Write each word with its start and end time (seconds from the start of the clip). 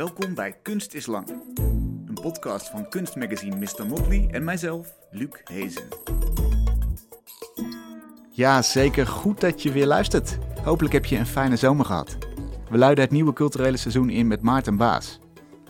Welkom 0.00 0.34
bij 0.34 0.52
Kunst 0.62 0.94
is 0.94 1.06
Lang. 1.06 1.28
Een 2.06 2.18
podcast 2.22 2.68
van 2.68 2.88
kunstmagazine 2.88 3.56
Mr. 3.56 3.86
Motley 3.86 4.28
en 4.30 4.44
mijzelf, 4.44 4.94
Luc 5.10 5.28
Hezen. 5.44 5.88
Ja, 8.30 8.62
zeker 8.62 9.06
goed 9.06 9.40
dat 9.40 9.62
je 9.62 9.72
weer 9.72 9.86
luistert. 9.86 10.38
Hopelijk 10.64 10.94
heb 10.94 11.04
je 11.04 11.16
een 11.16 11.26
fijne 11.26 11.56
zomer 11.56 11.84
gehad. 11.84 12.18
We 12.70 12.78
luiden 12.78 13.04
het 13.04 13.12
nieuwe 13.12 13.32
culturele 13.32 13.76
seizoen 13.76 14.10
in 14.10 14.26
met 14.26 14.42
Maarten 14.42 14.76
Baas. 14.76 15.18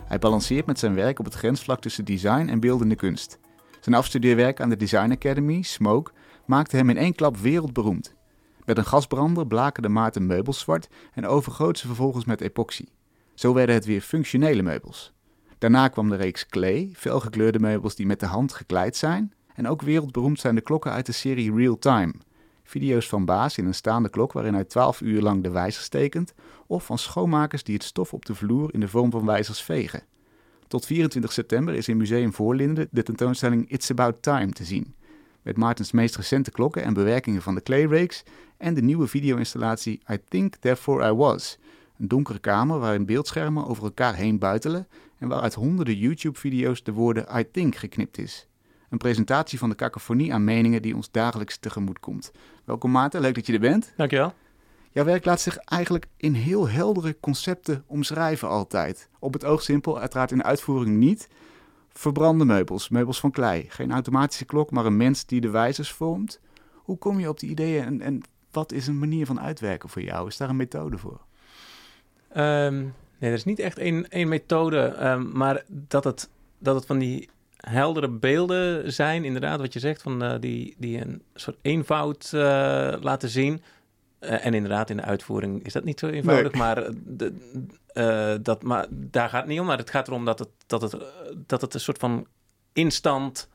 Hij 0.05 0.19
balanceert 0.19 0.65
met 0.65 0.79
zijn 0.79 0.95
werk 0.95 1.19
op 1.19 1.25
het 1.25 1.33
grensvlak 1.33 1.81
tussen 1.81 2.05
design 2.05 2.47
en 2.47 2.59
beeldende 2.59 2.95
kunst. 2.95 3.39
Zijn 3.79 3.95
afstudeerwerk 3.95 4.61
aan 4.61 4.69
de 4.69 4.77
Design 4.77 5.11
Academy, 5.11 5.61
Smoke, 5.61 6.11
maakte 6.45 6.75
hem 6.75 6.89
in 6.89 6.97
één 6.97 7.15
klap 7.15 7.37
wereldberoemd. 7.37 8.15
Met 8.65 8.77
een 8.77 8.85
gasbrander 8.85 9.47
blakerde 9.47 9.89
Maarten 9.89 10.25
meubels 10.25 10.59
zwart 10.59 10.87
en 11.13 11.27
overgoot 11.27 11.77
ze 11.77 11.87
vervolgens 11.87 12.25
met 12.25 12.41
epoxy. 12.41 12.85
Zo 13.41 13.53
werden 13.53 13.75
het 13.75 13.85
weer 13.85 14.01
functionele 14.01 14.61
meubels. 14.61 15.13
Daarna 15.57 15.87
kwam 15.87 16.09
de 16.09 16.15
reeks 16.15 16.45
Clay, 16.45 16.89
felgekleurde 16.95 17.59
meubels 17.59 17.95
die 17.95 18.05
met 18.05 18.19
de 18.19 18.25
hand 18.25 18.53
gekleid 18.53 18.95
zijn. 18.95 19.33
En 19.55 19.67
ook 19.67 19.81
wereldberoemd 19.81 20.39
zijn 20.39 20.55
de 20.55 20.61
klokken 20.61 20.91
uit 20.91 21.05
de 21.05 21.11
serie 21.11 21.53
Real 21.53 21.77
Time. 21.77 22.13
Video's 22.63 23.09
van 23.09 23.25
Baas 23.25 23.57
in 23.57 23.65
een 23.65 23.73
staande 23.73 24.09
klok 24.09 24.31
waarin 24.31 24.53
hij 24.53 24.63
12 24.63 25.01
uur 25.01 25.21
lang 25.21 25.43
de 25.43 25.49
wijzers 25.49 25.89
tekent. 25.89 26.33
Of 26.67 26.85
van 26.85 26.97
schoonmakers 26.97 27.63
die 27.63 27.73
het 27.73 27.83
stof 27.83 28.13
op 28.13 28.25
de 28.25 28.35
vloer 28.35 28.73
in 28.73 28.79
de 28.79 28.87
vorm 28.87 29.11
van 29.11 29.25
wijzers 29.25 29.61
vegen. 29.61 30.03
Tot 30.67 30.85
24 30.85 31.31
september 31.31 31.73
is 31.73 31.87
in 31.87 31.97
Museum 31.97 32.33
Voorlinden 32.33 32.87
de 32.91 33.03
tentoonstelling 33.03 33.69
It's 33.69 33.91
About 33.91 34.21
Time 34.21 34.51
te 34.51 34.63
zien. 34.63 34.95
Met 35.41 35.57
Maartens 35.57 35.91
meest 35.91 36.15
recente 36.15 36.51
klokken 36.51 36.83
en 36.83 36.93
bewerkingen 36.93 37.41
van 37.41 37.55
de 37.55 37.63
Clay 37.63 37.85
Rakes 37.85 38.23
en 38.57 38.73
de 38.73 38.81
nieuwe 38.81 39.07
video-installatie 39.07 40.01
I 40.11 40.17
Think 40.27 40.55
Therefore 40.55 41.09
I 41.09 41.13
Was. 41.13 41.59
Een 42.01 42.07
donkere 42.07 42.39
kamer 42.39 42.79
waarin 42.79 43.05
beeldschermen 43.05 43.67
over 43.67 43.83
elkaar 43.83 44.15
heen 44.15 44.39
buitelen 44.39 44.87
en 45.17 45.27
waaruit 45.27 45.53
honderden 45.53 45.97
YouTube-video's 45.97 46.83
de 46.83 46.91
woorden 46.91 47.25
I 47.37 47.51
Think 47.51 47.75
geknipt 47.75 48.17
is. 48.17 48.47
Een 48.89 48.97
presentatie 48.97 49.59
van 49.59 49.69
de 49.69 49.75
cacophonie 49.75 50.33
aan 50.33 50.43
meningen 50.43 50.81
die 50.81 50.95
ons 50.95 51.11
dagelijks 51.11 51.57
tegemoet 51.57 51.99
komt. 51.99 52.31
Welkom 52.65 52.91
Maarten, 52.91 53.21
leuk 53.21 53.35
dat 53.35 53.45
je 53.45 53.53
er 53.53 53.59
bent. 53.59 53.93
Dankjewel. 53.95 54.33
Jouw 54.91 55.05
werk 55.05 55.25
laat 55.25 55.41
zich 55.41 55.57
eigenlijk 55.57 56.07
in 56.17 56.33
heel 56.33 56.69
heldere 56.69 57.17
concepten 57.19 57.83
omschrijven 57.87 58.47
altijd. 58.47 59.09
Op 59.19 59.33
het 59.33 59.45
oog 59.45 59.61
simpel, 59.61 59.99
uiteraard 59.99 60.31
in 60.31 60.37
de 60.37 60.43
uitvoering 60.43 60.97
niet. 60.97 61.29
Verbrande 61.89 62.45
meubels, 62.45 62.89
meubels 62.89 63.19
van 63.19 63.31
klei. 63.31 63.65
Geen 63.67 63.91
automatische 63.91 64.45
klok, 64.45 64.71
maar 64.71 64.85
een 64.85 64.97
mens 64.97 65.25
die 65.25 65.41
de 65.41 65.49
wijzers 65.49 65.91
vormt. 65.91 66.39
Hoe 66.73 66.97
kom 66.97 67.19
je 67.19 67.29
op 67.29 67.39
die 67.39 67.49
ideeën 67.49 67.83
en, 67.83 68.01
en 68.01 68.21
wat 68.51 68.71
is 68.71 68.87
een 68.87 68.99
manier 68.99 69.25
van 69.25 69.39
uitwerken 69.39 69.89
voor 69.89 70.01
jou? 70.01 70.27
Is 70.27 70.37
daar 70.37 70.49
een 70.49 70.55
methode 70.55 70.97
voor? 70.97 71.21
Um, 72.37 72.93
nee, 73.17 73.29
er 73.29 73.33
is 73.33 73.43
niet 73.43 73.59
echt 73.59 73.77
één, 73.77 74.09
één 74.09 74.27
methode, 74.27 74.95
um, 75.01 75.29
maar 75.33 75.63
dat 75.67 76.03
het, 76.03 76.29
dat 76.57 76.75
het 76.75 76.85
van 76.85 76.99
die 76.99 77.29
heldere 77.57 78.09
beelden 78.09 78.93
zijn, 78.93 79.23
inderdaad, 79.23 79.59
wat 79.59 79.73
je 79.73 79.79
zegt, 79.79 80.01
van, 80.01 80.23
uh, 80.23 80.33
die, 80.39 80.75
die 80.77 81.01
een 81.01 81.21
soort 81.33 81.57
eenvoud 81.61 82.31
uh, 82.35 82.41
laten 83.01 83.29
zien. 83.29 83.61
Uh, 84.19 84.45
en 84.45 84.53
inderdaad, 84.53 84.89
in 84.89 84.97
de 84.97 85.03
uitvoering 85.03 85.65
is 85.65 85.73
dat 85.73 85.83
niet 85.83 85.99
zo 85.99 86.07
eenvoudig, 86.07 86.51
nee. 86.51 86.61
maar, 86.61 86.89
de, 87.05 88.39
dat, 88.41 88.63
maar 88.63 88.85
daar 88.89 89.29
gaat 89.29 89.41
het 89.41 89.49
niet 89.49 89.59
om. 89.59 89.65
Maar 89.65 89.77
het 89.77 89.89
gaat 89.89 90.07
erom 90.07 90.25
dat 90.25 90.39
het, 90.39 90.49
dat 90.67 90.81
het, 90.81 90.97
dat 91.47 91.61
het 91.61 91.73
een 91.73 91.79
soort 91.79 91.97
van 91.97 92.27
instant 92.73 93.49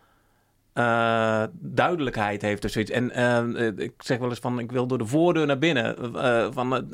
uh, 0.75 1.45
duidelijkheid 1.53 2.43
heeft 2.43 2.65
of 2.65 2.71
zoiets. 2.71 2.91
En 2.91 3.19
uh, 3.19 3.73
ik 3.77 3.93
zeg 3.99 4.19
wel 4.19 4.29
eens 4.29 4.39
van, 4.39 4.59
ik 4.59 4.73
wil 4.73 4.87
door 4.87 4.99
de 4.99 5.07
voordeur 5.07 5.47
naar 5.47 5.59
binnen. 5.59 6.15
Uh, 6.15 6.47
van, 6.51 6.89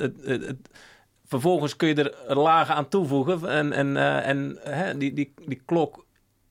vervolgens 1.32 1.76
kun 1.76 1.88
je 1.88 2.14
er 2.28 2.38
lagen 2.38 2.74
aan 2.74 2.88
toevoegen. 2.88 3.48
En, 3.48 3.72
en, 3.72 3.96
en 4.22 4.58
hè, 4.60 4.96
die, 4.96 5.12
die, 5.12 5.34
die 5.46 5.62
klok, 5.64 6.06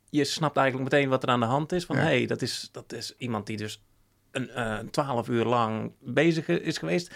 je 0.09 0.23
snapt 0.23 0.57
eigenlijk 0.57 0.91
meteen 0.91 1.09
wat 1.09 1.23
er 1.23 1.29
aan 1.29 1.39
de 1.39 1.45
hand 1.45 1.71
is. 1.71 1.85
Van, 1.85 1.95
ja. 1.95 2.01
hey, 2.01 2.25
dat, 2.25 2.41
is, 2.41 2.69
dat 2.71 2.93
is 2.93 3.15
iemand 3.17 3.47
die 3.47 3.57
dus 3.57 3.83
een 4.31 4.89
twaalf 4.91 5.27
uur 5.27 5.45
lang 5.45 5.91
bezig 5.99 6.47
is 6.47 6.77
geweest. 6.77 7.13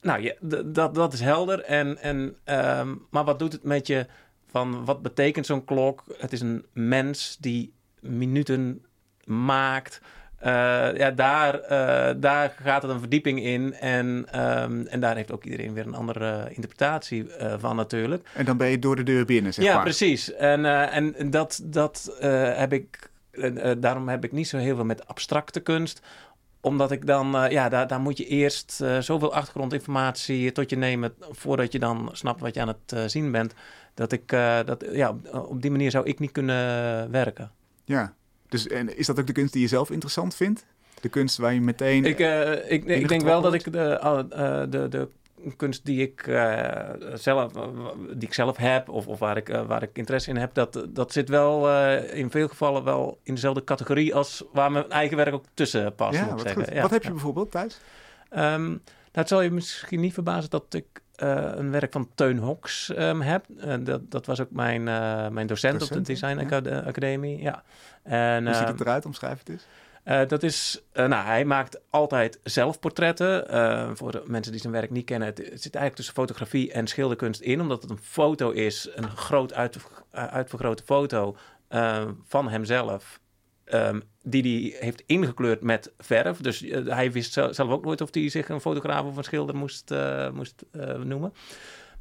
Nou, 0.00 0.22
ja, 0.22 0.34
dat, 0.66 0.94
dat 0.94 1.12
is 1.12 1.20
helder. 1.20 1.60
En, 1.60 1.98
en, 1.98 2.36
um, 2.78 3.06
maar 3.10 3.24
wat 3.24 3.38
doet 3.38 3.52
het 3.52 3.62
met 3.62 3.86
je? 3.86 4.06
Van, 4.46 4.84
wat 4.84 5.02
betekent 5.02 5.46
zo'n 5.46 5.64
klok? 5.64 6.04
Het 6.18 6.32
is 6.32 6.40
een 6.40 6.64
mens 6.72 7.36
die 7.40 7.72
minuten 8.00 8.84
maakt. 9.24 10.00
Uh, 10.44 10.96
ja, 10.96 11.10
daar, 11.10 11.54
uh, 11.54 12.20
daar 12.20 12.54
gaat 12.62 12.82
het 12.82 12.90
een 12.90 12.98
verdieping 12.98 13.42
in. 13.42 13.74
En, 13.74 14.06
um, 14.62 14.86
en 14.86 15.00
daar 15.00 15.16
heeft 15.16 15.32
ook 15.32 15.44
iedereen 15.44 15.74
weer 15.74 15.86
een 15.86 15.94
andere 15.94 16.48
interpretatie 16.48 17.24
uh, 17.24 17.54
van 17.58 17.76
natuurlijk. 17.76 18.28
En 18.34 18.44
dan 18.44 18.56
ben 18.56 18.68
je 18.68 18.78
door 18.78 18.96
de 18.96 19.02
deur 19.02 19.24
binnen, 19.24 19.54
zeg 19.54 19.64
ja, 19.64 19.74
maar. 19.74 19.82
precies. 19.82 20.32
En, 20.32 20.64
en 20.90 21.30
dat, 21.30 21.60
dat 21.64 22.16
heb 22.56 22.72
ik... 22.72 23.10
daarom 23.78 24.08
heb 24.08 24.24
ik 24.24 24.32
niet 24.32 24.48
zo 24.48 24.58
heel 24.58 24.74
veel 24.74 24.84
met 24.84 25.06
abstracte 25.06 25.60
kunst 25.60 26.02
omdat 26.64 26.90
ik 26.90 27.06
dan, 27.06 27.44
uh, 27.44 27.50
ja, 27.50 27.68
daar, 27.68 27.86
daar 27.86 28.00
moet 28.00 28.18
je 28.18 28.26
eerst 28.26 28.80
uh, 28.82 28.98
zoveel 28.98 29.34
achtergrondinformatie 29.34 30.52
tot 30.52 30.70
je 30.70 30.76
nemen 30.76 31.14
voordat 31.30 31.72
je 31.72 31.78
dan 31.78 32.08
snapt 32.12 32.40
wat 32.40 32.54
je 32.54 32.60
aan 32.60 32.68
het 32.68 32.92
uh, 32.94 33.00
zien 33.06 33.32
bent. 33.32 33.54
Dat 33.94 34.12
ik, 34.12 34.28
dat, 34.64 34.84
ja, 34.92 35.16
op 35.32 35.62
die 35.62 35.70
manier 35.70 35.90
zou 35.90 36.06
ik 36.06 36.18
niet 36.18 36.32
kunnen 36.32 37.10
werken. 37.10 37.50
Ja, 37.84 38.14
dus 38.54 38.66
en 38.66 38.96
is 38.96 39.06
dat 39.06 39.18
ook 39.18 39.26
de 39.26 39.32
kunst 39.32 39.52
die 39.52 39.62
je 39.62 39.68
zelf 39.68 39.90
interessant 39.90 40.34
vindt? 40.34 40.66
De 41.00 41.08
kunst 41.08 41.36
waar 41.36 41.54
je 41.54 41.60
meteen. 41.60 42.04
Ik, 42.04 42.18
uh, 42.18 42.70
ik, 42.70 42.84
ik 42.84 43.08
denk 43.08 43.22
wel 43.22 43.40
dat 43.40 43.54
ik 43.54 43.72
de, 43.72 44.00
uh, 44.02 44.62
de, 44.70 44.88
de 44.88 45.08
kunst 45.56 45.84
die 45.84 46.02
ik, 46.02 46.26
uh, 46.26 46.90
zelf, 47.14 47.52
die 48.12 48.28
ik 48.28 48.34
zelf 48.34 48.56
heb, 48.56 48.88
of, 48.88 49.06
of 49.06 49.18
waar, 49.18 49.36
ik, 49.36 49.48
waar 49.66 49.82
ik 49.82 49.98
interesse 49.98 50.30
in 50.30 50.36
heb, 50.36 50.54
dat, 50.54 50.86
dat 50.88 51.12
zit 51.12 51.28
wel 51.28 51.70
in 52.00 52.30
veel 52.30 52.48
gevallen 52.48 52.84
wel 52.84 53.18
in 53.22 53.34
dezelfde 53.34 53.64
categorie 53.64 54.14
als 54.14 54.44
waar 54.52 54.72
mijn 54.72 54.90
eigen 54.90 55.16
werk 55.16 55.34
ook 55.34 55.44
tussen 55.54 55.94
past. 55.94 56.18
Ja, 56.18 56.28
wat, 56.28 56.40
zeggen. 56.40 56.74
Ja, 56.74 56.82
wat 56.82 56.90
heb 56.90 57.02
je 57.02 57.08
ja. 57.08 57.14
bijvoorbeeld 57.14 57.50
thuis? 57.50 57.80
Um, 58.30 58.40
nou, 58.40 58.80
het 59.12 59.28
zal 59.28 59.40
je 59.40 59.50
misschien 59.50 60.00
niet 60.00 60.14
verbazen 60.14 60.50
dat 60.50 60.74
ik 60.74 60.86
uh, 61.22 61.50
een 61.54 61.70
werk 61.70 61.92
van 61.92 62.08
Teun 62.14 62.38
Hoks 62.38 62.92
um, 62.98 63.20
heb. 63.20 63.44
Uh, 63.56 63.74
dat, 63.80 64.10
dat 64.10 64.26
was 64.26 64.40
ook 64.40 64.50
mijn, 64.50 64.80
uh, 64.80 65.28
mijn 65.28 65.46
docent, 65.46 65.78
docent, 65.78 65.98
op 65.98 66.06
de 66.06 66.12
Design 66.12 66.48
ja. 66.48 66.80
Academie. 66.80 67.42
Ja. 67.42 67.62
En, 68.02 68.44
Hoe 68.46 68.54
ziet 68.54 68.68
het 68.68 68.80
eruit? 68.80 69.06
Omschrijf 69.06 69.38
het 69.38 69.48
eens. 69.48 70.28
dat 70.28 70.42
is, 70.42 70.82
nou, 70.92 71.14
hij 71.26 71.44
maakt 71.44 71.80
altijd 71.90 72.38
zelfportretten. 72.42 73.46
voor 73.96 74.12
de 74.12 74.22
mensen 74.26 74.52
die 74.52 74.60
zijn 74.60 74.72
werk 74.72 74.90
niet 74.90 75.04
kennen, 75.04 75.28
het, 75.28 75.38
het, 75.38 75.46
zit 75.46 75.74
eigenlijk 75.74 75.94
tussen 75.94 76.14
fotografie 76.14 76.72
en 76.72 76.86
schilderkunst 76.86 77.40
in, 77.40 77.60
omdat 77.60 77.82
het 77.82 77.90
een 77.90 78.02
foto 78.02 78.50
is, 78.50 78.88
een 78.94 79.10
groot 79.16 79.54
uit, 79.54 79.76
uitvergrote 80.10 80.82
foto 80.82 81.36
van 82.24 82.48
hemzelf. 82.48 83.20
Um, 83.72 84.02
die 84.22 84.42
hij 84.42 84.80
heeft 84.80 85.02
ingekleurd 85.06 85.62
met 85.62 85.92
verf. 85.98 86.38
Dus 86.38 86.62
uh, 86.62 86.86
hij 86.86 87.12
wist 87.12 87.32
zelf 87.32 87.58
ook 87.58 87.84
nooit 87.84 88.00
of 88.00 88.14
hij 88.14 88.28
zich 88.28 88.48
een 88.48 88.60
fotograaf 88.60 89.04
of 89.04 89.16
een 89.16 89.24
schilder 89.24 89.56
moest, 89.56 89.90
uh, 89.90 90.30
moest 90.30 90.64
uh, 90.72 90.94
noemen. 90.94 91.32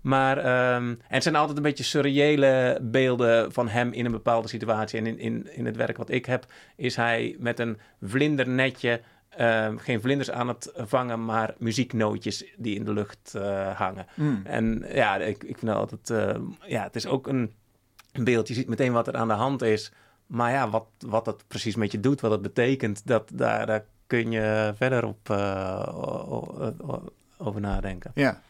Maar 0.02 0.38
um, 0.38 0.90
en 0.90 1.00
het 1.07 1.23
zijn 1.23 1.35
altijd 1.35 1.57
een 1.57 1.63
beetje 1.63 1.84
surreële 1.84 2.79
beelden 2.81 3.52
van 3.52 3.68
hem 3.68 3.91
in 3.91 4.06
een 4.06 4.12
bepaalde 4.12 4.47
situatie. 4.47 5.00
En 5.00 5.06
in, 5.06 5.19
in, 5.19 5.56
in 5.56 5.66
het 5.66 5.75
werk 5.75 5.97
wat 5.97 6.09
ik 6.09 6.25
heb, 6.25 6.46
is 6.75 6.96
hij 6.96 7.35
met 7.40 7.59
een 7.59 7.78
vlindernetje. 8.02 9.02
Um, 9.40 9.78
geen 9.78 10.02
vlinders 10.02 10.31
aan 10.31 10.47
het 10.47 10.72
vangen, 10.75 11.25
maar 11.25 11.53
muzieknootjes 11.57 12.46
die 12.57 12.75
in 12.75 12.84
de 12.84 12.94
lucht 12.94 13.34
hangen. 13.75 14.06
Mm. 14.16 14.41
En 14.44 14.85
ja, 14.94 15.16
ik, 15.16 15.44
ik 15.44 15.57
vind 15.57 15.72
altijd. 15.72 16.07
ja, 16.68 16.84
het 16.84 16.96
is 16.96 17.07
ook 17.07 17.28
een 17.28 17.53
beeld. 18.23 18.47
Je 18.47 18.53
ziet 18.53 18.68
meteen 18.68 18.91
wat 18.91 19.07
er 19.07 19.16
aan 19.16 19.28
de 19.28 19.34
hand 19.34 19.62
is. 19.62 19.91
Maar 20.33 20.51
ja, 20.51 20.69
wat, 20.69 20.85
wat 20.99 21.25
het 21.25 21.44
precies 21.47 21.75
met 21.75 21.91
je 21.91 21.99
doet, 21.99 22.21
wat 22.21 22.31
het 22.31 22.41
betekent, 22.41 23.07
dat, 23.07 23.29
daar, 23.33 23.66
daar 23.66 23.85
kun 24.07 24.31
je 24.31 24.73
verder 24.75 25.05
op 25.05 25.29
uh, 25.29 25.88
over 27.38 27.61
nadenken. 27.61 28.11
Ja, 28.16 28.41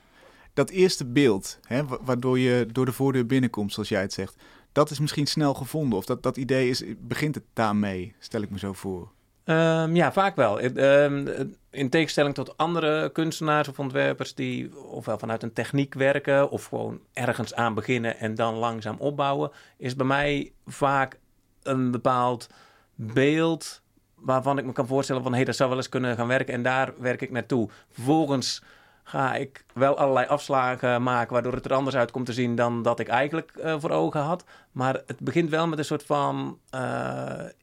dat 0.53 0.69
eerste 0.69 1.05
beeld, 1.05 1.59
hè, 1.67 1.81
waardoor 2.01 2.39
je 2.39 2.67
door 2.71 2.85
de 2.85 2.91
voordeur 2.91 3.25
binnenkomt, 3.25 3.73
zoals 3.73 3.89
jij 3.89 4.01
het 4.01 4.13
zegt, 4.13 4.35
dat 4.71 4.89
is 4.89 4.99
misschien 4.99 5.25
snel 5.25 5.53
gevonden. 5.53 5.97
Of 5.97 6.05
dat, 6.05 6.23
dat 6.23 6.37
idee 6.37 6.69
is, 6.69 6.83
begint 6.99 7.35
het 7.35 7.43
daarmee, 7.53 8.15
stel 8.19 8.41
ik 8.41 8.49
me 8.49 8.59
zo 8.59 8.73
voor. 8.73 9.11
Um, 9.45 9.95
ja, 9.95 10.11
vaak 10.11 10.35
wel. 10.35 10.63
Um, 10.63 11.55
in 11.69 11.89
tegenstelling 11.89 12.35
tot 12.35 12.57
andere 12.57 13.09
kunstenaars 13.11 13.67
of 13.67 13.79
ontwerpers 13.79 14.35
die 14.35 14.77
ofwel 14.77 15.17
vanuit 15.17 15.43
een 15.43 15.53
techniek 15.53 15.93
werken 15.93 16.49
of 16.49 16.65
gewoon 16.65 16.99
ergens 17.13 17.53
aan 17.53 17.73
beginnen 17.73 18.19
en 18.19 18.35
dan 18.35 18.55
langzaam 18.55 18.95
opbouwen, 18.99 19.51
is 19.77 19.95
bij 19.95 20.05
mij 20.05 20.51
vaak 20.65 21.21
een 21.63 21.91
bepaald 21.91 22.47
beeld 22.95 23.81
waarvan 24.15 24.57
ik 24.57 24.65
me 24.65 24.71
kan 24.71 24.87
voorstellen 24.87 25.21
van 25.21 25.31
hé, 25.31 25.37
hey, 25.37 25.45
dat 25.45 25.55
zou 25.55 25.69
wel 25.69 25.77
eens 25.77 25.89
kunnen 25.89 26.15
gaan 26.15 26.27
werken 26.27 26.53
en 26.53 26.63
daar 26.63 26.93
werk 26.97 27.21
ik 27.21 27.31
naartoe. 27.31 27.69
Vervolgens 27.89 28.63
ga 29.03 29.35
ik 29.35 29.62
wel 29.73 29.97
allerlei 29.97 30.27
afslagen 30.27 31.03
maken, 31.03 31.33
waardoor 31.33 31.53
het 31.53 31.65
er 31.65 31.73
anders 31.73 31.95
uit 31.95 32.11
komt 32.11 32.25
te 32.25 32.33
zien 32.33 32.55
dan 32.55 32.81
dat 32.81 32.99
ik 32.99 33.07
eigenlijk 33.07 33.51
uh, 33.57 33.75
voor 33.79 33.89
ogen 33.89 34.21
had. 34.21 34.43
Maar 34.71 35.01
het 35.05 35.19
begint 35.19 35.49
wel 35.49 35.67
met 35.67 35.79
een 35.79 35.85
soort 35.85 36.03
van, 36.03 36.57
uh, 36.75 36.79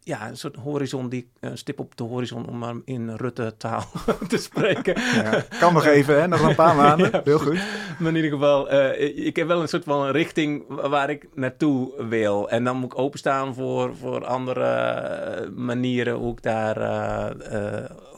ja, 0.03 0.29
een 0.29 0.37
soort 0.37 0.57
horizon, 0.57 1.09
die 1.09 1.31
uh, 1.41 1.51
stip 1.55 1.79
op 1.79 1.97
de 1.97 2.03
horizon, 2.03 2.49
om 2.49 2.59
maar 2.59 2.75
in 2.85 3.11
Rutte-taal 3.17 3.85
te 4.29 4.39
spreken. 4.39 5.01
Ja, 5.01 5.45
kan 5.59 5.73
nog 5.73 5.85
even, 5.85 6.21
hè? 6.21 6.29
nog 6.29 6.43
een 6.43 6.55
paar 6.55 6.77
maanden. 6.85 7.11
ja, 7.13 7.21
Heel 7.25 7.39
goed. 7.39 7.61
Maar 7.99 8.09
in 8.09 8.17
ieder 8.17 8.31
geval, 8.31 8.73
ik 9.01 9.37
heb 9.37 9.47
wel 9.47 9.61
een 9.61 9.69
soort 9.69 9.85
van 9.85 10.07
richting 10.07 10.65
waar 10.69 11.11
ik 11.11 11.29
naartoe 11.35 12.05
wil. 12.09 12.51
En 12.51 12.65
dan 12.65 12.77
moet 12.77 12.93
ik 12.93 12.99
openstaan 12.99 13.55
voor, 13.55 13.97
voor 13.97 14.27
andere 14.27 15.51
manieren 15.55 16.15
hoe 16.15 16.33
ik 16.33 16.43
daar 16.43 16.79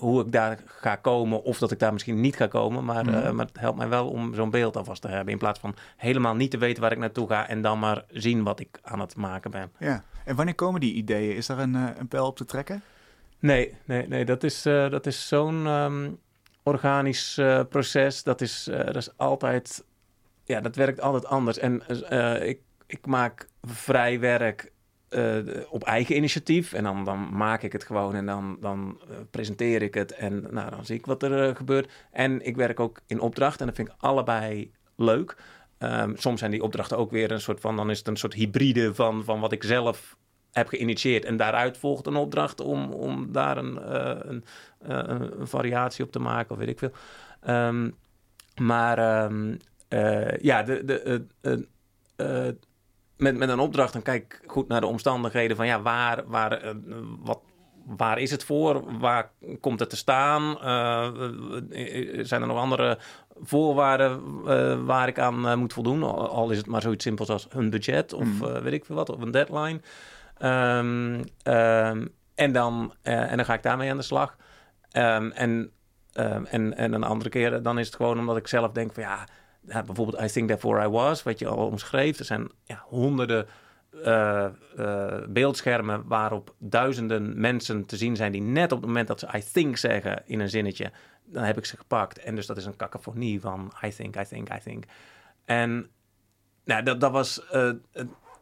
hoe 0.03 0.21
ik 0.21 0.33
daar 0.33 0.59
ga 0.67 0.97
komen 0.97 1.43
of 1.43 1.59
dat 1.59 1.71
ik 1.71 1.79
daar 1.79 1.93
misschien 1.93 2.21
niet 2.21 2.37
ga 2.37 2.47
komen. 2.47 2.85
Maar, 2.85 3.05
mm. 3.05 3.37
maar 3.37 3.47
het 3.47 3.61
helpt 3.61 3.79
mij 3.83 3.91
wel 3.99 4.09
om 4.09 4.35
zo'n 4.35 4.51
beeld 4.51 4.77
alvast 4.77 5.03
te 5.03 5.09
hebben. 5.09 5.33
In 5.33 5.39
plaats 5.39 5.61
van 5.61 5.75
helemaal 5.97 6.35
niet 6.35 6.51
te 6.51 6.59
weten 6.59 6.83
waar 6.83 6.93
ik 6.93 6.99
naartoe 6.99 7.29
ga 7.29 7.49
en 7.49 7.63
dan 7.63 7.79
maar 7.79 8.05
zien 8.11 8.43
wat 8.43 8.61
ik 8.61 8.79
aan 8.83 9.01
het 9.01 9.17
maken 9.17 9.51
ben. 9.51 9.73
Ja, 9.79 10.05
en 10.25 10.37
wanneer 10.37 10.55
komen 10.55 10.81
die 10.81 10.95
ideeën? 10.95 11.37
Is 11.37 11.47
daar 11.47 11.59
een, 11.59 11.75
uh, 11.75 11.89
een 11.97 12.09
pijl 12.09 12.27
op 12.27 12.37
te 12.37 12.45
trekken? 12.45 12.83
Nee, 13.39 13.75
nee, 13.85 14.09
nee. 14.09 14.25
Dat 14.25 14.43
is, 14.43 14.67
uh, 14.67 14.91
dat 14.91 15.07
is 15.07 15.29
zo'n 15.29 15.67
um, 15.67 16.19
organisch 16.63 17.39
uh, 17.39 17.61
proces. 17.69 18.23
Dat 18.23 18.41
is, 18.41 18.65
dat 18.65 18.97
is 18.97 19.17
altijd... 19.17 19.85
Ja, 20.45 20.61
dat 20.61 20.77
werkt 20.77 21.01
altijd 21.01 21.27
anders. 21.27 21.59
En 21.59 21.83
ik, 22.43 22.61
ik 22.87 23.07
maak 23.07 23.49
vrij 23.63 24.21
werk 24.21 24.73
uh, 25.15 25.39
op 25.71 25.85
eigen 25.85 26.17
initiatief. 26.17 26.73
En 26.73 26.85
dan, 26.85 27.05
dan 27.05 27.29
maak 27.37 27.63
ik 27.63 27.73
het 27.73 27.85
gewoon 27.85 28.15
en 28.15 28.27
dan, 28.27 28.57
dan 28.61 29.01
uh, 29.11 29.17
presenteer 29.31 29.83
ik 29.83 29.95
het. 29.95 30.13
En 30.13 30.47
nou, 30.51 30.71
dan 30.71 30.85
zie 30.85 30.97
ik 30.97 31.07
wat 31.07 31.23
er 31.23 31.49
uh, 31.49 31.57
gebeurt. 31.57 31.93
En 32.11 32.47
ik 32.47 32.57
werk 32.57 32.81
ook 32.81 33.01
in 33.07 33.21
opdracht 33.21 33.61
en 33.61 33.67
dat 33.67 33.75
vind 33.75 33.89
ik 33.89 33.95
allebei 33.99 34.73
leuk. 34.97 35.37
Um, 35.79 36.17
soms 36.17 36.39
zijn 36.39 36.51
die 36.51 36.63
opdrachten 36.63 36.99
ook 36.99 37.11
weer 37.11 37.31
een 37.31 37.41
soort 37.41 37.61
van... 37.61 37.77
dan 37.77 37.91
is 37.91 37.99
het 37.99 38.09
een 38.09 38.17
soort 38.17 38.35
hybride 38.35 38.95
van, 38.95 39.25
van 39.25 39.41
wat 39.41 39.53
ik 39.53 39.63
zelf 39.63 40.17
heb 40.53 40.69
geïnitieerd. 40.69 41.25
En 41.25 41.37
daaruit 41.37 41.79
volgt 41.79 42.07
een 42.07 42.17
opdracht 42.17 42.61
om, 42.61 42.93
om 42.93 43.33
daar 43.33 43.57
een, 43.57 43.95
een, 44.29 44.45
een, 44.79 45.47
variatie 45.47 46.05
op 46.05 46.13
te 46.13 46.19
maken 46.19 46.51
of 46.51 46.59
weet 46.59 46.69
ik 46.69 46.79
veel. 46.79 46.93
Um, 47.49 47.95
maar 48.61 49.25
um, 49.25 49.59
ja, 50.41 50.63
de... 50.63 50.85
de 50.85 52.57
met, 53.17 53.37
met 53.37 53.49
een 53.49 53.59
opdracht, 53.59 53.93
dan 53.93 54.03
kijk 54.03 54.23
ik 54.23 54.51
goed 54.51 54.69
naar 54.69 54.81
de 54.81 54.87
omstandigheden 54.87 55.57
van 55.57 55.67
ja, 55.67 55.83
waar, 55.83 56.23
waar, 56.27 56.65
uh, 56.65 56.71
wat, 57.23 57.41
waar 57.85 58.19
is 58.19 58.31
het 58.31 58.45
voor? 58.45 58.99
Waar 58.99 59.31
komt 59.61 59.81
het 59.81 59.91
te 59.91 59.97
staan? 59.97 60.43
Uh, 60.43 61.09
zijn 62.25 62.41
er 62.41 62.47
nog 62.47 62.59
andere 62.59 62.99
voorwaarden 63.43 64.21
uh, 64.47 64.85
waar 64.85 65.09
ik 65.09 65.19
aan 65.19 65.59
moet 65.59 65.73
voldoen? 65.73 66.03
Al 66.29 66.51
is 66.51 66.57
het 66.57 66.67
maar 66.67 66.83
zoiets 66.83 67.05
simpels 67.05 67.29
als 67.29 67.47
een 67.51 67.71
budget 67.71 68.13
of 68.13 68.25
mm. 68.25 68.63
weet 68.63 68.73
ik 68.73 68.85
veel 68.85 68.97
wat, 68.97 69.11
of 69.11 69.21
een 69.21 69.31
deadline. 69.31 69.81
Um, 70.39 71.25
um, 71.55 72.15
en, 72.35 72.53
dan, 72.53 72.95
en 73.03 73.37
dan 73.37 73.45
ga 73.45 73.55
ik 73.55 73.63
daarmee 73.63 73.91
aan 73.91 73.97
de 73.97 74.03
slag. 74.03 74.37
Um, 74.93 75.31
en, 75.31 75.73
en, 76.13 76.77
en 76.77 76.93
een 76.93 77.05
andere 77.05 77.31
keer, 77.31 77.63
dan 77.63 77.79
is 77.79 77.87
het 77.87 77.97
gewoon 77.97 78.19
omdat 78.19 78.37
ik 78.37 78.49
zelf 78.49 78.73
denk 78.73 78.93
van 78.93 79.03
ja 79.03 79.27
ja, 79.67 79.83
bijvoorbeeld 79.83 80.23
I 80.23 80.27
Think 80.27 80.49
Therefore 80.49 80.85
I 80.85 80.89
Was, 80.89 81.23
wat 81.23 81.39
je 81.39 81.49
al 81.49 81.67
omschreef. 81.67 82.19
Er 82.19 82.25
zijn 82.25 82.51
ja, 82.65 82.85
honderden 82.87 83.47
uh, 83.95 84.47
uh, 84.79 85.15
beeldschermen 85.29 86.07
waarop 86.07 86.55
duizenden 86.59 87.41
mensen 87.41 87.87
te 87.87 87.97
zien 87.97 88.17
zijn 88.17 88.33
die 88.33 88.41
net 88.41 88.73
op 88.73 88.79
het 88.79 88.87
moment 88.87 89.09
dat 89.09 89.19
ze 89.19 89.29
I 89.37 89.43
think 89.53 89.77
zeggen 89.77 90.23
in 90.27 90.41
een 90.41 90.51
zinnetje, 90.51 90.93
dan 91.25 91.43
heb 91.43 91.59
ik 91.59 91.65
ze 91.65 91.77
gepakt. 91.77 92.19
En 92.19 92.35
dus 92.35 92.47
dat 92.47 92.57
is 92.57 92.65
een 92.65 92.77
cacophonie 92.77 93.41
van 93.41 93.73
I 93.85 93.91
think, 93.91 94.17
I 94.17 94.25
think, 94.25 94.49
I 94.49 94.59
think. 94.65 94.85
En 95.45 95.91
nou, 96.65 96.83
dat, 96.83 97.01
dat 97.01 97.13
was 97.13 97.47
uh, 97.53 97.71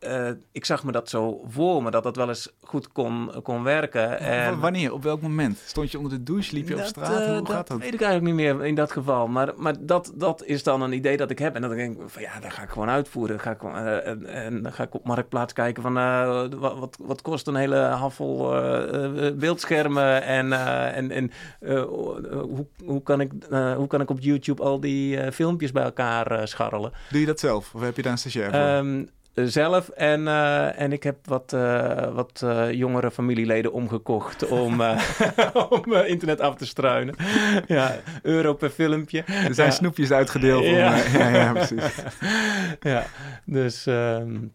uh, 0.00 0.30
ik 0.52 0.64
zag 0.64 0.84
me 0.84 0.92
dat 0.92 1.08
zo 1.08 1.44
voor 1.48 1.82
me, 1.82 1.90
dat 1.90 2.02
dat 2.02 2.16
wel 2.16 2.28
eens 2.28 2.52
goed 2.60 2.92
kon, 2.92 3.30
kon 3.42 3.62
werken. 3.62 4.18
En... 4.18 4.60
Wanneer? 4.60 4.92
Op 4.92 5.02
welk 5.02 5.20
moment? 5.20 5.58
Stond 5.66 5.90
je 5.90 5.98
onder 5.98 6.18
de 6.18 6.22
douche? 6.22 6.54
Liep 6.54 6.68
je 6.68 6.76
op 6.76 6.84
straat? 6.84 7.26
Hoe 7.26 7.36
dat 7.36 7.50
gaat 7.50 7.68
dat? 7.68 7.78
weet 7.78 7.94
ik 7.94 8.00
eigenlijk 8.00 8.36
niet 8.36 8.44
meer 8.44 8.64
in 8.64 8.74
dat 8.74 8.92
geval. 8.92 9.26
Maar, 9.26 9.52
maar 9.56 9.74
dat, 9.80 10.12
dat 10.14 10.44
is 10.44 10.62
dan 10.62 10.82
een 10.82 10.92
idee 10.92 11.16
dat 11.16 11.30
ik 11.30 11.38
heb. 11.38 11.54
En 11.54 11.60
dan 11.60 11.70
denk 11.70 12.00
ik 12.00 12.08
van 12.08 12.22
ja, 12.22 12.40
dat 12.40 12.52
ga 12.52 12.62
ik 12.62 12.68
gewoon 12.68 12.88
uitvoeren. 12.88 13.40
Ga 13.40 13.50
ik, 13.50 13.62
uh, 13.62 14.06
en, 14.06 14.26
en, 14.26 14.62
dan 14.62 14.72
ga 14.72 14.82
ik 14.82 14.94
op 14.94 15.04
Marktplaats 15.04 15.52
kijken 15.52 15.82
van 15.82 15.94
wat, 15.94 16.54
wat, 16.78 16.98
wat, 17.00 17.22
kost 17.22 17.46
een 17.46 17.54
hele 17.54 17.76
handvol 17.76 18.48
beeldschermen. 19.34 20.22
En, 20.22 20.52
en, 20.94 21.10
en 21.10 21.30
hoe, 21.86 22.66
hoe, 22.84 23.02
kan 23.02 23.20
ik, 23.20 23.32
hoe 23.76 23.86
kan 23.86 24.00
ik 24.00 24.10
op 24.10 24.20
YouTube 24.20 24.62
al 24.62 24.80
die 24.80 25.32
filmpjes 25.32 25.72
bij 25.72 25.82
elkaar 25.82 26.48
scharrelen? 26.48 26.92
Doe 27.10 27.20
je 27.20 27.26
dat 27.26 27.40
zelf? 27.40 27.74
Of 27.74 27.80
heb 27.80 27.96
je 27.96 28.02
daar 28.02 28.12
een 28.12 28.18
stagiair 28.18 28.50
voor? 28.50 28.60
Um, 28.60 29.08
zelf. 29.34 29.88
En, 29.88 30.20
uh, 30.20 30.80
en 30.80 30.92
ik 30.92 31.02
heb 31.02 31.16
wat, 31.24 31.52
uh, 31.54 32.14
wat 32.14 32.40
uh, 32.44 32.72
jongere 32.72 33.10
familieleden 33.10 33.72
omgekocht 33.72 34.48
om, 34.48 34.80
om 35.68 35.94
internet 35.94 36.40
af 36.40 36.54
te 36.54 36.66
struinen. 36.66 37.14
ja, 37.66 37.96
euro 38.22 38.54
per 38.54 38.70
filmpje. 38.70 39.22
Er 39.22 39.54
zijn 39.54 39.72
snoepjes 39.72 40.10
uitgedeeld. 40.10 40.64
Om, 40.64 40.74
ja. 40.74 40.96
ja. 40.96 41.28
ja, 41.28 41.52
precies. 41.64 41.94
ja, 42.80 43.04
dus... 43.44 43.86
Um, 43.86 44.52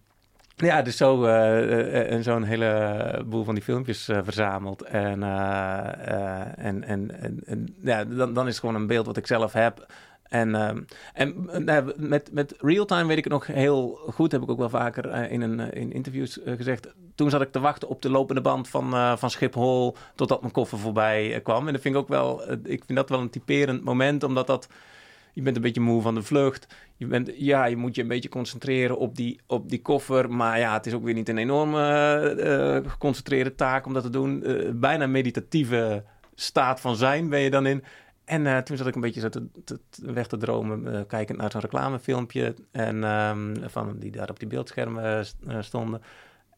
ja, 0.57 0.81
dus 0.81 0.97
zo 0.97 1.25
en 1.25 2.23
zo'n 2.23 2.43
heleboel 2.43 3.43
van 3.43 3.53
die 3.53 3.63
filmpjes 3.63 4.09
verzameld. 4.23 4.81
En, 4.81 5.23
en, 5.23 6.83
en, 6.83 7.19
en, 7.21 7.41
en, 7.45 7.75
ja, 7.81 8.03
dan, 8.03 8.33
dan 8.33 8.45
is 8.45 8.51
het 8.51 8.59
gewoon 8.59 8.75
een 8.75 8.87
beeld 8.87 9.05
wat 9.05 9.17
ik 9.17 9.27
zelf 9.27 9.53
heb. 9.53 9.85
En, 10.29 10.49
uh, 10.49 10.69
en 11.13 11.49
uh, 11.65 11.77
met, 11.95 12.31
met 12.31 12.55
real-time 12.57 13.07
weet 13.07 13.17
ik 13.17 13.23
het 13.23 13.33
nog 13.33 13.47
heel 13.47 13.99
goed. 14.13 14.31
Heb 14.31 14.41
ik 14.41 14.49
ook 14.49 14.57
wel 14.57 14.69
vaker 14.69 15.05
uh, 15.05 15.31
in, 15.31 15.41
een, 15.41 15.59
in 15.59 15.91
interviews 15.91 16.39
gezegd. 16.45 16.93
Toen 17.15 17.29
zat 17.29 17.41
ik 17.41 17.51
te 17.51 17.59
wachten 17.59 17.87
op 17.87 18.01
de 18.01 18.09
lopende 18.09 18.41
band 18.41 18.67
van, 18.67 19.17
van 19.17 19.29
Schiphol. 19.29 19.95
Totdat 20.15 20.41
mijn 20.41 20.53
koffer 20.53 20.77
voorbij 20.77 21.39
kwam. 21.43 21.67
En 21.67 21.73
dat 21.73 21.81
vind 21.81 21.95
ik 21.95 22.01
ook 22.01 22.07
wel. 22.07 22.51
ik 22.51 22.83
vind 22.85 22.97
dat 22.97 23.09
wel 23.09 23.19
een 23.19 23.29
typerend 23.29 23.83
moment. 23.83 24.23
Omdat 24.23 24.47
dat. 24.47 24.67
Je 25.33 25.41
bent 25.41 25.55
een 25.55 25.61
beetje 25.61 25.81
moe 25.81 26.01
van 26.01 26.15
de 26.15 26.21
vlucht. 26.21 26.67
Je, 26.95 27.07
bent, 27.07 27.31
ja, 27.35 27.65
je 27.65 27.77
moet 27.77 27.95
je 27.95 28.01
een 28.01 28.07
beetje 28.07 28.29
concentreren 28.29 28.97
op 28.97 29.15
die, 29.15 29.39
op 29.47 29.69
die 29.69 29.81
koffer. 29.81 30.31
Maar 30.31 30.59
ja, 30.59 30.73
het 30.73 30.85
is 30.85 30.93
ook 30.93 31.03
weer 31.03 31.13
niet 31.13 31.29
een 31.29 31.37
enorme 31.37 32.83
geconcentreerde 32.87 33.55
taak 33.55 33.85
om 33.85 33.93
dat 33.93 34.03
te 34.03 34.09
doen. 34.09 34.43
bijna 34.79 35.07
meditatieve 35.07 36.03
staat 36.35 36.81
van 36.81 36.95
zijn 36.95 37.29
ben 37.29 37.39
je 37.39 37.49
dan 37.49 37.65
in. 37.65 37.83
En 38.25 38.45
uh, 38.45 38.57
toen 38.57 38.77
zat 38.77 38.87
ik 38.87 38.95
een 38.95 39.01
beetje 39.01 39.19
zo 39.19 39.29
te, 39.29 39.79
weg 40.01 40.27
te 40.27 40.37
dromen, 40.37 40.85
uh, 40.85 41.01
kijkend 41.07 41.37
naar 41.37 41.51
zo'n 41.51 41.61
reclamefilmpje 41.61 42.55
en, 42.71 43.03
um, 43.03 43.69
van, 43.69 43.99
die 43.99 44.11
daar 44.11 44.29
op 44.29 44.39
die 44.39 44.47
beeldschermen 44.47 45.25
uh, 45.47 45.61
stonden. 45.61 46.01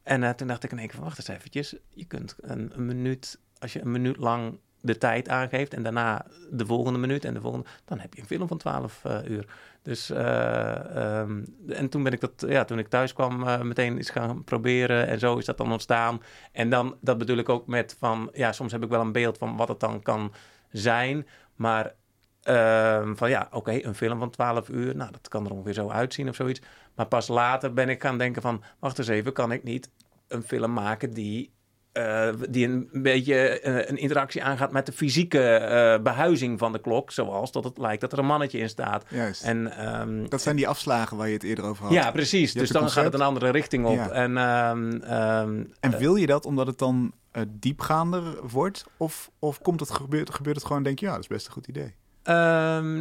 En 0.04 0.36
toen 0.36 0.48
dacht 0.48 0.64
ik 0.64 0.72
in 0.72 0.80
één 0.80 0.88
keer 0.88 0.96
van, 0.96 1.06
wacht 1.06 1.18
eens 1.18 1.28
eventjes, 1.28 1.76
je 1.90 2.06
kunt 2.06 2.36
een, 2.42 2.72
een, 2.76 2.86
minuut, 2.86 3.40
als 3.60 3.74
je 3.74 3.82
een 3.82 3.92
minuut 3.92 4.18
lang 4.18 4.60
de 4.82 4.98
tijd 4.98 5.30
aangeeft 5.30 5.74
en 5.74 5.84
daarna 5.84 6.26
de 6.52 6.66
volgende 6.66 7.00
minuut 7.00 7.26
en 7.26 7.34
de 7.34 7.42
volgende, 7.42 7.68
dan 7.86 8.00
heb 8.00 8.14
je 8.14 8.22
een 8.22 8.28
film 8.28 8.48
van 8.48 8.58
12 8.58 9.04
uur. 9.26 9.46
Dus, 9.82 10.10
um, 10.10 11.46
en 11.68 11.90
toen 11.90 12.04
ben 12.04 12.12
ik 12.12 12.20
dat, 12.20 12.46
ja, 12.48 12.66
toen 12.66 12.80
ik 12.80 12.88
thuis 12.88 13.14
kwam, 13.14 13.68
meteen 13.68 13.98
eens 13.98 14.10
gaan 14.10 14.44
proberen 14.44 15.08
en 15.08 15.20
zo 15.20 15.38
is 15.38 15.46
dat 15.46 15.58
dan 15.58 15.72
ontstaan. 15.72 16.22
En 16.52 16.70
dan, 16.70 16.98
dat 17.02 17.18
bedoel 17.18 17.38
ik 17.38 17.50
ook 17.50 17.68
met 17.68 17.96
van, 18.00 18.30
ja, 18.34 18.52
soms 18.52 18.72
heb 18.72 18.84
ik 18.84 18.90
wel 18.90 19.02
een 19.02 19.12
beeld 19.12 19.38
van 19.38 19.56
wat 19.56 19.68
het 19.68 19.80
dan 19.80 20.02
kan 20.02 20.34
zijn, 20.72 21.26
maar 21.58 21.96
uh, 22.44 23.12
van 23.16 23.30
ja, 23.30 23.48
oké, 23.52 23.84
een 23.84 23.96
film 23.96 24.20
van 24.20 24.30
12 24.30 24.70
uur, 24.70 24.96
nou, 24.96 25.12
dat 25.12 25.28
kan 25.28 25.46
er 25.46 25.52
ongeveer 25.52 25.74
zo 25.74 25.90
uitzien 25.90 26.30
of 26.30 26.36
zoiets. 26.36 26.62
Maar 26.96 27.08
pas 27.08 27.28
later 27.28 27.74
ben 27.74 27.90
ik 27.90 28.02
gaan 28.02 28.18
denken 28.18 28.42
van, 28.42 28.64
wacht 28.80 28.98
eens 28.98 29.08
even, 29.08 29.34
kan 29.34 29.52
ik 29.52 29.64
niet 29.64 29.90
een 30.28 30.44
film 30.44 30.74
maken 30.74 31.14
die, 31.14 31.52
uh, 31.98 32.30
die 32.50 32.68
een, 32.68 32.90
beetje 32.92 33.62
uh, 33.64 33.90
een 33.90 33.98
interactie 33.98 34.44
aangaat 34.44 34.72
met 34.72 34.86
de 34.86 34.92
fysieke 34.92 35.60
uh, 35.62 36.04
behuizing 36.04 36.60
van 36.60 36.72
de 36.72 36.80
klok, 36.80 37.12
zoals 37.12 37.52
dat 37.52 37.64
het 37.64 37.78
lijkt 37.78 38.02
dat 38.02 38.12
er 38.12 38.20
een 38.20 38.26
mannetje 38.26 38.60
in 38.60 38.70
staat. 38.70 39.06
Juist. 39.10 39.44
En, 39.44 39.88
um, 40.00 40.30
dat 40.30 40.42
zijn 40.42 40.56
die 40.56 40.68
afslagen 40.68 41.18
waar 41.18 41.28
je 41.28 41.34
het 41.34 41.44
eerder 41.44 41.66
over 41.66 41.84
had. 41.84 41.94
Ja, 41.94 42.12
precies. 42.12 42.54
dus 42.54 42.70
dan 42.70 42.90
gaat 42.90 43.04
het 43.04 43.14
een 43.14 43.22
andere 43.22 43.50
richting 43.50 43.86
op. 43.86 43.96
Ja. 43.96 44.10
En, 44.10 44.38
um, 44.38 45.74
en 45.80 45.98
wil 45.98 46.16
je 46.16 46.26
dat 46.26 46.46
omdat 46.46 46.68
het 46.68 46.78
dan 46.78 47.14
diepgaander 47.48 48.48
wordt? 48.48 48.86
Of, 48.98 49.32
of 49.40 49.62
komt 49.62 49.80
het, 49.80 49.92
gebeurt, 49.92 50.34
gebeurt 50.34 50.56
het 50.56 50.66
gewoon, 50.66 50.84
denk 50.84 51.00
je, 51.00 51.06
ja, 51.06 51.12
dat 51.12 51.22
is 51.22 51.28
best 51.28 51.46
een 51.46 51.54
goed 51.54 51.68
idee? 51.68 51.96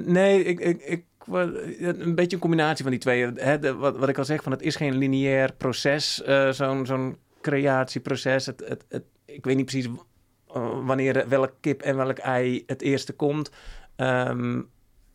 Nee, 0.05 0.45
ik, 0.45 0.61
ik, 0.61 0.83
ik, 0.83 1.05
een 1.27 2.15
beetje 2.15 2.37
een 2.37 2.43
combinatie 2.43 2.83
van 2.83 2.93
die 2.93 3.01
twee. 3.01 3.33
De, 3.33 3.75
wat, 3.75 3.97
wat 3.97 4.09
ik 4.09 4.19
al 4.19 4.25
zeg, 4.25 4.43
van 4.43 4.53
het 4.53 4.63
is 4.63 4.77
geen 4.77 4.97
lineair 4.97 5.53
proces, 5.53 6.23
uh, 6.27 6.51
zo'n 6.51 6.87
zo'n 6.87 7.17
creatieproces. 7.47 8.47
Het, 8.47 8.85
het, 8.89 9.05
ik 9.25 9.45
weet 9.45 9.57
niet 9.57 9.65
precies 9.65 9.87
uh, 9.87 10.87
wanneer 10.87 11.29
welk 11.29 11.53
kip 11.61 11.83
en 11.83 11.97
welk 11.97 12.19
ei 12.19 12.63
het 12.67 12.83
eerste 12.83 13.13
komt. 13.13 13.51
Um, 13.97 14.71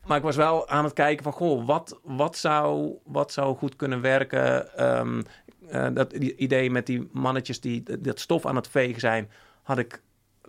maar 0.06 0.18
ik 0.18 0.24
was 0.24 0.36
wel 0.36 0.68
aan 0.68 0.84
het 0.84 0.94
kijken 0.94 1.24
van, 1.24 1.34
goh, 1.34 1.66
wat, 1.66 2.00
wat, 2.04 2.38
zou, 2.38 2.98
wat 3.04 3.32
zou 3.32 3.58
goed 3.58 3.76
kunnen 3.76 4.02
werken? 4.02 4.68
Um, 5.00 5.24
uh, 5.72 5.88
dat 5.94 6.14
idee 6.14 6.72
met 6.72 6.86
die 6.86 7.10
mannetjes 7.12 7.60
die 7.60 7.84
dat 8.00 8.20
stof 8.20 8.46
aan 8.46 8.56
het 8.56 8.68
vegen 8.68 9.00
zijn, 9.00 9.30
had 9.64 9.78
ik 9.78 10.02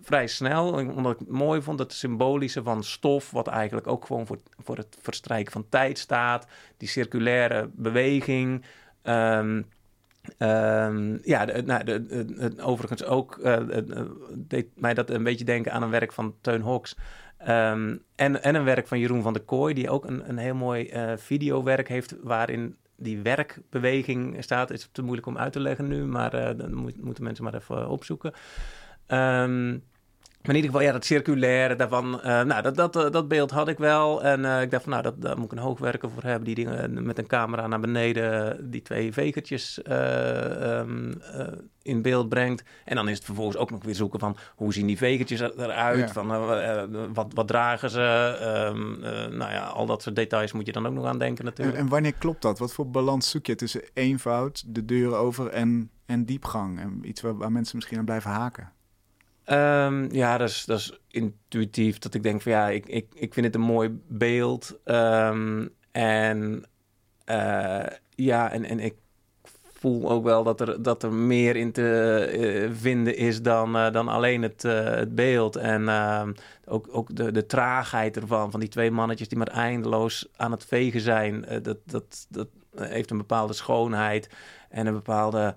vrij 0.03 0.27
snel, 0.27 0.73
omdat 0.73 1.13
ik 1.13 1.19
het 1.19 1.29
mooi 1.29 1.63
vond 1.63 1.79
dat 1.79 1.93
symbolische 1.93 2.63
van 2.63 2.85
stof, 2.85 3.31
wat 3.31 3.49
eigenlijk 3.49 3.87
ook 3.87 4.05
gewoon 4.07 4.27
voor, 4.27 4.39
voor 4.59 4.77
het 4.77 4.97
verstrijken 5.01 5.53
van 5.53 5.69
tijd 5.69 5.99
staat, 5.99 6.47
die 6.77 6.89
circulaire 6.89 7.71
beweging. 7.75 8.65
Um, 9.03 9.67
Um, 10.39 11.19
ja, 11.23 11.45
nou, 11.45 11.85
de, 11.85 12.53
overigens 12.61 13.05
ook 13.05 13.37
uh, 13.37 13.57
deed 14.35 14.67
mij 14.75 14.95
dat 14.95 15.11
een 15.11 15.23
beetje 15.23 15.45
denken 15.45 15.73
aan 15.73 15.83
een 15.83 15.91
werk 15.91 16.13
van 16.13 16.35
Teun 16.41 16.61
Hoks. 16.61 16.97
Um, 17.49 18.03
en, 18.15 18.43
en 18.43 18.55
een 18.55 18.65
werk 18.65 18.87
van 18.87 18.99
Jeroen 18.99 19.23
van 19.23 19.33
der 19.33 19.43
Kooi, 19.43 19.75
die 19.75 19.91
ook 19.91 20.05
een, 20.05 20.29
een 20.29 20.39
heel 20.39 20.55
mooi 20.55 20.91
uh, 20.93 21.13
videowerk 21.17 21.89
heeft 21.89 22.17
waarin 22.23 22.77
die 22.97 23.21
werkbeweging 23.21 24.43
staat. 24.43 24.71
Is 24.71 24.89
te 24.93 25.03
moeilijk 25.03 25.27
om 25.27 25.39
uit 25.39 25.53
te 25.53 25.61
leggen 25.61 25.89
nu, 25.89 26.05
maar 26.05 26.35
uh, 26.35 26.59
dan 26.59 26.75
moet, 26.75 27.03
moeten 27.03 27.25
mensen 27.25 27.45
maar 27.45 27.55
even 27.55 27.89
opzoeken. 27.89 28.33
Um, 29.09 29.83
maar 30.43 30.55
in 30.55 30.63
ieder 30.63 30.71
geval, 30.71 30.87
ja, 30.87 30.93
dat 30.93 31.05
circulaire 31.05 31.77
daarvan, 31.77 32.15
uh, 32.15 32.23
nou, 32.23 32.63
dat, 32.63 32.75
dat, 32.75 32.97
uh, 32.97 33.11
dat 33.11 33.29
beeld 33.29 33.51
had 33.51 33.69
ik 33.69 33.79
wel. 33.79 34.23
En 34.23 34.41
uh, 34.41 34.63
ik 34.63 34.71
dacht 34.71 34.83
van, 34.83 34.93
nou, 34.93 35.03
dat, 35.03 35.23
daar 35.23 35.37
moet 35.37 35.45
ik 35.45 35.53
een 35.53 35.65
hoogwerker 35.65 36.11
voor 36.11 36.23
hebben. 36.23 36.45
Die 36.45 36.55
dingen 36.55 37.07
met 37.07 37.19
een 37.19 37.27
camera 37.27 37.67
naar 37.67 37.81
beneden, 37.81 38.57
die 38.71 38.83
twee 38.83 39.13
vegertjes 39.13 39.81
um, 39.91 41.21
in 41.83 42.03
beeld 42.03 42.29
brengt. 42.29 42.65
En 42.85 42.97
dan 42.97 43.09
is 43.09 43.17
het 43.17 43.25
vervolgens 43.25 43.57
ook 43.57 43.71
nog 43.71 43.85
weer 43.85 43.95
zoeken 43.95 44.19
van, 44.19 44.37
hoe 44.55 44.73
zien 44.73 44.87
die 44.87 44.97
vegertjes 44.97 45.41
eruit? 45.41 45.99
Ja. 45.99 46.09
Van, 46.09 46.29
wat, 47.13 47.33
wat 47.35 47.49
dragen 47.49 47.91
ze? 47.91 48.37
Um, 48.75 49.01
nou 49.37 49.53
ja, 49.53 49.65
al 49.65 49.87
dat 49.87 50.03
soort 50.03 50.17
details 50.17 50.53
moet 50.53 50.67
je 50.67 50.73
dan 50.73 50.87
ook 50.87 50.95
nog 50.95 51.07
aan 51.07 51.19
denken 51.19 51.45
natuurlijk. 51.45 51.77
En, 51.77 51.85
en 51.85 51.91
wanneer 51.91 52.15
klopt 52.15 52.43
dat? 52.43 52.59
Wat 52.59 52.73
voor 52.73 52.91
balans 52.91 53.31
zoek 53.31 53.47
je 53.47 53.55
tussen 53.55 53.83
eenvoud, 53.95 54.65
de 54.67 54.85
deur 54.85 55.15
over 55.15 55.49
en, 55.49 55.91
en 56.07 56.25
diepgang? 56.25 56.81
En 56.81 57.01
iets 57.03 57.21
waar, 57.21 57.37
waar 57.37 57.53
mensen 57.53 57.77
misschien 57.77 57.99
aan 57.99 58.05
blijven 58.05 58.31
haken? 58.31 58.73
Um, 59.47 60.13
ja, 60.13 60.39
dat 60.39 60.49
is, 60.49 60.65
dat 60.65 60.79
is 60.79 60.99
intuïtief. 61.09 61.99
Dat 61.99 62.15
ik 62.15 62.23
denk 62.23 62.43
van 62.43 62.53
ja, 62.53 62.69
ik, 62.69 62.87
ik, 62.87 63.07
ik 63.15 63.35
vind 63.35 63.47
het 63.47 63.55
een 63.55 63.61
mooi 63.61 64.01
beeld. 64.09 64.81
Um, 64.85 65.75
en 65.93 66.65
uh, 67.27 67.87
ja, 68.15 68.51
en, 68.51 68.65
en 68.65 68.81
ik 68.81 68.95
voel 69.63 70.11
ook 70.11 70.25
wel 70.25 70.43
dat 70.43 70.61
er, 70.61 70.83
dat 70.83 71.03
er 71.03 71.13
meer 71.13 71.57
in 71.57 71.73
te 71.73 72.31
uh, 72.35 72.71
vinden 72.81 73.17
is 73.17 73.43
dan, 73.43 73.77
uh, 73.77 73.91
dan 73.93 74.09
alleen 74.09 74.43
het, 74.43 74.63
het 74.63 75.15
beeld. 75.15 75.57
En 75.57 75.89
ook, 76.65 76.89
ook 76.91 77.17
de, 77.17 77.33
de 77.33 77.47
traagheid 77.47 78.17
ervan, 78.17 78.51
van 78.51 78.61
die 78.61 78.69
twee 78.69 78.91
mannetjes 78.91 79.29
die 79.29 79.39
maar 79.39 79.47
eindeloos 79.47 80.29
aan 80.37 80.51
het 80.51 80.65
vegen 80.65 81.01
zijn. 81.01 81.45
dat, 81.63 81.79
dat, 81.85 82.27
dat 82.29 82.49
heeft 82.77 83.11
een 83.11 83.19
bepaalde 83.19 83.53
schoonheid 83.53 84.29
en 84.69 84.87
een 84.87 84.95
bepaalde 84.95 85.55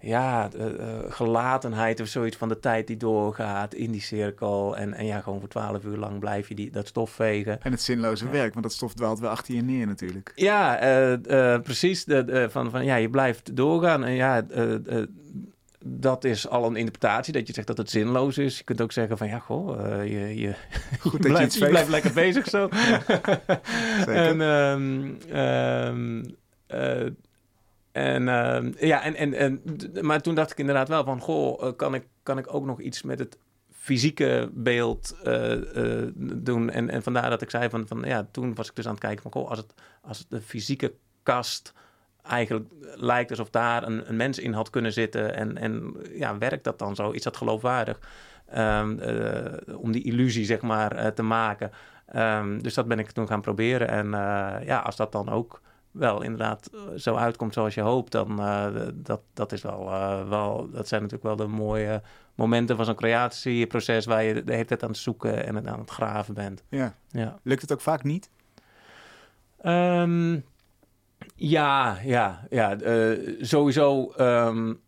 ja, 0.00 0.48
uh, 0.56 0.64
gelatenheid 1.08 2.00
of 2.00 2.06
zoiets 2.06 2.36
van 2.36 2.48
de 2.48 2.60
tijd 2.60 2.86
die 2.86 2.96
doorgaat 2.96 3.74
in 3.74 3.90
die 3.90 4.00
cirkel. 4.00 4.76
En, 4.76 4.94
en 4.94 5.06
ja, 5.06 5.20
gewoon 5.20 5.40
voor 5.40 5.48
twaalf 5.48 5.84
uur 5.84 5.96
lang 5.96 6.18
blijf 6.18 6.48
je 6.48 6.54
die, 6.54 6.70
dat 6.70 6.86
stof 6.86 7.10
vegen. 7.10 7.62
En 7.62 7.70
het 7.70 7.82
zinloze 7.82 8.28
werk, 8.28 8.52
want 8.52 8.64
dat 8.64 8.74
stof 8.74 8.94
dwaalt 8.94 9.18
wel 9.18 9.30
achter 9.30 9.54
je 9.54 9.62
neer 9.62 9.86
natuurlijk. 9.86 10.32
Ja, 10.34 10.82
uh, 10.82 11.58
precies. 11.60 12.04
De, 12.04 12.46
van, 12.50 12.70
van, 12.70 12.84
ja, 12.84 12.96
je 12.96 13.10
blijft 13.10 13.56
doorgaan. 13.56 14.04
En 14.04 14.12
ja, 14.12 14.46
dat 15.84 16.24
is 16.24 16.48
al 16.48 16.66
een 16.66 16.76
interpretatie, 16.76 17.32
dat 17.32 17.46
je 17.46 17.52
zegt 17.52 17.66
dat 17.66 17.78
het 17.78 17.90
zinloos 17.90 18.38
is. 18.38 18.58
Je 18.58 18.64
kunt 18.64 18.80
ook 18.80 18.92
zeggen 18.92 19.18
van, 19.18 19.28
ja, 19.28 19.38
goh, 19.38 20.04
je, 20.04 20.38
je, 20.38 20.54
Goed 21.00 21.22
je, 21.22 21.28
blijft, 21.28 21.54
je, 21.54 21.60
je 21.60 21.68
blijft 21.68 21.88
lekker 21.88 22.12
bezig 22.12 22.48
zo. 22.48 22.68
En... 24.06 24.40
Um, 24.40 25.18
um, 25.36 26.36
en, 27.98 28.22
uh, 28.22 28.88
ja, 28.88 29.02
en, 29.02 29.14
en, 29.14 29.34
en, 29.34 29.62
maar 30.00 30.20
toen 30.20 30.34
dacht 30.34 30.50
ik 30.50 30.58
inderdaad 30.58 30.88
wel 30.88 31.04
van, 31.04 31.20
goh, 31.20 31.62
uh, 31.62 31.72
kan, 31.76 31.94
ik, 31.94 32.06
kan 32.22 32.38
ik 32.38 32.54
ook 32.54 32.64
nog 32.64 32.80
iets 32.80 33.02
met 33.02 33.18
het 33.18 33.38
fysieke 33.72 34.50
beeld 34.52 35.16
uh, 35.24 36.06
doen? 36.16 36.70
En, 36.70 36.90
en 36.90 37.02
vandaar 37.02 37.30
dat 37.30 37.42
ik 37.42 37.50
zei 37.50 37.68
van, 37.68 37.86
van, 37.86 38.02
ja, 38.02 38.28
toen 38.30 38.54
was 38.54 38.68
ik 38.68 38.76
dus 38.76 38.86
aan 38.86 38.90
het 38.90 39.00
kijken 39.00 39.22
van, 39.22 39.32
goh, 39.32 39.48
als 39.48 39.58
het, 39.58 39.74
als 40.02 40.26
de 40.28 40.40
fysieke 40.40 40.94
kast 41.22 41.72
eigenlijk 42.22 42.66
lijkt 42.94 43.30
alsof 43.30 43.50
daar 43.50 43.86
een, 43.86 44.08
een 44.08 44.16
mens 44.16 44.38
in 44.38 44.52
had 44.52 44.70
kunnen 44.70 44.92
zitten 44.92 45.34
en, 45.34 45.56
en 45.56 45.96
ja, 46.12 46.38
werkt 46.38 46.64
dat 46.64 46.78
dan 46.78 46.94
zo? 46.94 47.10
Is 47.10 47.22
dat 47.22 47.36
geloofwaardig? 47.36 48.00
Um, 48.56 49.00
om 49.76 49.92
die 49.92 50.02
illusie, 50.02 50.44
zeg 50.44 50.60
maar, 50.60 51.14
te 51.14 51.22
maken. 51.22 51.70
Um, 52.16 52.62
dus 52.62 52.74
dat 52.74 52.88
ben 52.88 52.98
ik 52.98 53.10
toen 53.10 53.26
gaan 53.26 53.40
proberen. 53.40 53.88
En 53.88 54.10
ja, 54.64 54.78
als 54.78 54.96
dat 54.96 55.12
dan 55.12 55.28
ook 55.28 55.60
wel 55.98 56.22
inderdaad 56.22 56.70
eh, 56.72 56.80
zo 56.96 57.14
uitkomt 57.14 57.52
zoals 57.52 57.74
je 57.74 57.80
hoopt, 57.80 58.12
dan 58.12 58.40
uh, 58.40 58.66
dat, 58.94 59.20
dat 59.34 59.52
is 59.52 59.62
wel, 59.62 59.86
uh, 59.86 60.28
wel, 60.28 60.70
dat 60.70 60.88
zijn 60.88 61.02
natuurlijk 61.02 61.36
wel 61.36 61.46
de 61.46 61.54
mooie 61.54 62.02
momenten 62.34 62.76
van 62.76 62.84
zo'n 62.84 62.94
creatieproces 62.94 64.04
waar 64.04 64.22
je 64.22 64.44
de 64.44 64.52
hele 64.52 64.64
tijd 64.64 64.82
aan 64.82 64.88
het 64.88 64.98
zoeken 64.98 65.46
en 65.46 65.68
aan 65.68 65.80
het 65.80 65.90
graven 65.90 66.34
bent. 66.34 66.62
Ja. 66.68 66.94
ja. 67.10 67.38
Lukt 67.42 67.60
het 67.60 67.72
ook 67.72 67.80
vaak 67.80 68.02
niet? 68.02 68.30
Um, 69.64 70.44
ja, 71.34 71.98
ja, 72.04 72.46
ja. 72.50 72.80
Uh, 72.80 73.36
sowieso 73.40 74.12
um, 74.18 74.80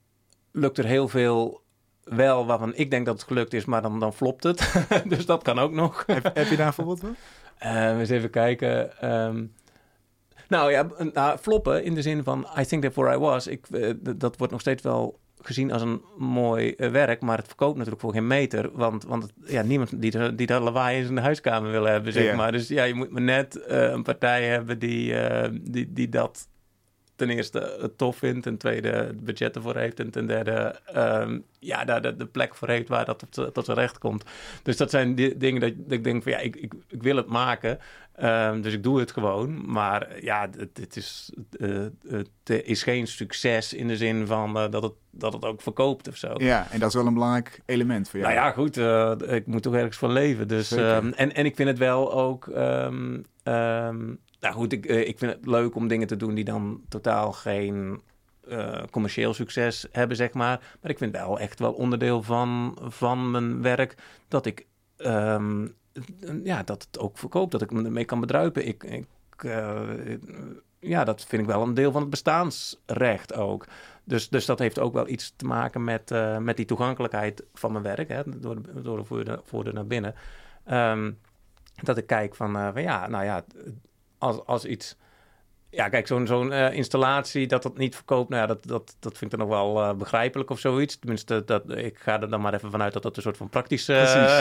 lukt 0.53 0.79
er 0.79 0.85
heel 0.85 1.09
veel 1.09 1.63
wel 2.05 2.47
waarvan 2.47 2.75
ik 2.75 2.91
denk 2.91 3.07
dat 3.07 3.15
het 3.15 3.27
gelukt 3.27 3.55
is, 3.55 3.65
maar 3.65 3.83
dan, 3.83 4.01
dan 4.01 4.13
flopt 4.13 4.45
het. 4.45 4.87
dus 5.09 5.27
dat 5.27 5.43
kan 5.43 5.59
ook 5.59 5.73
nog. 5.73 6.05
heb, 6.07 6.31
heb 6.35 6.47
je 6.47 6.57
daar 6.57 6.67
een 6.67 6.73
voorbeeld 6.73 7.01
van? 7.01 7.17
eens 7.99 8.11
even 8.11 8.31
kijken. 8.31 9.09
Um, 9.13 9.53
nou 10.51 10.71
ja, 10.71 10.87
nou, 11.13 11.39
floppen 11.39 11.85
in 11.85 11.95
de 11.95 12.03
zin 12.03 12.23
van 12.23 12.47
I 12.59 12.65
think 12.65 12.83
therefore 12.83 13.15
I 13.15 13.19
was. 13.19 13.47
Ik, 13.47 13.67
uh, 13.71 13.93
dat 14.17 14.37
wordt 14.37 14.53
nog 14.53 14.61
steeds 14.61 14.83
wel 14.83 15.19
gezien 15.43 15.73
als 15.73 15.83
een 15.83 16.03
mooi 16.19 16.75
uh, 16.77 16.91
werk, 16.91 17.21
maar 17.21 17.37
het 17.37 17.47
verkoopt 17.47 17.77
natuurlijk 17.77 18.03
voor 18.03 18.13
geen 18.13 18.27
meter. 18.27 18.71
Want, 18.73 19.05
want 19.05 19.33
ja, 19.45 19.63
niemand 19.63 20.01
die, 20.01 20.35
die 20.35 20.47
dat 20.47 20.63
lawaai 20.63 20.99
in 20.99 21.05
zijn 21.05 21.19
huiskamer 21.19 21.71
wil 21.71 21.85
hebben, 21.85 22.13
zeg 22.13 22.35
maar. 22.35 22.53
Dus 22.53 22.69
ja, 22.69 22.85
je 22.85 22.95
moet 22.95 23.11
maar 23.11 23.23
net 23.23 23.57
uh, 23.69 23.91
een 23.91 24.03
partij 24.03 24.45
hebben 24.45 24.79
die, 24.79 25.15
die, 25.63 25.93
die 25.93 26.09
dat 26.09 26.49
ten 27.21 27.31
eerste 27.31 27.77
het 27.81 27.99
tof 27.99 28.17
vindt, 28.17 28.43
ten 28.43 28.57
tweede 28.57 28.89
het 28.89 29.25
budget 29.25 29.57
ervoor 29.57 29.77
heeft 29.77 30.01
en 30.01 30.11
ten 30.11 30.27
derde 30.27 30.81
um, 30.97 31.45
ja, 31.59 31.85
daar 31.85 32.03
de, 32.03 32.17
de, 32.17 32.27
plek 32.27 32.55
voor 32.55 32.69
heeft 32.69 32.89
waar 32.89 33.05
dat 33.05 33.25
tot, 33.31 33.55
tot 33.55 33.65
zijn 33.65 33.77
recht 33.77 33.99
komt. 33.99 34.25
Dus 34.63 34.77
dat 34.77 34.91
zijn 34.91 35.15
die 35.15 35.37
dingen 35.37 35.61
dat, 35.61 35.73
dat 35.77 35.93
ik 35.93 36.05
denk 36.05 36.23
van 36.23 36.33
ja, 36.33 36.39
ik, 36.39 36.57
ik, 36.57 36.73
ik 36.89 37.03
wil 37.03 37.17
het 37.17 37.27
maken, 37.27 37.79
um, 38.23 38.63
dus 38.63 38.73
ik 38.73 38.83
doe 38.83 38.99
het 39.01 39.13
gewoon. 39.13 39.73
Maar 39.73 40.23
ja, 40.23 40.49
het, 40.57 40.77
het 40.81 40.97
is, 40.97 41.33
uh, 41.59 41.87
het 42.09 42.65
is 42.65 42.83
geen 42.83 43.07
succes 43.07 43.73
in 43.73 43.89
de 43.89 43.97
zin 43.97 44.27
van 44.27 44.57
uh, 44.57 44.71
dat, 44.71 44.83
het, 44.83 44.93
dat 45.11 45.33
het 45.33 45.45
ook 45.45 45.63
verkoopt 45.63 46.09
of 46.09 46.17
zo. 46.17 46.35
Ja, 46.37 46.67
en 46.71 46.79
dat 46.79 46.89
is 46.89 46.95
wel 46.95 47.07
een 47.07 47.15
belangrijk 47.15 47.61
element 47.67 48.09
voor 48.09 48.21
jou. 48.21 48.33
Nou 48.35 48.47
ja, 48.47 48.53
goed, 48.53 48.77
uh, 48.77 49.37
ik 49.37 49.47
moet 49.47 49.63
toch 49.63 49.75
ergens 49.75 49.97
van 49.97 50.13
leven. 50.13 50.49
Dus, 50.49 50.71
um, 50.71 51.13
en, 51.13 51.35
en 51.35 51.45
ik 51.45 51.57
vind 51.57 51.69
het 51.69 51.79
wel 51.79 52.13
ook... 52.13 52.47
Um, 52.47 53.25
nou 54.41 54.55
goed, 54.55 54.73
ik, 54.73 54.87
ik 54.87 55.19
vind 55.19 55.33
het 55.33 55.47
leuk 55.47 55.75
om 55.75 55.89
dingen 55.89 56.07
te 56.07 56.17
doen 56.17 56.35
die 56.35 56.45
dan 56.45 56.83
totaal 56.89 57.33
geen 57.33 58.01
uh, 58.49 58.83
commercieel 58.91 59.35
succes 59.35 59.87
hebben, 59.93 60.17
zeg 60.17 60.33
maar. 60.33 60.77
Maar 60.81 60.91
ik 60.91 60.99
vind 60.99 61.13
wel 61.13 61.39
echt 61.39 61.59
wel 61.59 61.73
onderdeel 61.73 62.23
van, 62.23 62.79
van 62.83 63.31
mijn 63.31 63.63
werk 63.63 63.95
dat 64.29 64.47
ik 64.47 64.67
um, 64.97 65.75
ja, 66.45 66.63
dat 66.63 66.83
het 66.83 66.99
ook 66.99 67.19
verkoopt, 67.19 67.53
dat 67.53 67.63
ik 67.63 67.71
me 67.71 67.85
ermee 67.85 68.05
kan 68.05 68.21
bedruipen. 68.21 68.67
Ik, 68.67 68.85
ik 68.85 69.07
uh, 69.45 69.81
ja, 70.79 71.05
dat 71.05 71.25
vind 71.25 71.43
ik 71.43 71.49
wel 71.49 71.63
een 71.63 71.75
deel 71.75 71.93
van 71.93 72.01
het 72.01 72.11
bestaansrecht 72.11 73.35
ook. 73.35 73.67
Dus, 74.05 74.29
dus 74.29 74.47
dat 74.47 74.59
heeft 74.59 74.79
ook 74.79 74.93
wel 74.93 75.09
iets 75.09 75.33
te 75.37 75.45
maken 75.45 75.85
met, 75.85 76.15
met 76.41 76.57
die 76.57 76.67
toegankelijkheid 76.67 77.45
van 77.55 77.73
mijn 77.73 77.85
werk, 77.85 78.09
hè, 78.09 78.23
door, 78.41 78.63
de, 78.63 78.83
door 78.83 78.97
de 78.97 79.41
voordeur, 79.45 79.75
naar 79.75 79.87
binnen. 79.87 80.15
Um, 80.71 81.19
dat 81.83 81.99
ik 81.99 82.07
kijk 82.07 82.35
van, 82.35 82.53
van 82.53 82.83
ja, 82.83 83.09
nou 83.09 83.25
ja, 83.25 83.45
als, 84.21 84.47
als 84.47 84.65
iets 84.65 84.97
ja, 85.71 85.89
kijk, 85.89 86.07
zo'n 86.07 86.27
zo'n 86.27 86.51
uh, 86.51 86.73
installatie 86.73 87.47
dat 87.47 87.63
dat 87.63 87.79
niet 87.79 87.95
verkoopt, 87.95 88.29
nou 88.29 88.41
ja, 88.41 88.47
dat, 88.47 88.67
dat, 88.67 88.97
dat 88.99 89.19
vind 89.19 89.33
ik 89.33 89.39
dan 89.39 89.49
nog 89.49 89.57
wel 89.59 89.83
uh, 89.83 89.95
begrijpelijk 89.95 90.51
of 90.51 90.59
zoiets. 90.59 90.99
Tenminste, 90.99 91.43
dat, 91.45 91.77
ik 91.77 91.99
ga 91.99 92.21
er 92.21 92.31
dan 92.31 92.41
maar 92.41 92.55
even 92.55 92.71
vanuit 92.71 92.93
dat 92.93 93.03
dat 93.03 93.17
een 93.17 93.23
soort 93.23 93.37
van 93.37 93.49
praktische 93.49 93.93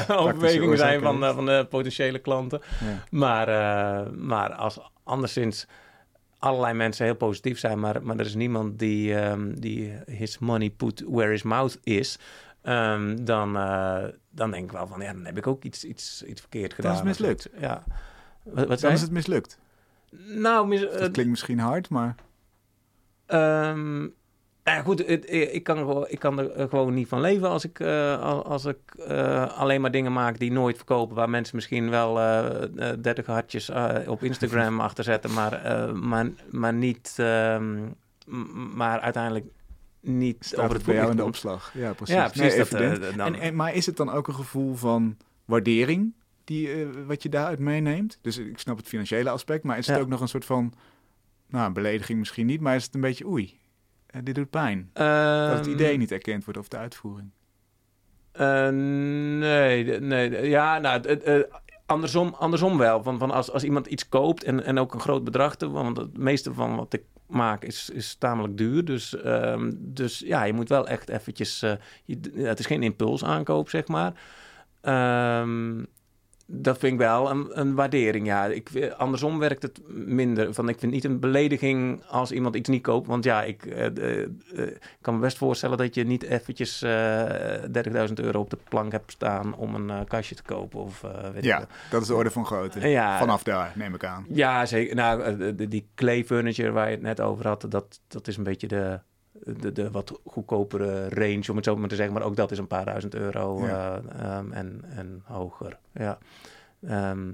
uh, 0.10 0.22
overwegingen 0.22 0.78
zijn 0.78 1.02
van, 1.02 1.20
van 1.20 1.46
de 1.46 1.66
potentiële 1.70 2.20
klanten. 2.20 2.62
Ja. 2.80 3.04
Maar, 3.10 3.48
maar 4.14 4.54
als 4.54 4.80
anderszins 5.04 5.68
allerlei 6.40 6.74
mensen 6.74 7.06
heel 7.06 7.16
positief 7.16 7.60
zijn, 7.60 7.80
maar, 7.80 8.04
maar 8.04 8.18
er 8.18 8.26
is 8.26 8.36
niemand 8.36 8.80
die, 8.80 9.16
um, 9.16 9.60
die 9.60 9.94
his 10.06 10.40
money 10.40 10.70
put 10.70 11.04
where 11.08 11.32
his 11.32 11.44
mouth 11.44 11.80
is. 11.84 12.20
Um, 12.64 13.26
dan, 13.26 13.54
dan 14.30 14.52
denk 14.52 14.64
ik 14.64 14.72
wel 14.72 14.88
van, 14.88 15.02
ja, 15.02 15.14
dan 15.14 15.26
heb 15.26 15.38
ik 15.38 15.48
ook 15.48 15.64
iets, 15.64 15.84
iets, 15.84 16.24
iets 16.24 16.42
verkeerd 16.42 16.74
gedaan. 16.74 16.92
Dat 16.92 17.02
is 17.02 17.08
mislukt. 17.08 17.50
Ja. 17.60 17.84
Wat, 18.44 18.68
wat 18.68 18.80
dan 18.80 18.92
is 18.92 19.02
het 19.02 19.12
mislukt. 19.12 19.60
Nou, 20.12 20.68
mis, 20.68 20.82
dat 20.82 21.12
klinkt 21.12 21.30
misschien 21.30 21.60
hard, 21.60 21.89
maar. 21.89 22.16
Um, 23.28 24.13
ja, 24.63 24.82
goed, 24.82 25.08
het, 25.08 25.32
ik, 25.32 25.63
kan 25.63 25.78
er, 25.78 26.10
ik 26.10 26.20
kan 26.20 26.39
er 26.39 26.70
gewoon 26.70 26.94
niet 26.94 27.08
van 27.08 27.22
leven 27.22 27.50
als 27.50 27.63
ik, 27.63 27.80
uh, 27.80 28.22
als 28.44 28.66
ik 28.66 28.78
uh, 28.98 29.58
alleen 29.58 29.82
maar 29.82 29.92
dingen 29.92 30.13
maak 30.13 30.39
die 30.39 30.51
nooit 30.51 30.75
verkopen, 30.75 31.16
waar 31.16 31.30
mensen 31.30 31.56
misschien 31.56 31.89
wel 31.89 32.20
uh, 32.20 32.92
30 33.01 33.25
hartjes 33.25 33.72
op 34.08 34.24
Instagram 34.24 34.80
achter 34.89 35.04
zetten, 35.04 35.34
maar, 35.34 35.62
maar, 35.96 36.30
maar 36.50 36.74
niet, 36.74 37.18
um, 37.20 37.96
maar 38.75 39.00
uiteindelijk 39.00 39.46
niet 40.01 40.46
Staat 40.46 40.60
over 40.60 40.75
het 40.75 40.86
bij 40.86 40.96
jou 40.96 41.12
in 41.12 41.18
de 41.18 41.24
opslag? 41.24 41.72
Ja, 41.74 41.94
precies. 41.94 42.16
Ja, 42.16 42.28
precies. 42.30 42.56
Nee, 42.56 42.58
dat, 42.58 42.74
eh, 42.74 42.80
evident. 42.80 43.18
dan, 43.18 43.34
en, 43.34 43.42
en, 43.42 43.56
maar 43.56 43.74
is 43.74 43.86
het 43.86 43.98
dan 43.98 44.12
ook 44.12 44.28
een 44.28 44.34
gevoel 44.36 44.75
van 44.75 45.18
waardering 45.46 46.13
die, 46.50 46.72
eh, 46.74 46.88
wat 47.08 47.24
je 47.24 47.29
daaruit 47.29 47.60
meeneemt? 47.60 48.20
Dus 48.22 48.38
ik 48.38 48.60
snap 48.60 48.77
het 48.77 48.88
financiële 48.88 49.29
aspect, 49.29 49.63
maar 49.63 49.77
is 49.77 49.88
het 49.88 49.96
Ja. 49.96 50.01
ook 50.01 50.08
nog 50.08 50.22
een 50.22 50.27
soort 50.27 50.46
van, 50.46 50.74
nou, 51.48 51.72
belediging 51.74 52.20
misschien 52.20 52.46
niet, 52.46 52.62
maar 52.62 52.75
is 52.75 52.84
het 52.86 52.96
een 52.96 53.01
beetje 53.01 53.27
oei, 53.27 53.60
eh, 54.06 54.22
dit 54.24 54.36
doet 54.36 54.50
pijn. 54.50 54.89
dat 54.94 55.58
het 55.58 55.65
Ehm, 55.65 55.70
idee 55.75 55.98
niet 55.98 56.12
erkend 56.12 56.44
wordt 56.46 56.60
of 56.60 56.68
de 56.68 56.77
uitvoering. 56.77 57.29
Eh, 58.32 58.68
nee, 58.70 60.00
nee. 60.00 60.50
Ja, 60.50 60.79
nou, 60.79 61.01
andersom, 61.86 62.34
andersom 62.38 62.77
wel. 62.77 63.03
Van, 63.03 63.18
van 63.20 63.32
als, 63.32 63.51
als 63.51 63.63
iemand 63.63 63.88
iets 63.88 64.10
koopt 64.10 64.44
en, 64.44 64.63
en 64.63 64.77
ook 64.79 64.94
een 64.94 65.00
groot 65.00 65.24
bedrag, 65.24 65.56
te, 65.56 65.70
want 65.70 65.98
het 65.98 66.18
meeste 66.18 66.53
van 66.53 66.75
wat 66.75 66.94
ik 66.94 67.03
maak 67.27 67.63
is, 67.63 67.89
is 67.89 68.15
tamelijk 68.15 68.58
duur. 68.58 68.86
Dus, 68.86 69.15
ehm, 69.22 69.72
dus 69.77 70.20
ja, 70.20 70.44
je 70.44 70.53
moet 70.53 70.70
wel 70.70 70.88
echt 70.88 71.10
eventjes... 71.10 71.60
je, 72.06 72.20
het 72.34 72.60
is 72.60 72.65
geen 72.65 72.84
impulsaankoop, 72.84 73.70
zeg 73.70 73.88
maar. 73.88 74.13
Ehm, 74.82 75.84
dat 76.51 76.77
vind 76.77 76.94
ik 76.94 77.00
wel 77.00 77.29
een, 77.29 77.60
een 77.60 77.75
waardering, 77.75 78.27
ja. 78.27 78.46
Ik, 78.46 78.94
andersom 78.98 79.39
werkt 79.39 79.62
het 79.62 79.82
minder. 79.88 80.53
Van, 80.53 80.70
ik 80.70 80.79
vind 80.79 80.91
niet 80.91 81.03
een 81.03 81.20
belediging 81.20 82.03
als 82.06 82.32
iemand 82.32 82.56
iets 82.56 82.70
niet 82.70 82.82
koopt. 82.82 83.08
Want 83.08 83.24
ja, 83.24 83.44
ik 83.44 83.65
eh, 83.65 83.86
eh, 83.86 84.22
eh, 84.56 84.68
kan 85.01 85.13
me 85.13 85.20
best 85.20 85.38
voorstellen 85.38 85.77
dat 85.77 85.96
je 85.96 86.03
niet 86.03 86.24
eventjes 86.24 86.82
eh 86.82 87.63
30.000 88.08 88.13
euro 88.13 88.39
op 88.39 88.50
de 88.50 88.58
plank 88.70 88.91
hebt 88.91 89.12
staan 89.12 89.56
om 89.56 89.75
een 89.75 89.89
eh, 89.89 90.00
kastje 90.08 90.36
te 90.36 90.44
kopen. 90.44 90.79
Of, 90.79 91.03
eh, 91.03 91.29
weet 91.34 91.44
Ja, 91.44 91.68
dat 91.89 92.01
is 92.01 92.08
de 92.08 92.15
orde 92.15 92.32
van 92.32 92.46
grootte. 92.46 92.89
Ja. 92.89 93.18
Vanaf 93.18 93.44
daar, 93.44 93.72
neem 93.75 93.94
ik 93.94 94.03
aan. 94.03 94.25
Ja, 94.29 94.65
zeker. 94.65 94.96
Nou, 94.96 95.22
eh, 95.22 95.68
die 95.70 95.89
clay 95.96 96.24
furniture 96.24 96.72
waar 96.72 96.86
je 96.86 96.91
het 96.91 97.01
net 97.01 97.22
over 97.22 97.48
had, 97.48 97.65
dat, 97.70 98.00
dat 98.08 98.27
is 98.27 98.38
een 98.38 98.44
beetje 98.44 98.68
de, 98.68 99.00
de, 99.60 99.72
de 99.72 99.91
wat 99.91 100.19
goedkopere 100.25 101.10
range, 101.10 101.43
om 101.50 101.55
het 101.55 101.65
zo 101.65 101.75
maar 101.75 101.89
te 101.89 101.96
zeggen. 101.96 102.13
Maar 102.13 102.24
ook 102.24 102.36
dat 102.36 102.51
is 102.51 102.58
een 102.58 102.67
paar 102.67 102.86
duizend 102.86 103.15
euro 103.15 103.65
Ja. 103.65 104.01
eh, 104.17 104.38
ehm, 104.38 104.51
en, 104.51 104.84
en 104.96 105.22
hoger. 105.25 105.77
Ja. 105.93 106.17
Ehm, 106.88 107.31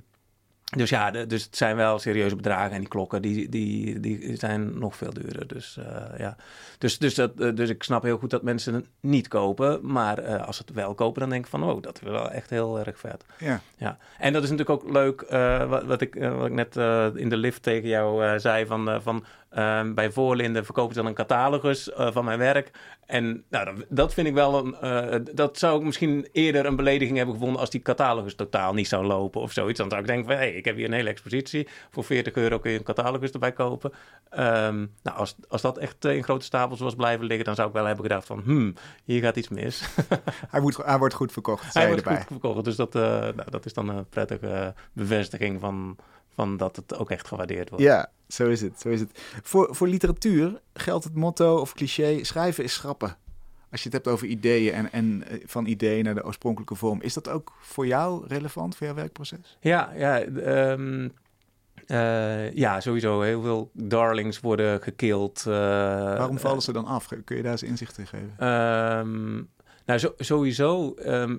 dus 0.75 0.89
ja, 0.89 1.11
de- 1.11 1.25
dus 1.27 1.43
het 1.43 1.55
zijn 1.57 1.75
wel 1.75 1.99
serieuze 1.99 2.35
bedragen. 2.35 2.71
En 2.71 2.79
die 2.79 2.87
klokken, 2.87 3.21
die, 3.21 3.49
die, 3.49 3.99
die 3.99 4.35
zijn 4.35 4.79
nog 4.79 4.95
veel 4.95 5.13
duurder. 5.13 5.47
Dus 5.47 5.77
eh, 5.77 6.03
ja. 6.19 6.35
Dus, 6.77 6.97
dus, 6.97 7.15
dat, 7.15 7.39
eh, 7.39 7.55
dus 7.55 7.69
ik 7.69 7.83
snap 7.83 8.03
heel 8.03 8.17
goed 8.17 8.29
dat 8.29 8.43
mensen 8.43 8.73
het 8.73 8.89
niet 8.99 9.27
kopen. 9.27 9.79
Maar 9.91 10.37
als 10.37 10.55
ze 10.57 10.61
het 10.65 10.75
wel 10.75 10.93
kopen, 10.93 11.21
dan 11.21 11.29
denk 11.29 11.43
ik 11.43 11.49
van... 11.49 11.63
Oh, 11.63 11.81
dat 11.81 11.95
is 12.01 12.07
wel 12.09 12.31
echt 12.31 12.49
heel 12.49 12.79
erg 12.79 12.99
vet. 12.99 13.25
Ja, 13.39 13.61
Ja, 13.77 13.97
en 14.19 14.33
dat 14.33 14.43
is 14.43 14.49
natuurlijk 14.49 14.83
ook 14.83 14.91
leuk, 14.91 15.25
wat, 15.69 15.83
wat, 15.83 16.01
ik, 16.01 16.15
wat 16.15 16.45
ik 16.47 16.53
net 16.53 16.75
in 17.17 17.29
de 17.29 17.37
lift 17.37 17.63
tegen 17.63 17.89
jou 17.89 18.39
zei, 18.39 18.65
van, 18.65 19.01
van 19.01 19.25
ehm, 19.55 19.93
bij 19.93 20.11
Voorlinden 20.11 20.65
verkopen 20.65 20.93
ze 20.93 20.99
dan 20.99 21.09
een 21.09 21.15
catalogus 21.15 21.93
eh, 21.93 22.11
van 22.11 22.25
mijn 22.25 22.39
werk. 22.39 22.71
En 23.05 23.43
nou, 23.49 23.85
dat, 23.89 24.13
vind 24.13 24.27
ik 24.27 24.33
wel 24.33 24.65
een, 24.65 24.75
eh, 24.75 25.19
dat 25.33 25.57
zou 25.57 25.79
ik 25.79 25.85
misschien 25.85 26.27
eerder 26.31 26.65
een 26.65 26.75
belediging 26.75 27.17
hebben 27.17 27.35
gevonden 27.35 27.59
als 27.59 27.69
die 27.69 27.81
catalogus 27.81 28.35
totaal 28.35 28.73
niet 28.73 28.87
zou 28.87 29.05
lopen 29.05 29.41
of 29.41 29.51
zoiets. 29.51 29.79
Dan 29.79 29.89
zou 29.89 30.01
ik 30.01 30.07
denken 30.07 30.25
van, 30.25 30.35
hé, 30.35 30.39
hey, 30.39 30.53
ik 30.53 30.65
heb 30.65 30.75
hier 30.75 30.85
een 30.85 30.93
hele 30.93 31.09
expositie, 31.09 31.67
voor 31.89 32.03
40 32.03 32.33
euro 32.33 32.59
kun 32.59 32.71
je 32.71 32.77
een 32.77 32.83
catalogus 32.83 33.31
erbij 33.31 33.51
kopen. 33.51 33.91
Ehm, 34.29 34.85
nou, 35.03 35.17
als, 35.17 35.35
als 35.47 35.61
dat 35.61 35.77
echt 35.77 36.05
eh, 36.05 36.15
in 36.15 36.23
grote 36.23 36.45
stapels 36.45 36.79
was 36.79 36.95
blijven 36.95 37.25
liggen, 37.25 37.45
dan 37.45 37.55
zou 37.55 37.67
ik 37.67 37.73
wel 37.73 37.85
hebben 37.85 38.05
gedacht 38.05 38.27
van, 38.27 38.41
hmm, 38.43 38.73
hier 39.03 39.21
gaat 39.21 39.35
iets 39.35 39.49
mis. 39.49 39.83
hij, 40.53 40.59
moet, 40.59 40.77
hij 40.77 40.97
wordt 40.97 41.13
goed 41.13 41.31
verkocht, 41.31 41.73
Hij 41.73 41.87
wordt 41.87 42.01
erbij. 42.01 42.17
goed 42.17 42.27
verkocht. 42.27 42.63
Dus 42.63 42.75
dat, 42.75 42.93
nou, 42.93 43.49
dat 43.49 43.65
is 43.65 43.73
dan 43.73 43.89
een 43.89 44.09
prettige 44.09 44.73
bevestiging 44.93 45.59
van, 45.59 45.97
van 46.35 46.57
dat 46.57 46.75
het 46.75 46.97
ook 46.97 47.11
echt 47.11 47.27
gewaardeerd 47.27 47.69
wordt. 47.69 47.83
Ja, 47.85 48.11
zo 48.27 48.47
is 48.49 48.61
het. 48.61 48.79
Zo 48.81 48.89
is 48.89 48.99
het. 48.99 49.19
Voor, 49.43 49.75
voor 49.75 49.87
literatuur 49.87 50.61
geldt 50.73 51.03
het 51.03 51.15
motto 51.15 51.57
of 51.57 51.73
cliché: 51.73 52.23
schrijven 52.23 52.63
is 52.63 52.73
schrappen. 52.73 53.17
Als 53.71 53.83
je 53.83 53.89
het 53.89 54.03
hebt 54.03 54.15
over 54.15 54.27
ideeën 54.27 54.73
en, 54.73 54.91
en 54.91 55.23
eh, 55.27 55.37
van 55.45 55.65
idee 55.65 56.03
naar 56.03 56.15
de 56.15 56.25
oorspronkelijke 56.25 56.75
vorm, 56.75 57.01
is 57.01 57.13
dat 57.13 57.29
ook 57.29 57.53
voor 57.59 57.87
jou 57.87 58.27
relevant, 58.27 58.75
voor 58.75 58.85
jouw 58.87 58.95
werkproces? 58.95 59.57
Ja, 59.59 59.91
ja, 59.95 60.19
ehm, 60.21 61.09
eh, 61.85 62.53
ja, 62.53 62.79
sowieso. 62.79 63.21
Heel 63.21 63.41
veel 63.41 63.69
darlings 63.73 64.39
worden 64.39 64.81
gekild. 64.81 65.39
eh, 65.47 65.53
Waarom 65.53 66.39
vallen 66.39 66.61
ze 66.61 66.71
dan 66.71 66.85
af? 66.85 67.07
Kun 67.25 67.35
je 67.35 67.41
daar 67.41 67.51
eens 67.51 67.63
inzicht 67.63 67.97
in 67.97 68.07
geven? 68.07 68.33
Ehm, 68.37 69.33
nou, 69.85 69.99
zo- 69.99 70.13
sowieso. 70.17 70.93
ehm, 70.93 71.37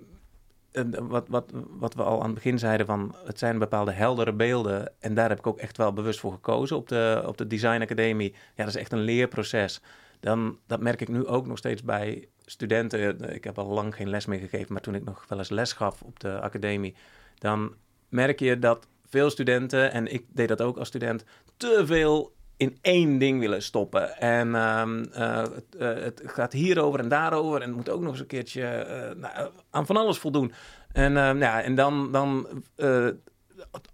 wat, 1.08 1.28
wat, 1.28 1.52
wat 1.68 1.94
we 1.94 2.02
al 2.02 2.18
aan 2.18 2.26
het 2.26 2.34
begin 2.34 2.58
zeiden, 2.58 2.86
van 2.86 3.14
het 3.24 3.38
zijn 3.38 3.58
bepaalde 3.58 3.92
heldere 3.92 4.32
beelden. 4.32 4.92
En 5.00 5.14
daar 5.14 5.28
heb 5.28 5.38
ik 5.38 5.46
ook 5.46 5.58
echt 5.58 5.76
wel 5.76 5.92
bewust 5.92 6.20
voor 6.20 6.32
gekozen 6.32 6.76
op 6.76 6.88
de, 6.88 7.22
op 7.26 7.36
de 7.36 7.46
Design 7.46 7.80
Academie. 7.80 8.32
Ja, 8.32 8.64
dat 8.64 8.74
is 8.74 8.80
echt 8.80 8.92
een 8.92 9.00
leerproces. 9.00 9.80
Dan, 10.20 10.58
dat 10.66 10.80
merk 10.80 11.00
ik 11.00 11.08
nu 11.08 11.26
ook 11.26 11.46
nog 11.46 11.58
steeds 11.58 11.82
bij 11.82 12.28
studenten. 12.44 13.34
Ik 13.34 13.44
heb 13.44 13.58
al 13.58 13.66
lang 13.66 13.94
geen 13.94 14.08
les 14.08 14.26
meer 14.26 14.38
gegeven, 14.38 14.72
maar 14.72 14.82
toen 14.82 14.94
ik 14.94 15.04
nog 15.04 15.24
wel 15.28 15.38
eens 15.38 15.48
les 15.48 15.72
gaf 15.72 16.02
op 16.02 16.20
de 16.20 16.40
academie, 16.40 16.94
dan 17.38 17.74
merk 18.08 18.38
je 18.38 18.58
dat 18.58 18.88
veel 19.08 19.30
studenten, 19.30 19.92
en 19.92 20.12
ik 20.12 20.24
deed 20.28 20.48
dat 20.48 20.62
ook 20.62 20.76
als 20.76 20.88
student, 20.88 21.24
te 21.56 21.82
veel 21.86 22.35
in 22.56 22.78
één 22.80 23.18
ding 23.18 23.40
willen 23.40 23.62
stoppen. 23.62 24.16
En 24.18 24.54
ehm, 24.54 25.04
eh, 25.12 25.36
het, 25.42 25.76
eh, 25.78 25.94
het 25.94 26.22
gaat 26.24 26.52
hierover 26.52 27.00
en 27.00 27.08
daarover. 27.08 27.62
En 27.62 27.72
moet 27.72 27.88
ook 27.88 28.00
nog 28.00 28.10
eens 28.10 28.20
een 28.20 28.26
keertje 28.26 28.66
eh, 28.66 29.14
nou, 29.16 29.50
aan 29.70 29.86
van 29.86 29.96
alles 29.96 30.18
voldoen. 30.18 30.52
En, 30.92 31.16
ehm, 31.16 31.38
ja, 31.38 31.62
en 31.62 31.74
dan, 31.74 32.12
dan 32.12 32.46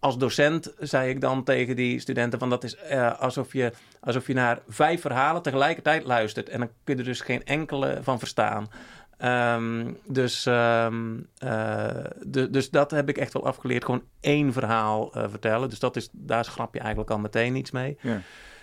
als 0.00 0.18
docent 0.18 0.72
zei 0.78 1.10
ik 1.10 1.20
dan 1.20 1.44
tegen 1.44 1.76
die 1.76 2.00
studenten: 2.00 2.38
van 2.38 2.50
dat 2.50 2.64
is 2.64 2.76
alsof, 3.18 3.52
je, 3.52 3.72
alsof 4.00 4.26
je 4.26 4.34
naar 4.34 4.58
vijf 4.68 5.00
verhalen 5.00 5.42
tegelijkertijd 5.42 6.04
luistert. 6.04 6.48
En 6.48 6.58
dan 6.58 6.68
kun 6.84 6.94
je 6.94 7.00
er 7.00 7.06
dus 7.08 7.20
geen 7.20 7.44
enkele 7.44 7.98
van 8.02 8.18
verstaan. 8.18 8.66
Ehm, 9.18 9.92
dus, 10.06 10.42
de- 10.42 12.48
dus 12.50 12.70
dat 12.70 12.90
heb 12.90 13.08
ik 13.08 13.18
echt 13.18 13.32
wel 13.32 13.46
afgeleerd. 13.46 13.84
Gewoon 13.84 14.02
één 14.20 14.52
verhaal 14.52 15.10
vertellen. 15.12 15.68
Dus 15.68 15.78
dat 15.78 15.96
is, 15.96 16.08
daar 16.12 16.44
schrap 16.44 16.74
je 16.74 16.80
eigenlijk 16.80 17.10
al 17.10 17.18
meteen 17.18 17.56
iets 17.56 17.70
mee. 17.70 17.96
Ja. 18.00 18.20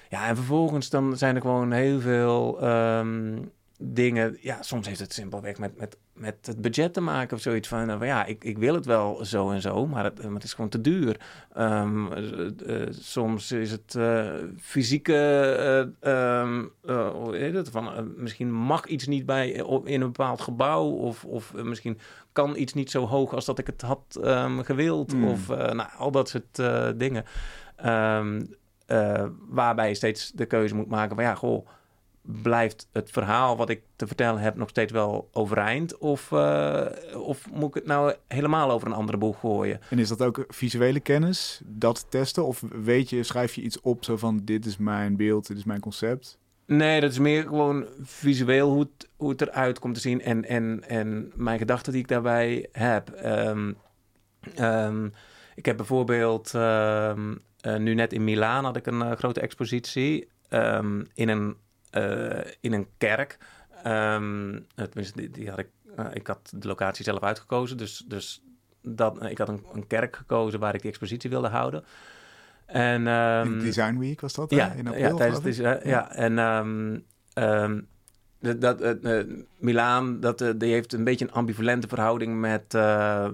Ja, 0.09 0.27
en 0.27 0.35
vervolgens 0.35 0.89
dan 0.89 1.17
zijn 1.17 1.35
er 1.35 1.41
gewoon 1.41 1.71
heel 1.71 1.99
veel 1.99 2.61
ehm, 2.61 3.37
dingen. 3.81 4.37
Ja, 4.41 4.61
soms 4.61 4.87
heeft 4.87 4.99
het 4.99 5.13
simpelweg 5.13 5.57
met, 5.57 5.77
met, 5.77 5.97
met 6.13 6.35
het 6.41 6.61
budget 6.61 6.93
te 6.93 7.01
maken 7.01 7.35
of 7.35 7.41
zoiets 7.41 7.67
van. 7.67 7.85
nou, 7.85 8.05
ja, 8.05 8.25
ik, 8.25 8.43
ik 8.43 8.57
wil 8.57 8.73
het 8.73 8.85
wel 8.85 9.25
zo 9.25 9.51
en 9.51 9.61
zo, 9.61 9.87
maar 9.87 10.03
het, 10.03 10.23
maar 10.23 10.33
het 10.33 10.43
is 10.43 10.53
gewoon 10.53 10.69
te 10.69 10.81
duur. 10.81 11.19
Ehm, 11.53 12.11
eh, 12.11 12.81
eh, 12.81 12.87
soms 12.91 13.51
is 13.51 13.71
het 13.71 13.95
eh, 13.95 14.33
fysieke. 14.59 15.93
hoe 17.13 17.35
heet 17.35 17.53
het? 17.53 17.69
Van, 17.69 18.13
misschien 18.15 18.53
mag 18.53 18.85
iets 18.85 19.07
niet 19.07 19.25
bij 19.25 19.49
in 19.83 20.01
een 20.01 20.11
bepaald 20.11 20.41
gebouw. 20.41 20.85
Of, 20.85 21.25
of 21.25 21.53
misschien 21.53 21.99
kan 22.31 22.55
iets 22.55 22.73
niet 22.73 22.91
zo 22.91 23.05
hoog 23.05 23.33
als 23.33 23.45
dat 23.45 23.59
ik 23.59 23.67
het 23.67 23.81
had 23.81 24.19
gewild. 24.63 25.11
Hmm. 25.11 25.27
Of 25.27 25.47
nou, 25.47 25.89
al 25.97 26.11
dat 26.11 26.29
soort 26.29 26.61
dingen. 26.99 27.25
Eh, 28.89 29.25
waarbij 29.49 29.87
je 29.87 29.93
steeds 29.93 30.31
de 30.31 30.45
keuze 30.45 30.75
moet 30.75 30.87
maken 30.87 31.15
van 31.15 31.23
ja, 31.23 31.35
goh, 31.35 31.67
blijft 32.21 32.87
het 32.91 33.11
verhaal 33.11 33.57
wat 33.57 33.69
ik 33.69 33.81
te 33.95 34.07
vertellen 34.07 34.41
heb 34.41 34.55
nog 34.55 34.69
steeds 34.69 34.91
wel 34.91 35.29
overeind? 35.31 35.97
Of, 35.97 36.31
eh, 36.31 36.85
of 37.13 37.51
moet 37.51 37.67
ik 37.67 37.73
het 37.73 37.85
nou 37.85 38.13
helemaal 38.27 38.71
over 38.71 38.87
een 38.87 38.93
andere 38.93 39.17
boeg 39.17 39.39
gooien? 39.39 39.79
En 39.89 39.99
is 39.99 40.07
dat 40.07 40.21
ook 40.21 40.45
visuele 40.47 40.99
kennis, 40.99 41.61
dat 41.65 42.05
testen? 42.09 42.45
Of 42.45 42.63
weet 42.83 43.09
je, 43.09 43.23
schrijf 43.23 43.55
je 43.55 43.61
iets 43.61 43.81
op 43.81 44.03
zo 44.03 44.17
van 44.17 44.41
dit 44.43 44.65
is 44.65 44.77
mijn 44.77 45.15
beeld, 45.15 45.47
dit 45.47 45.57
is 45.57 45.63
mijn 45.63 45.79
concept? 45.79 46.37
Nee, 46.65 47.01
dat 47.01 47.11
is 47.11 47.19
meer 47.19 47.43
gewoon 47.43 47.85
visueel 48.01 48.69
hoe 48.69 48.79
het, 48.79 49.09
hoe 49.17 49.29
het 49.29 49.41
eruit 49.41 49.79
komt 49.79 49.93
te 49.93 50.01
zien 50.01 50.21
en, 50.21 50.45
en, 50.45 50.83
en 50.87 51.31
mijn 51.35 51.57
gedachten 51.57 51.91
die 51.91 52.01
ik 52.01 52.07
daarbij 52.07 52.67
heb. 52.71 53.09
Ehm, 53.09 53.73
ehm, 54.55 55.09
ik 55.55 55.65
heb 55.65 55.77
bijvoorbeeld 55.77 56.53
ehm, 56.53 57.31
eh, 57.31 57.35
nu 57.61 57.93
net 57.93 58.13
in 58.13 58.23
Milaan 58.23 58.63
had 58.63 58.75
ik 58.75 58.87
een 58.87 59.01
eh, 59.01 59.11
grote 59.11 59.41
expositie 59.41 60.27
ehm, 60.49 61.03
in, 61.13 61.29
een, 61.29 61.55
eh, 61.89 62.51
in 62.59 62.73
een 62.73 62.87
kerk. 62.97 63.37
Ehm, 63.83 64.59
tenminste, 64.75 65.13
die, 65.15 65.29
die 65.29 65.49
had 65.49 65.59
ik, 65.59 65.69
eh, 65.95 66.05
ik 66.13 66.27
had 66.27 66.53
de 66.55 66.67
locatie 66.67 67.03
zelf 67.03 67.23
uitgekozen, 67.23 67.77
dus, 67.77 68.03
dus 68.07 68.43
dat, 68.81 69.23
ik 69.25 69.37
had 69.37 69.49
een, 69.49 69.65
een 69.73 69.87
kerk 69.87 70.15
gekozen 70.15 70.59
waar 70.59 70.73
ik 70.73 70.81
die 70.81 70.89
expositie 70.89 71.29
wilde 71.29 71.47
houden. 71.47 71.83
En, 72.65 73.07
ehm, 73.07 73.53
in 73.53 73.59
Design 73.59 73.97
Week 73.97 74.21
was 74.21 74.33
dat? 74.33 74.49
ja, 74.49 74.71
eh, 74.71 74.77
in 74.77 74.87
april, 74.87 75.07
ja, 75.07 75.13
tijdens 75.13 75.43
het, 75.45 75.55
ja. 75.55 75.79
ja, 75.83 76.11
en 76.11 77.05
dat, 78.39 78.61
dat, 78.61 78.81
eh, 78.81 79.19
eh, 79.19 79.27
Milaan, 79.57 80.19
dat, 80.19 80.41
eh, 80.41 80.49
die 80.55 80.71
heeft 80.71 80.93
een 80.93 81.03
beetje 81.03 81.25
een 81.25 81.31
ambivalente 81.31 81.87
verhouding 81.87 82.39
met, 82.39 82.77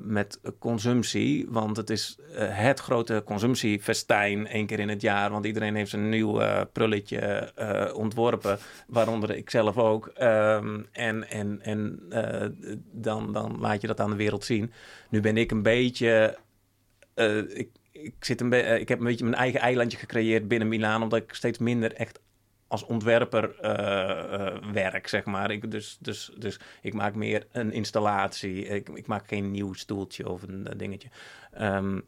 met 0.04 0.40
consumptie. 0.60 1.46
Want 1.50 1.78
het 1.78 1.90
is 1.90 2.18
het 2.38 2.80
grote 2.80 3.22
consumptiefestijn 3.26 4.48
één 4.48 4.66
keer 4.66 4.80
in 4.80 4.90
het 4.90 5.02
jaar. 5.02 5.30
Want 5.32 5.46
iedereen 5.46 5.76
heeft 5.76 5.94
een 5.94 6.10
nieuw 6.10 6.42
prulletje 6.72 7.52
ontworpen, 7.96 8.58
waaronder 8.88 9.36
ik 9.36 9.50
zelf 9.50 9.78
ook. 9.78 10.08
Ehm, 10.08 10.80
en 10.92 11.30
en, 11.30 11.60
en 11.62 12.00
dan, 12.92 13.34
dan 13.34 13.58
laat 13.60 13.82
je 13.82 13.88
dat 13.88 14.00
aan 14.00 14.10
de 14.10 14.16
wereld 14.16 14.46
zien. 14.46 14.72
Nu 15.10 15.22
ben 15.22 15.38
ik 15.38 15.52
een 15.52 15.64
beetje... 15.64 16.38
ik, 17.48 17.70
ik, 17.92 18.16
zit 18.20 18.42
een 18.42 18.80
ik 18.80 18.90
heb 18.90 19.00
een 19.00 19.06
beetje 19.06 19.26
mijn 19.26 19.38
eigen 19.38 19.60
eilandje 19.60 19.98
gecreëerd 19.98 20.48
binnen 20.48 20.68
Milaan, 20.68 21.04
omdat 21.04 21.20
ik 21.20 21.34
steeds 21.34 21.58
minder 21.58 21.94
echt 21.94 22.20
als 22.68 22.86
ontwerper 22.86 23.56
werk, 24.74 25.08
zeg 25.08 25.26
maar. 25.26 25.52
Ik, 25.52 25.72
dus, 25.72 25.98
dus, 26.00 26.32
dus 26.38 26.60
ik 26.82 26.94
maak 26.94 27.16
meer 27.16 27.48
een 27.52 27.72
installatie. 27.72 28.66
Ik, 28.66 28.90
ik 28.90 29.08
maak 29.08 29.28
geen 29.28 29.52
nieuw 29.52 29.74
stoeltje 29.74 30.30
of 30.30 30.42
een 30.42 30.68
dingetje. 30.78 31.10
Um, 31.62 32.04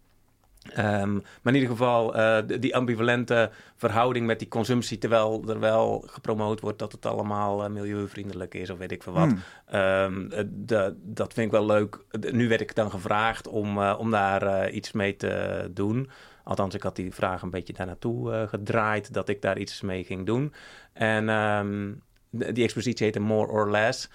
Um, 0.77 1.13
maar 1.13 1.53
in 1.53 1.53
ieder 1.53 1.69
geval 1.69 2.17
uh, 2.17 2.37
die 2.59 2.75
ambivalente 2.75 3.51
verhouding 3.75 4.25
met 4.25 4.39
die 4.39 4.47
consumptie, 4.47 4.97
terwijl 4.97 5.43
er 5.47 5.59
wel 5.59 6.03
gepromoot 6.07 6.59
wordt 6.59 6.79
dat 6.79 6.91
het 6.91 7.05
allemaal 7.05 7.63
uh, 7.63 7.69
milieuvriendelijk 7.69 8.53
is 8.53 8.69
of 8.69 8.77
weet 8.77 8.91
ik 8.91 9.03
veel 9.03 9.13
wat. 9.13 9.33
Hmm. 9.65 9.79
Um, 9.79 10.29
de, 10.49 10.95
dat 11.03 11.33
vind 11.33 11.45
ik 11.45 11.51
wel 11.51 11.65
leuk. 11.65 12.05
Nu 12.31 12.47
werd 12.47 12.61
ik 12.61 12.75
dan 12.75 12.91
gevraagd 12.91 13.47
om, 13.47 13.77
uh, 13.77 13.95
om 13.97 14.11
daar 14.11 14.69
iets 14.69 14.91
mee 14.91 15.15
te 15.15 15.67
doen. 15.73 16.09
Althans, 16.47 16.75
ik 16.75 16.83
had 16.83 16.95
die 16.95 17.13
vraag 17.13 17.41
een 17.41 17.49
beetje 17.49 17.73
daar 17.73 17.85
naartoe 17.85 18.47
gedraaid, 18.49 19.13
dat 19.13 19.29
ik 19.29 19.41
daar 19.41 19.57
iets 19.57 19.81
mee 19.81 20.03
ging 20.03 20.25
doen. 20.25 20.53
En 20.93 21.29
um, 21.29 22.01
die 22.29 22.63
expositie 22.63 23.05
heette 23.05 23.19
More 23.19 23.51
or 23.51 23.71
Less. 23.71 24.09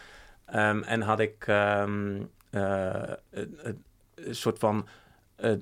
en 0.45 1.01
had 1.01 1.21
ik 1.21 1.47
een 1.47 2.31
soort 4.31 4.59
van 4.59 4.87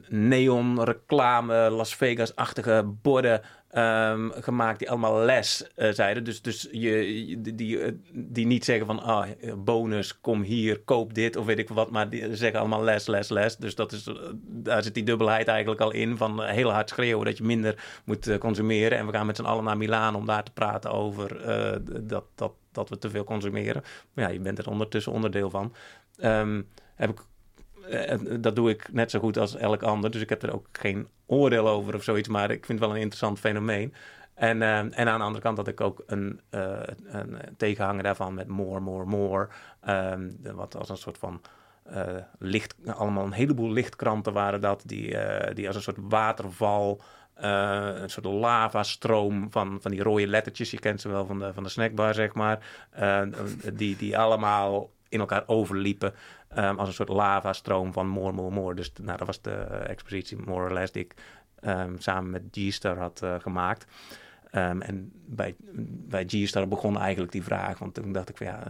neon 0.08 0.84
reclame, 0.84 1.70
Las 1.70 1.94
Vegas-achtige 1.94 2.84
borden 3.02 3.40
um, 3.74 4.32
gemaakt 4.32 4.78
die 4.78 4.90
allemaal 4.90 5.24
les 5.24 5.70
uh, 5.76 5.90
zeiden. 5.90 6.24
Dus, 6.24 6.42
dus 6.42 6.68
je, 6.72 7.36
die, 7.38 7.54
die, 7.54 7.80
eh, 7.80 7.92
die 8.12 8.46
niet 8.46 8.64
zeggen 8.64 8.86
van 8.86 9.02
ah, 9.02 9.28
bonus, 9.56 10.20
kom 10.20 10.42
hier, 10.42 10.80
koop 10.80 11.14
dit 11.14 11.36
of 11.36 11.46
weet 11.46 11.58
ik 11.58 11.68
wat. 11.68 11.90
Maar 11.90 12.10
die 12.10 12.36
zeggen 12.36 12.60
allemaal 12.60 12.84
les, 12.84 13.06
les, 13.06 13.28
les. 13.28 13.56
Dus 13.56 13.74
dat 13.74 13.92
is, 13.92 14.08
daar 14.42 14.82
zit 14.82 14.94
die 14.94 15.04
dubbelheid 15.04 15.48
eigenlijk 15.48 15.80
al 15.80 15.92
in 15.92 16.16
van 16.16 16.42
heel 16.42 16.70
hard 16.72 16.88
schreeuwen 16.88 17.24
dat 17.24 17.38
je 17.38 17.44
minder 17.44 18.00
moet 18.04 18.38
consumeren. 18.38 18.98
En 18.98 19.06
we 19.06 19.12
gaan 19.12 19.26
met 19.26 19.36
z'n 19.36 19.44
allen 19.44 19.64
naar 19.64 19.76
Milaan 19.76 20.14
om 20.14 20.26
daar 20.26 20.42
te 20.42 20.52
praten 20.52 20.90
over 20.90 21.40
dat, 22.06 22.24
dat, 22.34 22.52
dat 22.72 22.88
we 22.88 22.98
te 22.98 23.10
veel 23.10 23.24
consumeren. 23.24 23.82
Maar 24.12 24.24
ja, 24.24 24.30
je 24.30 24.40
bent 24.40 24.58
er 24.58 24.70
ondertussen 24.70 25.12
onderdeel 25.12 25.50
van. 25.50 25.74
Um, 26.24 26.66
heb 27.00 27.10
ik 27.10 27.18
eh, 27.18 27.24
dat 28.40 28.56
doe 28.56 28.70
ik 28.70 28.92
net 28.92 29.10
zo 29.10 29.18
goed 29.18 29.38
als 29.38 29.56
elk 29.56 29.82
ander. 29.82 30.10
Dus 30.10 30.22
ik 30.22 30.28
heb 30.28 30.42
er 30.42 30.54
ook 30.54 30.66
geen 30.72 31.08
oordeel 31.26 31.68
over 31.68 31.94
of 31.94 32.02
zoiets. 32.02 32.28
Maar 32.28 32.50
ik 32.50 32.64
vind 32.64 32.78
het 32.78 32.88
wel 32.88 32.96
een 32.96 33.02
interessant 33.02 33.38
fenomeen. 33.38 33.94
En, 34.34 34.56
uh, 34.60 34.78
en 34.78 35.08
aan 35.08 35.18
de 35.18 35.24
andere 35.24 35.42
kant 35.42 35.56
had 35.56 35.68
ik 35.68 35.80
ook 35.80 36.02
een, 36.06 36.40
uh, 36.50 36.80
een 37.06 37.38
tegenhanger 37.56 38.02
daarvan 38.02 38.34
met 38.34 38.48
more, 38.48 38.80
more, 38.80 39.04
more. 39.04 39.48
Um, 39.88 40.36
wat 40.42 40.76
als 40.76 40.88
een 40.88 40.96
soort 40.96 41.18
van 41.18 41.40
licht, 42.38 42.74
allemaal 42.86 43.24
een 43.24 43.32
heleboel 43.32 43.72
lichtkranten 43.72 44.32
waren 44.32 44.60
dat, 44.60 44.82
die, 44.86 45.16
die 45.54 45.66
als 45.66 45.76
een 45.76 45.82
soort 45.82 45.96
waterval, 46.00 47.00
een 47.34 48.10
soort 48.10 48.26
lavastroom 48.26 49.50
van, 49.50 49.78
van 49.80 49.90
die 49.90 50.02
rode 50.02 50.26
lettertjes, 50.26 50.70
je 50.70 50.78
kent 50.78 51.00
ze 51.00 51.08
wel 51.08 51.26
van 51.26 51.38
de, 51.38 51.52
van 51.54 51.62
de 51.62 51.68
snackbar, 51.68 52.14
zeg 52.14 52.34
maar, 52.34 52.58
die, 53.72 53.96
die 53.96 54.18
allemaal 54.18 54.90
in 55.08 55.20
elkaar 55.20 55.42
overliepen. 55.46 56.14
Um, 56.56 56.78
als 56.78 56.88
een 56.88 56.94
soort 56.94 57.08
lavastroom 57.08 57.92
van 57.92 58.08
more, 58.08 58.32
more, 58.32 58.50
more. 58.50 58.74
Dus 58.74 58.92
nou, 59.02 59.18
dat 59.18 59.26
was 59.26 59.42
de 59.42 59.52
expositie 59.66 60.36
more 60.36 60.64
or 60.64 60.72
less 60.72 60.92
die 60.92 61.04
ik 61.04 61.14
um, 61.60 61.98
samen 61.98 62.30
met 62.30 62.42
G-Star 62.50 62.98
had 62.98 63.20
uh, 63.24 63.34
gemaakt. 63.38 63.86
Um, 64.52 64.82
en 64.82 65.12
bij, 65.26 65.54
bij 66.08 66.24
G-Star 66.26 66.68
begon 66.68 66.98
eigenlijk 66.98 67.32
die 67.32 67.42
vraag. 67.42 67.78
Want 67.78 67.94
toen 67.94 68.12
dacht 68.12 68.28
ik 68.28 68.36
van 68.36 68.46
ja, 68.46 68.62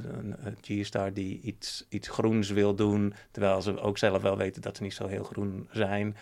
G-Star 0.60 1.12
die 1.12 1.40
iets, 1.40 1.86
iets 1.88 2.08
groens 2.08 2.50
wil 2.50 2.74
doen. 2.74 3.14
Terwijl 3.30 3.62
ze 3.62 3.80
ook 3.80 3.98
zelf 3.98 4.22
wel 4.22 4.36
weten 4.36 4.62
dat 4.62 4.76
ze 4.76 4.82
niet 4.82 4.94
zo 4.94 5.06
heel 5.06 5.24
groen 5.24 5.68
zijn. 5.70 6.16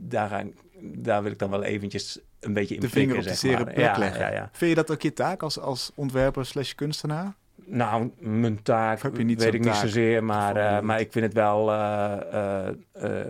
daar, 0.00 0.44
daar 0.80 1.22
wil 1.22 1.32
ik 1.32 1.38
dan 1.38 1.50
wel 1.50 1.62
eventjes 1.62 2.20
een 2.40 2.52
beetje 2.52 2.74
in 2.74 2.80
de 2.80 2.88
vinger 2.88 3.16
op 3.16 3.22
de 3.22 3.34
zere 3.34 3.64
plek 3.64 3.76
ja, 3.76 3.98
leggen. 3.98 4.20
Ja, 4.20 4.32
ja. 4.32 4.48
Vind 4.52 4.70
je 4.70 4.76
dat 4.76 4.90
ook 4.90 5.02
je 5.02 5.12
taak 5.12 5.42
als, 5.42 5.58
als 5.58 5.92
ontwerper 5.94 6.46
slash 6.46 6.72
kunstenaar? 6.72 7.34
Nou, 7.70 8.10
mijn 8.18 8.62
taak 8.62 9.02
heb 9.02 9.16
je 9.16 9.24
niet 9.24 9.42
weet 9.42 9.54
ik 9.54 9.64
niet 9.64 9.74
zozeer, 9.74 10.24
maar, 10.24 10.56
uh, 10.56 10.80
maar 10.80 11.00
ik 11.00 11.12
vind 11.12 11.24
het 11.24 11.34
wel. 11.34 11.72
Uh, 11.72 12.68
uh, 13.02 13.20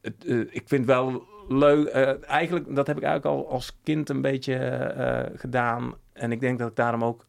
het, 0.00 0.24
ik 0.50 0.62
vind 0.66 0.86
wel 0.86 1.22
leuk. 1.48 1.88
eigenlijk, 2.20 2.74
dat 2.74 2.86
heb 2.86 2.96
ik 2.96 3.02
eigenlijk 3.02 3.36
al 3.36 3.50
als 3.50 3.78
kind 3.82 4.08
een 4.08 4.20
beetje 4.20 5.32
gedaan. 5.36 5.94
En 6.12 6.32
ik 6.32 6.40
denk 6.40 6.58
dat 6.58 6.68
ik 6.68 6.76
daarom 6.76 7.04
ook 7.04 7.26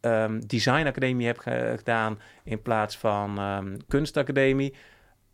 um, 0.00 0.46
designacademie 0.46 1.26
heb 1.26 1.38
gedaan 1.38 2.18
in 2.44 2.62
plaats 2.62 2.98
van 2.98 3.38
um, 3.38 3.76
kunstacademie. 3.88 4.74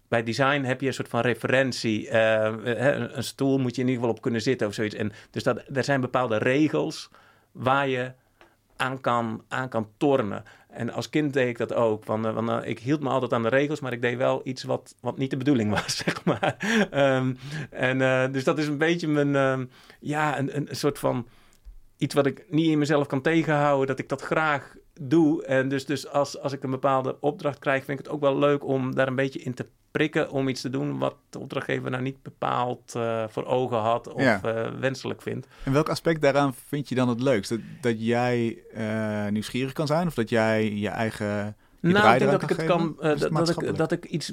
Bij 0.08 0.22
design 0.22 0.62
heb 0.62 0.80
je 0.80 0.86
een 0.86 0.94
soort 0.94 1.08
van 1.08 1.20
referentie. 1.20 2.10
een 2.10 3.22
stoel 3.24 3.58
moet 3.58 3.74
je 3.74 3.82
in 3.82 3.88
ieder 3.88 4.02
geval 4.02 4.16
op 4.16 4.22
kunnen 4.22 4.42
zitten 4.42 4.66
of 4.66 4.74
zoiets. 4.74 4.94
En 4.94 5.12
dus 5.30 5.42
dat, 5.42 5.62
er 5.74 5.84
zijn 5.84 6.00
bepaalde 6.00 6.36
regels 6.38 7.10
waar 7.52 7.88
je 7.88 8.12
aan 8.78 9.00
kan, 9.00 9.44
aan 9.48 9.68
kan 9.68 9.88
tornen. 9.96 10.44
En 10.68 10.90
als 10.90 11.08
kind 11.08 11.32
deed 11.32 11.48
ik 11.48 11.58
dat 11.58 11.74
ook. 11.74 12.08
Uh, 12.08 12.34
van 12.34 12.50
uh, 12.50 12.68
ik 12.68 12.78
hield 12.78 13.00
me 13.00 13.08
altijd 13.08 13.32
aan 13.32 13.42
de 13.42 13.48
regels, 13.48 13.80
maar 13.80 13.92
ik 13.92 14.02
deed 14.02 14.16
wel 14.16 14.40
iets 14.44 14.62
wat, 14.62 14.94
wat 15.00 15.18
niet 15.18 15.30
de 15.30 15.36
bedoeling 15.36 15.70
was, 15.80 15.96
zeg 15.96 16.24
maar. 16.24 16.56
um, 17.16 17.38
en 17.70 18.00
uh, 18.00 18.24
dus 18.32 18.44
dat 18.44 18.58
is 18.58 18.66
een 18.66 18.78
beetje 18.78 19.08
mijn, 19.08 19.60
uh, 19.60 19.66
ja, 20.00 20.38
een, 20.38 20.56
een 20.56 20.76
soort 20.76 20.98
van 20.98 21.28
iets 21.96 22.14
wat 22.14 22.26
ik 22.26 22.44
niet 22.48 22.70
in 22.70 22.78
mezelf 22.78 23.06
kan 23.06 23.20
tegenhouden, 23.20 23.86
dat 23.86 23.98
ik 23.98 24.08
dat 24.08 24.22
graag 24.22 24.76
doe. 25.00 25.44
En 25.44 25.68
dus, 25.68 25.86
dus 25.86 26.08
als, 26.08 26.40
als 26.40 26.52
ik 26.52 26.62
een 26.62 26.70
bepaalde 26.70 27.20
opdracht 27.20 27.58
krijg, 27.58 27.84
vind 27.84 27.98
ik 27.98 28.04
het 28.04 28.14
ook 28.14 28.20
wel 28.20 28.38
leuk 28.38 28.64
om 28.64 28.94
daar 28.94 29.08
een 29.08 29.14
beetje 29.14 29.40
in 29.40 29.54
te 29.54 29.66
prikken 29.90 30.30
om 30.30 30.48
iets 30.48 30.60
te 30.60 30.70
doen 30.70 30.98
wat 30.98 31.14
de 31.30 31.38
opdrachtgever 31.38 31.90
nou 31.90 32.02
niet 32.02 32.22
bepaald 32.22 32.94
uh, 32.96 33.24
voor 33.28 33.44
ogen 33.44 33.78
had 33.78 34.12
of 34.12 34.22
ja. 34.22 34.40
uh, 34.44 34.70
wenselijk 34.80 35.22
vindt. 35.22 35.46
En 35.64 35.72
welk 35.72 35.88
aspect 35.88 36.20
daaraan 36.20 36.54
vind 36.66 36.88
je 36.88 36.94
dan 36.94 37.08
het 37.08 37.20
leukst? 37.20 37.50
Dat, 37.50 37.60
dat 37.80 37.94
jij 37.98 38.58
uh, 38.76 39.26
nieuwsgierig 39.26 39.72
kan 39.72 39.86
zijn 39.86 40.06
of 40.06 40.14
dat 40.14 40.28
jij 40.28 40.72
je 40.72 40.88
eigen. 40.88 41.56
Je 41.80 41.88
nou, 41.88 42.12
ik 42.12 42.18
denk 42.18 42.30
dat 42.30 42.42
ik 42.42 42.48
het 42.48 42.64
kan, 42.64 42.96
dat, 43.00 43.30
dat, 43.30 43.48
ik, 43.48 43.76
dat 43.76 43.92
ik 43.92 44.04
iets, 44.04 44.32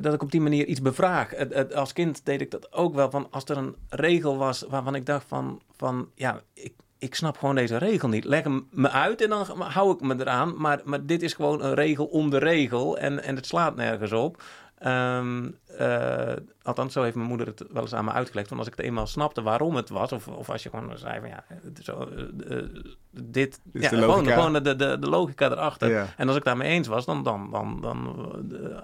dat 0.00 0.14
ik 0.14 0.22
op 0.22 0.30
die 0.30 0.40
manier 0.40 0.66
iets 0.66 0.82
bevraag. 0.82 1.34
Als 1.74 1.92
kind 1.92 2.24
deed 2.24 2.40
ik 2.40 2.50
dat 2.50 2.72
ook 2.72 2.94
wel 2.94 3.10
van 3.10 3.26
als 3.30 3.44
er 3.44 3.56
een 3.56 3.76
regel 3.88 4.36
was 4.36 4.64
waarvan 4.68 4.94
ik 4.94 5.06
dacht 5.06 5.24
van, 5.28 5.62
van 5.76 6.10
ja, 6.14 6.40
ik, 6.52 6.72
ik 7.06 7.14
snap 7.14 7.38
gewoon 7.38 7.54
deze 7.54 7.76
regel 7.76 8.08
niet. 8.08 8.24
Leg 8.24 8.42
hem 8.42 8.66
me 8.70 8.90
uit 8.90 9.22
en 9.22 9.28
dan 9.28 9.46
hou 9.60 9.94
ik 9.94 10.00
me 10.00 10.14
eraan. 10.18 10.54
Maar, 10.56 10.80
maar 10.84 11.06
dit 11.06 11.22
is 11.22 11.34
gewoon 11.34 11.62
een 11.62 11.74
regel 11.74 12.04
om 12.04 12.30
de 12.30 12.38
regel 12.38 12.98
en, 12.98 13.22
en 13.22 13.36
het 13.36 13.46
slaat 13.46 13.76
nergens 13.76 14.12
op. 14.12 14.42
Um, 14.86 15.58
uh, 15.80 16.32
althans, 16.62 16.92
zo 16.92 17.02
heeft 17.02 17.14
mijn 17.14 17.28
moeder 17.28 17.46
het 17.46 17.64
wel 17.70 17.82
eens 17.82 17.94
aan 17.94 18.04
me 18.04 18.10
uitgelegd. 18.10 18.48
Want 18.48 18.60
als 18.60 18.70
ik 18.70 18.76
het 18.76 18.86
eenmaal 18.86 19.06
snapte 19.06 19.42
waarom 19.42 19.76
het 19.76 19.88
was, 19.88 20.12
of, 20.12 20.28
of 20.28 20.50
als 20.50 20.62
je 20.62 20.70
gewoon 20.70 20.98
zei 20.98 21.20
van 21.20 21.28
ja, 21.28 21.44
zo, 21.82 22.08
uh, 22.48 22.62
dit, 23.10 23.60
ja, 23.72 23.88
gewoon, 23.88 24.26
gewoon 24.26 24.52
de, 24.52 24.76
de, 24.76 24.98
de 24.98 25.08
logica 25.08 25.50
erachter. 25.50 25.90
Ja. 25.90 26.06
En 26.16 26.28
als 26.28 26.36
ik 26.36 26.44
daarmee 26.44 26.70
eens 26.70 26.88
was, 26.88 27.04
dan, 27.04 27.22
dan, 27.22 27.50
dan, 27.50 27.80
dan 27.80 28.28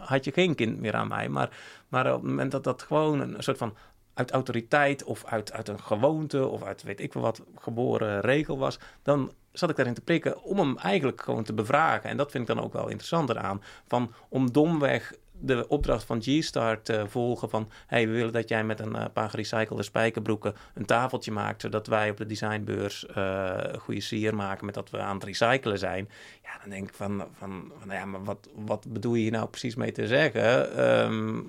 had 0.00 0.24
je 0.24 0.32
geen 0.32 0.54
kind 0.54 0.80
meer 0.80 0.94
aan 0.94 1.08
mij. 1.08 1.28
Maar, 1.28 1.50
maar 1.88 2.06
op 2.06 2.20
het 2.20 2.30
moment 2.30 2.50
dat 2.50 2.64
dat 2.64 2.82
gewoon 2.82 3.20
een 3.20 3.34
soort 3.38 3.58
van 3.58 3.74
uit 4.14 4.30
autoriteit 4.30 5.04
of 5.04 5.24
uit, 5.24 5.52
uit 5.52 5.68
een 5.68 5.80
gewoonte 5.80 6.46
of 6.46 6.62
uit 6.62 6.82
weet 6.82 7.00
ik 7.00 7.12
wel 7.12 7.22
wat 7.22 7.42
geboren 7.56 8.20
regel 8.20 8.58
was, 8.58 8.78
dan 9.02 9.32
zat 9.52 9.70
ik 9.70 9.76
daarin 9.76 9.94
te 9.94 10.00
prikken 10.00 10.42
om 10.42 10.58
hem 10.58 10.78
eigenlijk 10.78 11.22
gewoon 11.22 11.44
te 11.44 11.52
bevragen. 11.52 12.10
En 12.10 12.16
dat 12.16 12.30
vind 12.30 12.48
ik 12.48 12.54
dan 12.54 12.64
ook 12.64 12.72
wel 12.72 12.88
interessanter 12.88 13.38
aan. 13.38 13.62
Van 13.86 14.12
om 14.28 14.52
domweg 14.52 15.14
de 15.42 15.68
opdracht 15.68 16.04
van 16.04 16.22
G-Star 16.22 16.82
te 16.82 17.04
volgen 17.08 17.50
van... 17.50 17.70
hey, 17.86 18.06
we 18.06 18.12
willen 18.12 18.32
dat 18.32 18.48
jij 18.48 18.64
met 18.64 18.80
een 18.80 18.96
uh, 18.96 19.04
paar 19.12 19.30
gerecyclede 19.30 19.82
spijkerbroeken 19.82 20.54
een 20.74 20.84
tafeltje 20.84 21.32
maakt... 21.32 21.60
zodat 21.60 21.86
wij 21.86 22.10
op 22.10 22.16
de 22.16 22.26
designbeurs 22.26 23.06
uh, 23.16 23.54
een 23.56 23.80
goede 23.80 24.00
sier 24.00 24.34
maken 24.34 24.64
met 24.66 24.74
dat 24.74 24.90
we 24.90 24.98
aan 24.98 25.14
het 25.14 25.24
recyclen 25.24 25.78
zijn. 25.78 26.08
Ja, 26.42 26.50
dan 26.60 26.70
denk 26.70 26.88
ik 26.88 26.94
van, 26.94 27.24
van, 27.38 27.72
van 27.78 27.94
ja, 27.94 28.04
maar 28.04 28.24
wat, 28.24 28.48
wat 28.54 28.86
bedoel 28.88 29.14
je 29.14 29.22
hier 29.22 29.30
nou 29.30 29.48
precies 29.48 29.74
mee 29.74 29.92
te 29.92 30.06
zeggen? 30.06 30.80
Um, 31.04 31.48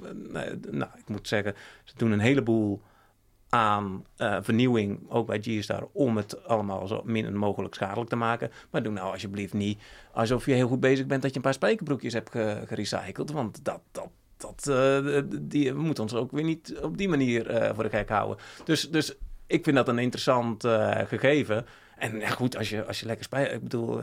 nou, 0.71 0.89
ik 0.97 1.08
moet 1.08 1.27
zeggen, 1.27 1.56
ze 1.84 1.93
doen 1.97 2.12
een 2.12 2.19
heleboel 2.19 2.82
aan 3.53 4.05
uh, 4.17 4.37
vernieuwing, 4.41 4.99
ook 5.09 5.27
bij 5.27 5.41
G-Star, 5.41 5.87
om 5.91 6.17
het 6.17 6.43
allemaal 6.47 6.87
zo 6.87 7.01
min 7.05 7.37
mogelijk 7.37 7.73
schadelijk 7.73 8.09
te 8.09 8.15
maken. 8.15 8.51
Maar 8.69 8.83
doe 8.83 8.93
nou 8.93 9.11
alsjeblieft 9.11 9.53
niet 9.53 9.81
alsof 10.11 10.45
je 10.45 10.53
heel 10.53 10.67
goed 10.67 10.79
bezig 10.79 11.05
bent 11.05 11.21
dat 11.21 11.31
je 11.31 11.35
een 11.35 11.43
paar 11.43 11.53
spijkerbroekjes 11.53 12.13
hebt 12.13 12.29
gerecycled. 12.67 13.31
Want 13.31 13.65
dat, 13.65 13.81
dat, 13.91 14.09
dat, 14.37 14.67
uh, 14.69 15.21
die, 15.41 15.73
we 15.73 15.81
moeten 15.81 16.03
ons 16.03 16.13
ook 16.13 16.31
weer 16.31 16.43
niet 16.43 16.79
op 16.81 16.97
die 16.97 17.09
manier 17.09 17.63
uh, 17.63 17.69
voor 17.73 17.83
de 17.83 17.89
gek 17.89 18.09
houden. 18.09 18.37
Dus, 18.63 18.89
dus 18.89 19.15
ik 19.47 19.63
vind 19.63 19.75
dat 19.75 19.87
een 19.87 19.99
interessant 19.99 20.67
gegeven. 21.07 21.65
En 21.97 22.19
ja, 22.19 22.29
goed, 22.29 22.57
als 22.57 22.69
je, 22.69 22.85
als 22.85 22.99
je 22.99 23.05
lekker 23.05 23.25
spijker... 23.25 23.53
Ik 23.53 23.63
bedoel, 23.63 23.99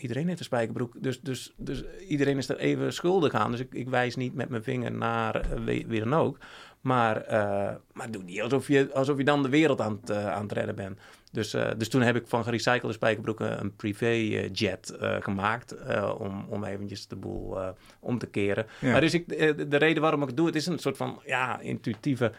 iedereen 0.00 0.26
heeft 0.26 0.38
een 0.38 0.44
spijkerbroek. 0.44 0.94
Dus, 0.98 1.20
dus, 1.20 1.54
dus 1.56 1.84
iedereen 2.08 2.36
is 2.36 2.48
er 2.48 2.58
even 2.58 2.92
schuldig 2.92 3.32
aan. 3.32 3.50
Dus 3.50 3.60
ik, 3.60 3.74
ik 3.74 3.88
wijs 3.88 4.16
niet 4.16 4.34
met 4.34 4.48
mijn 4.48 4.62
vinger 4.62 4.92
naar 4.92 5.46
wie 5.64 6.00
dan 6.00 6.14
ook. 6.14 6.38
Maar, 6.82 7.32
uh, 7.32 7.70
maar 7.92 8.10
doe 8.10 8.22
niet 8.22 8.42
alsof 8.42 8.68
je, 8.68 8.90
alsof 8.92 9.18
je 9.18 9.24
dan 9.24 9.42
de 9.42 9.48
wereld 9.48 9.80
aan 9.80 9.98
het, 10.00 10.10
uh, 10.10 10.32
aan 10.32 10.42
het 10.42 10.52
redden 10.52 10.74
bent. 10.74 10.98
Dus, 11.32 11.54
uh, 11.54 11.70
dus 11.76 11.88
toen 11.88 12.02
heb 12.02 12.16
ik 12.16 12.26
van 12.26 12.44
gerecyclede 12.44 12.92
spijkerbroeken 12.92 13.60
een 13.60 13.76
privéjet 13.76 14.96
gemaakt. 15.20 15.76
om, 16.18 16.46
om 16.48 16.64
eventjes 16.64 17.06
de 17.06 17.16
boel 17.16 17.58
om 18.00 18.18
te 18.18 18.26
keren. 18.26 18.66
Ja. 18.78 18.90
Maar 18.90 19.00
dus 19.00 19.14
ik, 19.14 19.28
de 19.70 19.76
reden 19.76 20.02
waarom 20.02 20.22
ik 20.22 20.26
het 20.26 20.36
doe, 20.36 20.46
het 20.46 20.54
is 20.54 20.66
een 20.66 20.78
soort 20.78 20.96
van 20.96 21.20
ja, 21.26 21.60
intuïtieve 21.60 22.32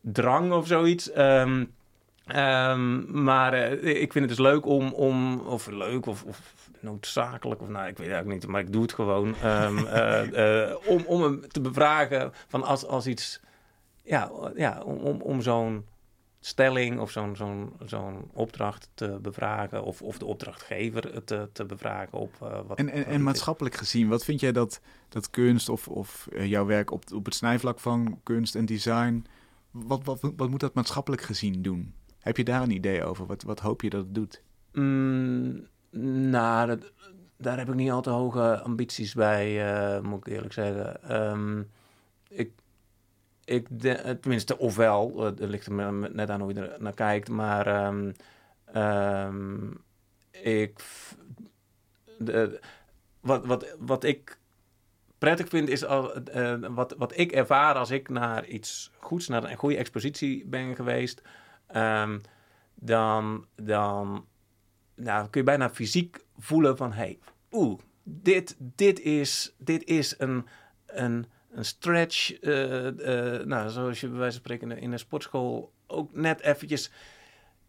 drang 0.00 0.52
of 0.52 0.66
zoiets. 0.66 1.16
Um, 1.16 1.72
Ehm, 2.32 3.22
maar 3.22 3.52
eh, 3.52 4.02
ik 4.02 4.12
vind 4.12 4.28
het 4.28 4.36
dus 4.36 4.46
leuk 4.46 4.66
om, 4.66 4.92
om 4.92 5.40
of 5.40 5.66
leuk 5.66 6.06
of, 6.06 6.24
of 6.24 6.54
noodzakelijk, 6.80 7.60
of 7.60 7.68
nou, 7.68 7.88
ik 7.88 7.96
weet 7.96 8.06
het 8.06 8.14
eigenlijk 8.14 8.40
niet, 8.40 8.50
maar 8.50 8.60
ik 8.60 8.72
doe 8.72 8.82
het 8.82 8.92
gewoon. 8.92 9.34
Ehm, 9.42 9.78
eh, 9.86 10.68
eh, 10.70 10.76
om, 10.86 11.04
om 11.06 11.22
hem 11.22 11.48
te 11.48 11.60
bevragen 11.60 12.32
van 12.48 12.62
als, 12.62 12.86
als 12.86 13.06
iets, 13.06 13.40
ja, 14.10 14.30
ja 14.56 14.82
om, 14.84 14.96
om, 14.96 15.20
om 15.20 15.40
zo'n 15.42 15.86
stelling 16.40 17.00
of 17.00 17.10
zo'n 17.10 17.36
zo'n 17.36 17.72
zo'n 17.84 18.30
opdracht 18.32 18.88
te 18.94 19.18
bevragen, 19.22 19.84
of, 19.84 20.02
of 20.02 20.18
de 20.18 20.24
opdrachtgever 20.24 21.24
te, 21.24 21.48
te 21.52 21.64
bevragen 21.64 22.18
op 22.18 22.36
wat. 22.38 22.78
En, 22.78 22.88
en, 22.88 22.96
wat 22.98 23.06
en 23.06 23.12
het 23.12 23.20
maatschappelijk 23.22 23.74
gezien, 23.74 24.08
wat 24.08 24.24
vind 24.24 24.40
jij 24.40 24.52
dat, 24.52 24.80
dat 25.08 25.30
kunst 25.30 25.68
of, 25.68 25.88
of 25.88 26.28
eh, 26.32 26.46
jouw 26.46 26.66
werk 26.66 26.90
op, 26.90 27.04
op 27.14 27.24
het 27.24 27.34
snijvlak 27.34 27.80
van 27.80 28.20
kunst 28.22 28.54
en 28.54 28.66
design, 28.66 29.24
wat, 29.70 30.04
wat, 30.04 30.32
wat 30.36 30.50
moet 30.50 30.60
dat 30.60 30.74
maatschappelijk 30.74 31.22
gezien 31.22 31.62
doen? 31.62 31.94
Heb 32.18 32.36
je 32.36 32.44
daar 32.44 32.62
een 32.62 32.70
idee 32.70 33.04
over? 33.04 33.26
Wat, 33.26 33.42
wat 33.42 33.60
hoop 33.60 33.82
je 33.82 33.90
dat 33.90 34.04
het 34.04 34.14
doet? 34.14 34.42
Mm, 34.72 35.66
nou, 36.30 36.66
dat- 36.66 36.92
daar 37.36 37.58
heb 37.58 37.68
ik 37.68 37.74
niet 37.74 37.90
al 37.90 38.02
te 38.02 38.10
hoge 38.10 38.60
ambities 38.62 39.14
bij, 39.14 39.72
eh, 39.74 40.00
moet 40.02 40.26
ik 40.26 40.32
eerlijk 40.32 40.52
zeggen. 40.52 41.02
Ehm, 41.02 41.62
ik, 42.28 42.52
ik 43.50 43.66
de, 43.70 43.92
eh, 43.92 44.14
tenminste, 44.14 44.58
ofwel, 44.58 45.26
eh, 45.26 45.42
er 45.42 45.48
ligt 45.48 45.66
er 45.66 45.92
net 46.12 46.30
aan 46.30 46.40
hoe 46.40 46.54
je 46.54 46.60
er 46.60 46.82
naar 46.82 46.94
kijkt, 46.94 47.28
maar 47.28 47.66
ehm, 47.66 48.12
ehm, 48.64 49.70
ik, 50.30 50.84
de, 52.18 52.60
wat, 53.20 53.46
wat, 53.46 53.76
wat 53.78 54.04
ik 54.04 54.38
prettig 55.18 55.48
vind 55.48 55.68
is 55.68 55.84
al, 55.84 56.14
eh, 56.14 56.54
wat, 56.68 56.94
wat 56.98 57.18
ik 57.18 57.32
ervaar 57.32 57.74
als 57.74 57.90
ik 57.90 58.08
naar 58.08 58.46
iets 58.46 58.90
goeds, 58.98 59.28
naar 59.28 59.44
een 59.44 59.56
goede 59.56 59.76
expositie 59.76 60.46
ben 60.46 60.76
geweest, 60.76 61.22
ehm, 61.66 62.18
dan, 62.74 63.46
dan 63.54 64.26
nou, 64.94 65.28
kun 65.28 65.40
je 65.40 65.46
bijna 65.46 65.70
fysiek 65.70 66.24
voelen 66.38 66.76
van, 66.76 66.92
hey, 66.92 67.18
oeh, 67.50 67.80
dit, 68.02 68.56
dit 68.58 69.00
is, 69.00 69.54
dit 69.58 69.84
is 69.84 70.14
een, 70.18 70.46
een, 70.86 71.26
een 71.52 71.64
stretch, 71.64 72.32
eh, 72.40 72.86
eh, 73.36 73.46
nou, 73.46 73.70
zoals 73.70 74.00
je 74.00 74.08
bij 74.08 74.18
wijze 74.18 74.40
van 74.40 74.44
spreken 74.44 74.78
in 74.78 74.90
de 74.90 74.98
sportschool 74.98 75.72
ook 75.86 76.14
net 76.14 76.40
eventjes 76.40 76.90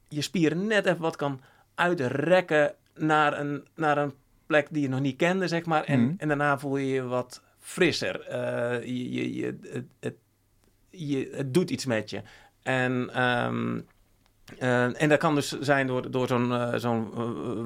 je 0.08 0.22
spieren 0.22 0.68
net 0.68 0.86
even 0.86 1.02
wat 1.02 1.16
kan 1.16 1.42
uitrekken 1.76 2.74
naar 2.96 3.40
een, 3.40 3.68
naar 3.76 3.98
een 3.98 4.14
plek 4.46 4.68
die 4.72 4.82
je 4.82 4.90
nog 4.90 5.00
niet 5.00 5.18
kende, 5.18 5.48
zeg 5.48 5.66
maar. 5.66 5.84
En, 5.84 6.02
Mhm. 6.02 6.14
en 6.18 6.28
daarna 6.28 6.60
voel 6.60 6.78
je 6.78 6.88
je 6.88 7.04
wat 7.04 7.42
frisser. 7.60 8.22
Eh, 8.28 8.84
je, 8.84 9.12
je, 9.14 9.36
je, 9.36 9.58
het, 9.72 9.86
het, 10.00 10.16
je, 10.90 11.30
het 11.34 11.54
doet 11.54 11.70
iets 11.70 11.86
met 11.86 12.10
je. 12.10 12.22
En, 12.64 13.10
ehm, 13.14 13.80
eh, 14.58 15.02
en 15.02 15.10
dat 15.10 15.20
kan 15.20 15.36
dus 15.36 15.60
zijn 15.60 15.88
door, 15.88 16.12
door 16.12 16.28
zo'n 16.28 16.80
zo'n 16.80 17.14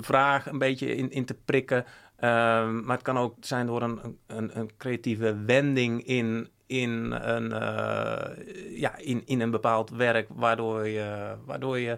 vraag 0.02 0.46
een 0.48 0.58
beetje 0.58 0.96
in, 0.96 1.12
in 1.12 1.26
te 1.26 1.34
prikken. 1.46 1.86
Ehm, 2.16 2.84
maar 2.84 2.96
het 2.96 3.06
kan 3.06 3.18
ook 3.18 3.36
zijn 3.40 3.66
door 3.66 3.82
een, 3.82 4.18
een, 4.28 4.60
een 4.60 4.70
creatieve 4.78 5.44
wending 5.46 6.06
in, 6.06 6.50
in, 6.66 7.12
een, 7.12 7.52
eh, 7.52 8.80
ja, 8.80 8.98
in, 8.98 9.26
in 9.26 9.42
een 9.42 9.52
bepaald 9.52 9.90
werk, 9.90 10.28
waardoor 10.34 10.88
je, 10.88 11.36
waardoor 11.46 11.80
je 11.80 11.98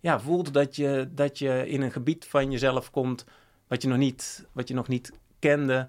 ja, 0.00 0.20
voelt 0.20 0.54
dat 0.54 0.76
je, 0.76 1.08
dat 1.10 1.38
je 1.38 1.68
in 1.68 1.82
een 1.82 1.92
gebied 1.92 2.26
van 2.26 2.50
jezelf 2.50 2.90
komt 2.90 3.24
wat 3.68 3.82
je 3.82 3.88
nog 3.88 3.98
niet, 3.98 4.46
wat 4.52 4.68
je 4.68 4.74
nog 4.74 4.88
niet 4.88 5.12
kende. 5.38 5.88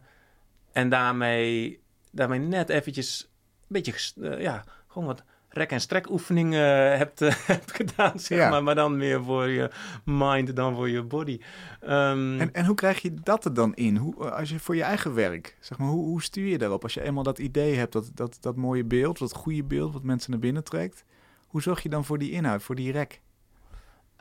En 0.71 0.89
daarmee, 0.89 1.79
daarmee 2.11 2.39
net 2.39 2.69
eventjes 2.69 3.29
een 3.61 3.67
beetje, 3.67 4.21
eh, 4.21 4.41
ja, 4.41 4.63
gewoon 4.87 5.07
wat 5.07 5.23
rek- 5.57 5.71
en 5.71 5.81
strek 5.81 6.09
oefeningen 6.09 6.97
hebt, 6.97 7.21
eh, 7.21 7.33
hebt 7.45 7.75
gedaan, 7.75 8.19
zeg 8.19 8.37
Ja. 8.37 8.49
maar. 8.49 8.63
Maar 8.63 8.75
dan 8.75 8.97
meer 8.97 9.23
voor 9.23 9.47
je 9.47 9.69
mind 10.05 10.55
dan 10.55 10.75
voor 10.75 10.89
je 10.89 11.03
body. 11.03 11.39
Ehm, 11.81 12.39
En, 12.39 12.53
en 12.53 12.65
hoe 12.65 12.75
krijg 12.75 13.01
je 13.01 13.13
dat 13.13 13.45
er 13.45 13.53
dan 13.53 13.75
in? 13.75 13.95
Hoe, 13.97 14.25
eh, 14.25 14.31
als 14.31 14.49
je 14.49 14.59
voor 14.59 14.75
je 14.75 14.83
eigen 14.83 15.13
werk, 15.13 15.57
zeg 15.59 15.77
maar, 15.77 15.87
hoe, 15.87 16.05
hoe 16.05 16.21
stuur 16.21 16.47
je 16.47 16.57
daarop? 16.57 16.83
Als 16.83 16.93
je 16.93 17.01
eenmaal 17.03 17.23
dat 17.23 17.39
idee 17.39 17.75
hebt, 17.75 17.93
dat, 17.93 18.09
dat, 18.13 18.37
dat 18.41 18.55
mooie 18.55 18.83
beeld, 18.85 19.17
dat 19.19 19.33
goede 19.33 19.63
beeld, 19.63 19.93
wat 19.93 20.03
mensen 20.03 20.31
naar 20.31 20.39
binnen 20.39 20.63
trekt. 20.63 21.03
Hoe 21.47 21.61
zorg 21.61 21.83
je 21.83 21.89
dan 21.89 22.05
voor 22.05 22.17
die 22.17 22.31
inhoud, 22.31 22.63
voor 22.63 22.75
die 22.75 22.91
rek? 22.91 23.21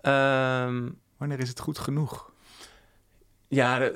ehm, 0.00 0.88
Wanneer 1.16 1.38
is 1.40 1.48
het 1.48 1.60
goed 1.60 1.78
genoeg? 1.78 2.32
Ja, 3.48 3.90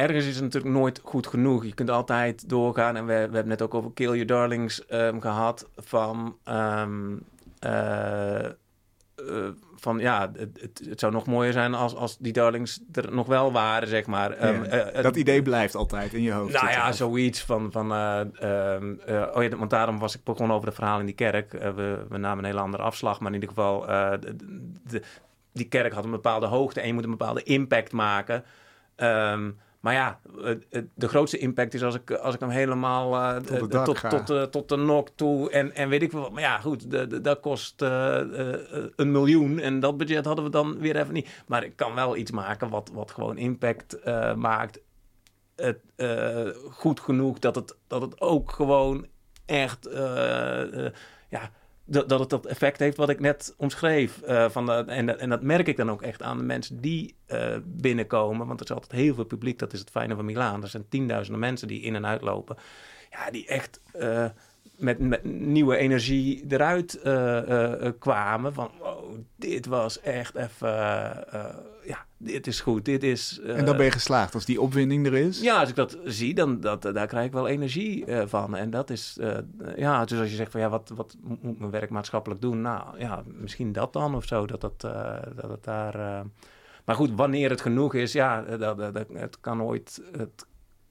ergens 0.00 0.26
is 0.26 0.34
het 0.34 0.44
natuurlijk 0.44 0.74
nooit 0.74 1.00
goed 1.04 1.26
genoeg. 1.26 1.64
Je 1.64 1.74
kunt 1.74 1.90
altijd 1.90 2.48
doorgaan. 2.48 2.96
En 2.96 3.06
we, 3.06 3.12
we 3.12 3.18
hebben 3.18 3.48
net 3.48 3.62
ook 3.62 3.74
over 3.74 3.90
Kill 3.92 4.06
Your 4.06 4.26
Darlings 4.26 4.86
ehm, 4.86 5.18
gehad. 5.18 5.68
Van, 5.76 6.36
ehm, 6.44 7.16
eh, 7.58 8.44
eh, 8.44 8.52
van 9.76 9.98
ja, 9.98 10.30
het, 10.36 10.80
het, 10.88 11.00
zou 11.00 11.12
nog 11.12 11.26
mooier 11.26 11.52
zijn 11.52 11.74
als, 11.74 11.94
als 11.94 12.18
die 12.18 12.32
Darlings 12.32 12.80
er 12.92 13.12
nog 13.12 13.26
wel 13.26 13.52
waren, 13.52 13.88
zeg 13.88 14.06
maar. 14.06 14.30
Ehm, 14.30 14.62
Ja, 14.62 14.70
eh, 14.70 15.02
dat 15.02 15.16
idee 15.16 15.42
blijft 15.42 15.74
altijd 15.74 16.14
in 16.14 16.22
je 16.22 16.32
hoofd. 16.32 16.52
nou 16.52 16.70
ja, 16.70 16.92
zoiets 16.92 17.42
van... 17.44 17.72
van 17.72 17.84
oh 17.84 19.42
ja, 19.42 19.56
want 19.56 19.70
daarom 19.70 19.98
was 19.98 20.14
ik 20.14 20.24
begonnen 20.24 20.56
over 20.56 20.68
het 20.68 20.76
verhaal 20.76 21.00
in 21.00 21.06
die 21.06 21.14
kerk. 21.14 21.52
We, 21.52 22.04
we 22.08 22.18
namen 22.18 22.38
een 22.38 22.50
hele 22.50 22.60
andere 22.60 22.82
afslag, 22.82 23.20
maar 23.20 23.28
in 23.28 23.40
ieder 23.40 23.48
geval... 23.48 23.80
de, 24.20 24.36
de- 24.86 25.02
die 25.52 25.68
kerk 25.68 25.92
had 25.92 26.04
een 26.04 26.10
bepaalde 26.10 26.46
hoogte 26.46 26.80
en 26.80 26.86
je 26.86 26.94
moet 26.94 27.04
een 27.04 27.10
bepaalde 27.10 27.42
impact 27.42 27.92
maken. 27.92 28.44
Maar 29.80 29.92
ja, 29.94 30.20
de 30.94 31.08
grootste 31.08 31.38
impact 31.38 31.74
is 31.74 31.82
als 31.82 31.94
ik, 31.94 32.10
als 32.10 32.34
ik 32.34 32.40
hem 32.40 32.48
helemaal 32.48 33.14
eh, 33.14 33.36
Tot 33.36 33.50
eh, 33.62 33.68
dak 33.68 33.84
tot, 33.84 33.98
ga. 33.98 34.08
tot, 34.08 34.26
de, 34.26 34.48
tot 34.50 34.68
de 34.68 34.76
nok 34.76 35.08
toe 35.14 35.50
en, 35.50 35.74
en 35.74 35.88
weet 35.88 36.02
ik 36.02 36.10
veel 36.10 36.20
wat. 36.20 36.30
Maar 36.32 36.42
ja, 36.42 36.58
goed, 36.58 36.90
de, 36.90 37.06
de- 37.06 37.20
dat 37.20 37.40
kost 37.40 37.82
eh, 37.82 38.20
eh, 38.54 38.60
een 38.96 39.10
miljoen 39.12 39.58
en 39.58 39.80
dat 39.80 39.96
budget 39.96 40.24
hadden 40.24 40.44
we 40.44 40.50
dan 40.50 40.78
weer 40.78 40.96
even 40.96 41.14
niet. 41.14 41.42
Maar 41.46 41.64
ik 41.64 41.76
kan 41.76 41.94
wel 41.94 42.16
iets 42.16 42.30
maken 42.30 42.68
wat, 42.68 42.90
wat 42.94 43.10
gewoon 43.10 43.38
impact 43.38 44.00
eh, 44.00 44.34
maakt 44.34 44.80
het, 45.56 45.78
eh, 45.96 46.48
goed 46.70 47.00
genoeg 47.00 47.38
dat 47.38 47.54
het, 47.54 47.76
dat 47.86 48.00
het 48.00 48.20
ook 48.20 48.52
gewoon 48.52 49.06
echt, 49.46 49.86
eh, 49.86 50.86
eh, 50.86 50.92
ja, 51.28 51.50
dat, 51.90 52.08
dat 52.08 52.20
het 52.20 52.30
dat 52.30 52.46
effect 52.46 52.78
heeft 52.78 52.96
wat 52.96 53.08
ik 53.08 53.20
net 53.20 53.54
omschreef. 53.56 54.20
eh, 54.22 54.50
van 54.50 54.70
en, 54.70 55.18
en 55.18 55.28
dat 55.28 55.42
merk 55.42 55.66
ik 55.66 55.76
dan 55.76 55.90
ook 55.90 56.02
echt 56.02 56.22
aan 56.22 56.36
de 56.36 56.42
mensen 56.42 56.80
die 56.80 57.14
eh, 57.26 57.56
binnenkomen. 57.64 58.46
Want 58.46 58.60
er 58.60 58.66
is 58.66 58.72
altijd 58.72 58.92
heel 58.92 59.14
veel 59.14 59.24
publiek, 59.24 59.58
dat 59.58 59.72
is 59.72 59.80
het 59.80 59.90
fijne 59.90 60.14
van 60.14 60.24
Milaan. 60.24 60.62
Er 60.62 60.68
zijn 60.68 60.88
tienduizenden 60.88 61.40
mensen 61.40 61.68
die 61.68 61.82
in 61.82 61.94
en 61.94 62.06
uitlopen. 62.06 62.56
Ja, 63.10 63.30
die 63.30 63.46
echt 63.46 63.80
eh, 63.92 64.24
met, 64.80 64.98
met 64.98 65.24
nieuwe 65.24 65.76
energie 65.76 66.44
eruit 66.48 67.00
eh, 67.02 67.38
eh, 67.38 67.86
eh, 67.86 67.92
kwamen. 67.98 68.54
Van, 68.54 68.70
wow, 68.78 69.14
dit 69.36 69.66
was 69.66 70.00
echt 70.00 70.34
even, 70.34 70.68
ja, 71.84 72.06
dit 72.16 72.46
is 72.46 72.60
goed. 72.60 72.84
Dit 72.84 73.02
is... 73.02 73.40
En 73.46 73.64
dan 73.64 73.76
ben 73.76 73.84
je 73.84 73.90
geslaagd. 73.90 74.34
Als 74.34 74.44
die 74.44 74.60
opwinding 74.60 75.06
er 75.06 75.14
is. 75.14 75.40
ja, 75.40 75.60
als 75.60 75.68
ik 75.68 75.74
dat 75.74 75.98
zie, 76.04 76.34
dan 76.34 76.60
dat, 76.60 76.82
daar 76.82 77.06
krijg 77.06 77.26
ik 77.26 77.32
wel 77.32 77.48
energie 77.48 78.04
van. 78.26 78.56
En 78.56 78.70
dat 78.70 78.90
is, 78.90 79.18
ja, 79.76 80.04
dus 80.04 80.18
als 80.20 80.30
je 80.30 80.36
zegt 80.36 80.50
van 80.50 80.60
ja, 80.60 80.68
wat, 80.68 80.92
wat 80.94 81.16
mo- 81.22 81.38
moet 81.40 81.58
mijn 81.58 81.70
werk 81.70 81.90
maatschappelijk 81.90 82.40
doen? 82.40 82.60
Nou 82.60 82.98
ja, 82.98 83.22
misschien 83.26 83.72
dat 83.72 83.92
dan 83.92 84.14
of 84.14 84.24
zo, 84.24 84.46
dat, 84.46 84.60
dat, 84.60 84.80
dat 85.36 85.50
het 85.50 85.64
daar... 85.64 86.24
Maar 86.84 86.96
goed, 86.96 87.10
wanneer 87.14 87.50
het 87.50 87.60
genoeg 87.60 87.94
is, 87.94 88.12
ja, 88.12 88.42
dat, 88.42 88.60
dat, 88.78 88.94
dat- 88.94 89.06
het 89.12 89.40
kan 89.40 89.62
ooit... 89.62 90.02
Het 90.16 90.46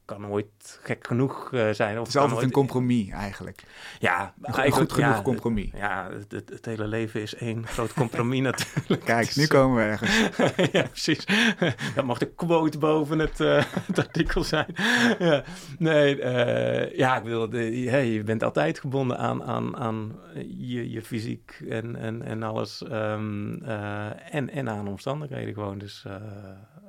kan 0.10 0.28
ooit 0.28 0.80
gek 0.84 1.08
genoeg 1.08 1.54
eh, 1.54 1.70
zijn. 1.70 1.94
Of 2.00 2.06
Het 2.06 2.16
is 2.16 2.22
altijd 2.22 2.42
een 2.42 2.52
compromis 2.52 3.10
eigenlijk. 3.10 3.64
Ja, 4.00 4.34
Een 4.38 4.54
eigenlijk, 4.54 4.76
goed 4.76 4.94
genoeg 4.94 5.16
ja, 5.16 5.22
compromis. 5.22 5.70
Ja, 5.74 6.10
het, 6.12 6.32
het, 6.32 6.50
het 6.50 6.66
hele 6.66 6.88
leven 6.88 7.22
is 7.22 7.36
één 7.36 7.68
groot 7.68 7.94
compromis 7.94 8.42
natuurlijk. 8.52 9.04
Kijk, 9.06 9.36
nu 9.36 9.48
komen 9.48 9.78
we 9.78 9.84
ergens. 9.84 10.18
ja, 10.78 10.84
precies. 10.84 11.26
Dat 11.96 12.06
mag 12.06 12.18
de 12.18 12.26
quote 12.34 12.78
boven 12.78 13.20
het, 13.20 13.40
eh, 13.40 13.64
het 13.72 13.98
artikel 14.00 14.44
zijn. 14.44 14.76
ja. 15.20 15.44
Nee, 15.78 16.22
eh, 16.22 16.98
ja, 16.98 17.18
ik 17.18 17.24
wil, 17.24 17.50
de, 17.50 17.58
hey, 17.90 18.08
je 18.08 18.24
bent 18.24 18.44
altijd 18.44 18.80
gebonden 18.80 19.18
aan, 19.18 19.44
aan, 19.44 19.78
aan 19.78 20.16
je, 20.58 20.92
je 20.92 21.02
fysiek 21.02 21.62
en, 21.70 21.96
en, 21.96 22.22
en 22.22 22.44
alles. 22.44 22.84
ehm, 22.84 23.54
eh, 23.64 24.36
en, 24.36 24.50
en 24.50 24.70
aan 24.70 24.88
omstandigheden 24.88 25.54
gewoon. 25.54 25.78
Dus 25.78 26.06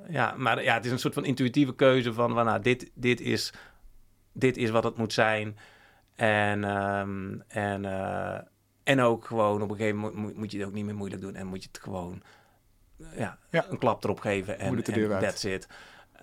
ja, 0.08 0.34
maar 0.36 0.62
ja, 0.62 0.74
het 0.74 0.84
is 0.84 0.90
een 0.90 0.98
soort 0.98 1.14
van 1.14 1.24
intuïtieve 1.24 1.74
keuze 1.74 2.12
van, 2.12 2.34
van 2.34 2.44
nou, 2.44 2.60
dit, 2.62 2.90
dit, 2.94 3.20
is, 3.20 3.52
dit 4.32 4.56
is 4.56 4.70
wat 4.70 4.84
het 4.84 4.96
moet 4.96 5.12
zijn. 5.12 5.56
En, 6.16 6.64
ehm, 6.64 7.38
en, 7.48 7.84
eh, 7.84 8.38
en 8.82 9.00
ook 9.00 9.24
gewoon 9.24 9.62
op 9.62 9.70
een 9.70 9.76
gegeven 9.76 9.98
moment 9.98 10.16
moet, 10.20 10.36
moet 10.36 10.50
je 10.52 10.58
het 10.58 10.66
ook 10.66 10.72
niet 10.72 10.84
meer 10.84 10.94
moeilijk 10.94 11.22
doen 11.22 11.34
en 11.34 11.46
moet 11.46 11.62
je 11.62 11.68
het 11.72 11.80
gewoon 11.82 12.22
ja, 13.16 13.38
Ja. 13.50 13.66
een 13.70 13.78
klap 13.78 14.04
erop 14.04 14.20
geven 14.20 14.58
en, 14.58 14.74
Moet 14.74 14.94
deur 14.94 15.12
uit. 15.12 15.22
that's 15.22 15.44
it. 15.44 15.68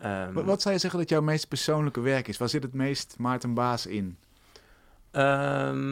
Ehm, 0.01 0.33
Wat, 0.33 0.43
wat 0.45 0.61
zou 0.61 0.73
je 0.73 0.79
zeggen 0.79 0.99
dat 0.99 1.09
jouw 1.09 1.21
meest 1.21 1.47
persoonlijke 1.47 1.99
werk 2.01 2.27
is? 2.27 2.37
Waar 2.37 2.49
zit 2.49 2.63
het 2.63 2.73
meest 2.73 3.15
Maarten 3.17 3.53
Baas 3.53 3.85
in? 3.85 4.17
ehm, 5.11 5.91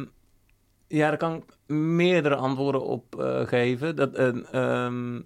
ja, 0.88 1.08
daar 1.10 1.18
kan 1.18 1.36
ik 1.36 1.44
meerdere 1.76 2.36
antwoorden 2.36 2.82
op 2.86 3.20
eh, 3.22 3.48
geven. 3.48 3.96
Dat, 3.96 4.14
ehm, 4.14 5.22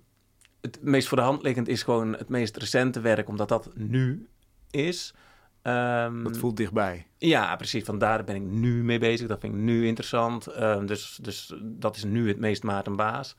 het 0.62 0.80
meest 0.82 1.08
voor 1.08 1.18
de 1.18 1.24
hand 1.24 1.44
liggend 1.44 1.68
is 1.68 1.84
gewoon 1.84 2.16
het 2.16 2.30
meest 2.30 2.58
recente 2.58 3.00
werk, 3.00 3.30
omdat 3.30 3.50
dat 3.50 3.70
nu 3.76 4.28
is. 4.72 5.14
Ehm, 5.62 6.24
Dat 6.24 6.38
voelt 6.38 6.58
dichtbij. 6.58 7.08
Ja, 7.18 7.56
precies. 7.56 7.84
Vandaar 7.84 8.24
ben 8.24 8.36
ik 8.36 8.42
nu 8.42 8.84
mee 8.84 9.00
bezig. 9.00 9.28
Dat 9.28 9.40
vind 9.40 9.54
ik 9.54 9.60
nu 9.60 9.88
interessant. 9.88 10.48
Ehm, 10.48 10.86
dus, 10.86 11.20
dus 11.22 11.54
dat 11.62 11.96
is 11.96 12.04
nu 12.04 12.28
het 12.28 12.40
meest 12.40 12.64
Maarten 12.64 12.96
Baas. 12.96 13.36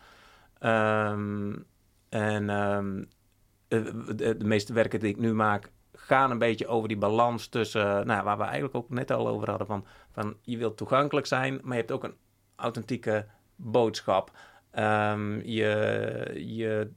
Ehm, 0.59 1.57
en 2.09 2.47
de, 3.69 4.37
de, 4.37 4.45
meeste 4.45 4.73
werken 4.73 5.01
die 5.01 5.09
ik 5.09 5.19
nu 5.19 5.35
maak 5.35 5.71
gaan 5.93 6.31
een 6.31 6.39
beetje 6.39 6.67
over 6.67 6.89
die 6.89 6.97
balans 6.97 7.47
tussen, 7.47 8.07
nou, 8.07 8.25
waar 8.25 8.37
we 8.37 8.43
eigenlijk 8.43 8.75
ook 8.75 8.91
net 8.91 9.11
al 9.11 9.29
over 9.29 9.49
hadden, 9.49 9.67
van, 9.67 9.87
van 10.11 10.37
je 10.43 10.57
wilt 10.57 10.77
toegankelijk 10.77 11.27
zijn, 11.27 11.61
maar 11.63 11.73
je 11.73 11.81
hebt 11.81 11.93
ook 11.93 12.05
een 12.05 12.17
authentieke 12.57 13.27
boodschap. 13.57 14.31
Je, 15.43 16.33
je, 16.35 16.91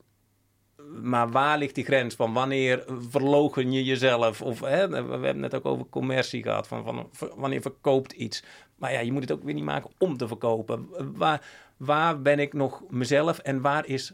maar 1.02 1.32
waar 1.32 1.58
ligt 1.58 1.76
die 1.76 1.84
grens 1.84 2.16
van 2.16 2.34
wanneer 2.34 2.84
verlogen 3.10 3.72
je 3.72 3.84
jezelf? 3.84 4.42
Of 4.42 4.60
hè, 4.60 4.88
we 4.90 5.12
hebben 5.12 5.40
net 5.40 5.56
ook 5.56 5.66
over 5.66 5.86
commercie 5.90 6.44
gehad, 6.44 6.68
van, 6.68 6.84
van 6.84 7.32
wanneer 7.36 7.62
verkoopt 7.62 8.12
iets. 8.12 8.44
Maar 8.76 8.94
ja, 8.94 9.00
je 9.00 9.12
moet 9.12 9.22
het 9.22 9.32
ook 9.32 9.44
weer 9.44 9.54
niet 9.54 9.64
maken 9.64 9.90
om 9.98 10.18
te 10.18 10.28
verkopen. 10.28 10.88
Waar, 11.16 11.46
waar 11.78 12.22
ben 12.22 12.40
ik 12.40 12.54
nog 12.54 12.84
mezelf 12.90 13.40
en 13.40 13.62
waar 13.62 13.86
is 13.86 14.14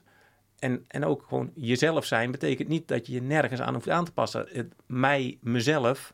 en, 0.60 0.86
en 0.88 1.06
ook 1.06 1.26
gewoon 1.28 1.52
jezelf 1.56 2.06
zijn 2.06 2.32
betekent 2.32 2.68
niet 2.68 2.88
dat 2.88 3.08
je 3.08 3.14
je 3.14 3.22
nergens 3.22 3.62
aan 3.62 3.74
hoeft 3.74 3.90
aan 3.90 4.06
te 4.06 4.12
passen. 4.12 4.46
Het, 4.52 4.74
mij, 4.86 5.38
mezelf, 5.42 6.14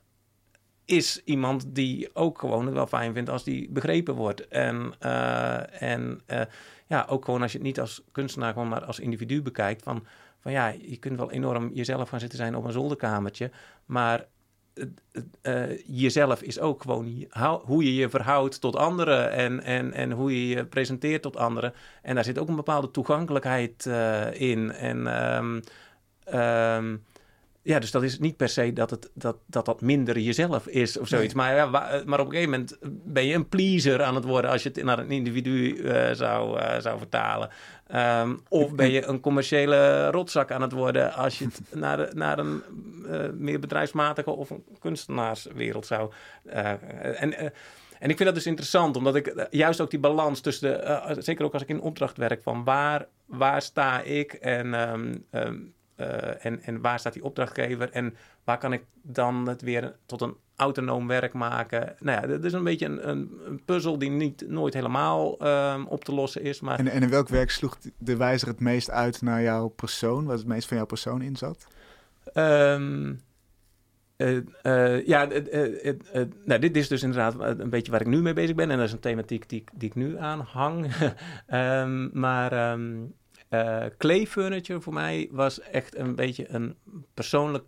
is 0.85 1.21
iemand 1.23 1.65
die 1.75 2.09
ook 2.13 2.39
gewoon 2.39 2.65
het 2.65 2.73
wel 2.73 2.87
fijn 2.87 3.13
vindt 3.13 3.29
als 3.29 3.43
die 3.43 3.69
begrepen 3.69 4.13
wordt. 4.13 4.47
En, 4.47 4.93
uh, 5.01 5.81
en 5.81 6.21
uh, 6.27 6.41
ja, 6.87 7.05
ook 7.09 7.25
gewoon 7.25 7.41
als 7.41 7.51
je 7.51 7.57
het 7.57 7.67
niet 7.67 7.79
als 7.79 8.03
kunstenaar, 8.11 8.53
gewoon 8.53 8.67
maar 8.67 8.85
als 8.85 8.99
individu 8.99 9.41
bekijkt. 9.41 9.83
Van, 9.83 10.05
van 10.45 10.53
ja, 10.53 10.67
je 10.67 10.97
kunt 10.97 11.17
wel 11.17 11.31
enorm 11.31 11.71
jezelf 11.73 12.09
gaan 12.09 12.19
zitten 12.19 12.37
zijn 12.37 12.55
op 12.55 12.63
een 12.63 12.71
zolderkamertje. 12.71 13.51
Maar 13.85 14.25
uh, 15.41 15.77
jezelf 15.85 16.41
is 16.41 16.59
ook 16.59 16.81
gewoon 16.81 17.25
hoe 17.63 17.83
je 17.83 17.95
je 17.95 18.09
verhoudt 18.09 18.61
tot 18.61 18.75
anderen 18.75 19.31
en, 19.31 19.63
en, 19.63 19.93
en 19.93 20.11
hoe 20.11 20.31
je 20.31 20.55
je 20.55 20.65
presenteert 20.65 21.21
tot 21.21 21.37
anderen. 21.37 21.73
En 22.01 22.15
daar 22.15 22.23
zit 22.23 22.37
ook 22.37 22.47
een 22.47 22.55
bepaalde 22.55 22.91
toegankelijkheid 22.91 23.85
uh, 23.85 24.41
in. 24.41 24.71
En 24.71 25.27
um, 25.35 25.61
um, 26.33 27.03
ja, 27.65 27.79
dus 27.79 27.91
dat 27.91 28.03
is 28.03 28.19
niet 28.19 28.37
per 28.37 28.49
se 28.49 28.73
dat 28.73 28.89
het, 28.89 29.09
dat, 29.13 29.37
dat, 29.45 29.65
dat 29.65 29.81
minder 29.81 30.19
jezelf 30.19 30.67
is 30.67 30.97
of 30.97 31.07
zoiets. 31.07 31.33
Nee. 31.33 31.45
Maar, 31.45 31.55
ja, 31.55 31.65
maar 32.05 32.19
op 32.19 32.25
een 32.25 32.31
gegeven 32.31 32.49
moment 32.49 32.77
ben 33.05 33.25
je 33.25 33.33
een 33.33 33.49
pleaser 33.49 34.03
aan 34.03 34.15
het 34.15 34.23
worden 34.23 34.51
als 34.51 34.63
je 34.63 34.69
het 34.73 34.83
naar 34.83 34.99
een 34.99 35.11
individu 35.11 35.73
uh, 35.73 36.11
zou, 36.11 36.59
uh, 36.59 36.79
zou 36.79 36.97
vertalen. 36.97 37.49
Um, 37.95 38.41
of 38.49 38.75
ben 38.75 38.91
je 38.91 39.05
een 39.05 39.19
commerciële 39.19 40.09
rotzak 40.11 40.51
aan 40.51 40.61
het 40.61 40.71
worden 40.71 41.13
als 41.13 41.39
je 41.39 41.45
het 41.45 41.61
naar, 41.83 41.97
de, 41.97 42.09
naar 42.13 42.39
een 42.39 42.63
uh, 43.05 43.29
meer 43.33 43.59
bedrijfsmatige 43.59 44.29
of 44.29 44.49
een 44.49 44.65
kunstenaarswereld 44.79 45.85
zou. 45.85 46.11
en, 46.43 47.33
en 47.99 48.09
ik 48.09 48.17
vind 48.17 48.23
dat 48.23 48.35
dus 48.35 48.45
interessant, 48.45 48.97
omdat 48.97 49.15
ik 49.15 49.47
juist 49.49 49.81
ook 49.81 49.89
die 49.89 49.99
balans 49.99 50.39
tussen 50.39 50.69
de, 50.69 51.15
zeker 51.21 51.45
ook 51.45 51.53
als 51.53 51.61
ik 51.61 51.69
in 51.69 51.81
opdracht 51.81 52.17
werk, 52.17 52.43
van 52.43 52.63
waar, 52.63 53.07
waar 53.25 53.61
sta 53.61 54.01
ik 54.01 54.33
en 54.33 54.89
um, 54.91 55.25
um, 55.31 55.74
uh, 55.97 56.45
en, 56.45 56.63
en 56.63 56.81
waar 56.81 56.99
staat 56.99 57.13
die 57.13 57.23
opdrachtgever 57.23 57.91
en 57.91 58.15
waar 58.43 58.57
kan 58.57 58.73
ik 58.73 58.83
dan 59.01 59.47
het 59.47 59.61
weer 59.61 59.95
tot 60.05 60.21
een 60.21 60.35
autonoom 60.55 61.07
werk 61.07 61.33
maken? 61.33 61.95
Nou 61.99 62.21
ja, 62.21 62.27
dat 62.27 62.43
is 62.43 62.53
een 62.53 62.63
beetje 62.63 62.85
een, 62.85 63.09
een, 63.09 63.31
een 63.45 63.61
puzzel 63.65 63.97
die 63.97 64.09
niet 64.09 64.45
nooit 64.47 64.73
helemaal 64.73 65.47
um, 65.47 65.85
op 65.85 66.03
te 66.03 66.13
lossen 66.13 66.41
is. 66.41 66.59
Maar... 66.59 66.79
En, 66.79 66.87
en 66.87 67.01
in 67.01 67.09
welk 67.09 67.27
werk 67.27 67.51
sloeg 67.51 67.77
de 67.97 68.17
wijzer 68.17 68.47
het 68.47 68.59
meest 68.59 68.89
uit 68.89 69.21
naar 69.21 69.41
jouw 69.41 69.67
persoon? 69.67 70.25
Wat 70.25 70.37
het 70.37 70.47
meest 70.47 70.67
van 70.67 70.77
jouw 70.77 70.85
persoon 70.85 71.21
in 71.21 71.35
zat? 71.35 71.67
Um, 72.33 73.19
uh, 74.17 74.41
uh, 74.63 75.05
ja, 75.05 75.27
nou, 76.45 76.59
dit 76.59 76.77
is 76.77 76.87
dus 76.87 77.03
inderdaad 77.03 77.59
een 77.59 77.69
beetje 77.69 77.91
waar 77.91 78.01
ik 78.01 78.07
nu 78.07 78.21
mee 78.21 78.33
bezig 78.33 78.55
ben. 78.55 78.71
En 78.71 78.77
dat 78.77 78.87
is 78.87 78.93
een 78.93 78.99
thematiek 78.99 79.49
die, 79.49 79.63
die 79.73 79.89
ik 79.89 79.95
nu 79.95 80.17
aanhang. 80.17 80.91
um, 81.53 82.09
maar 82.23 82.71
um, 82.71 83.13
uh, 83.63 83.85
clay 83.97 84.25
furniture 84.27 84.81
voor 84.81 84.93
mij 84.93 85.29
was 85.31 85.61
echt 85.61 85.95
een 85.95 86.15
beetje 86.15 86.49
een 86.49 86.75
persoonlijk 87.13 87.65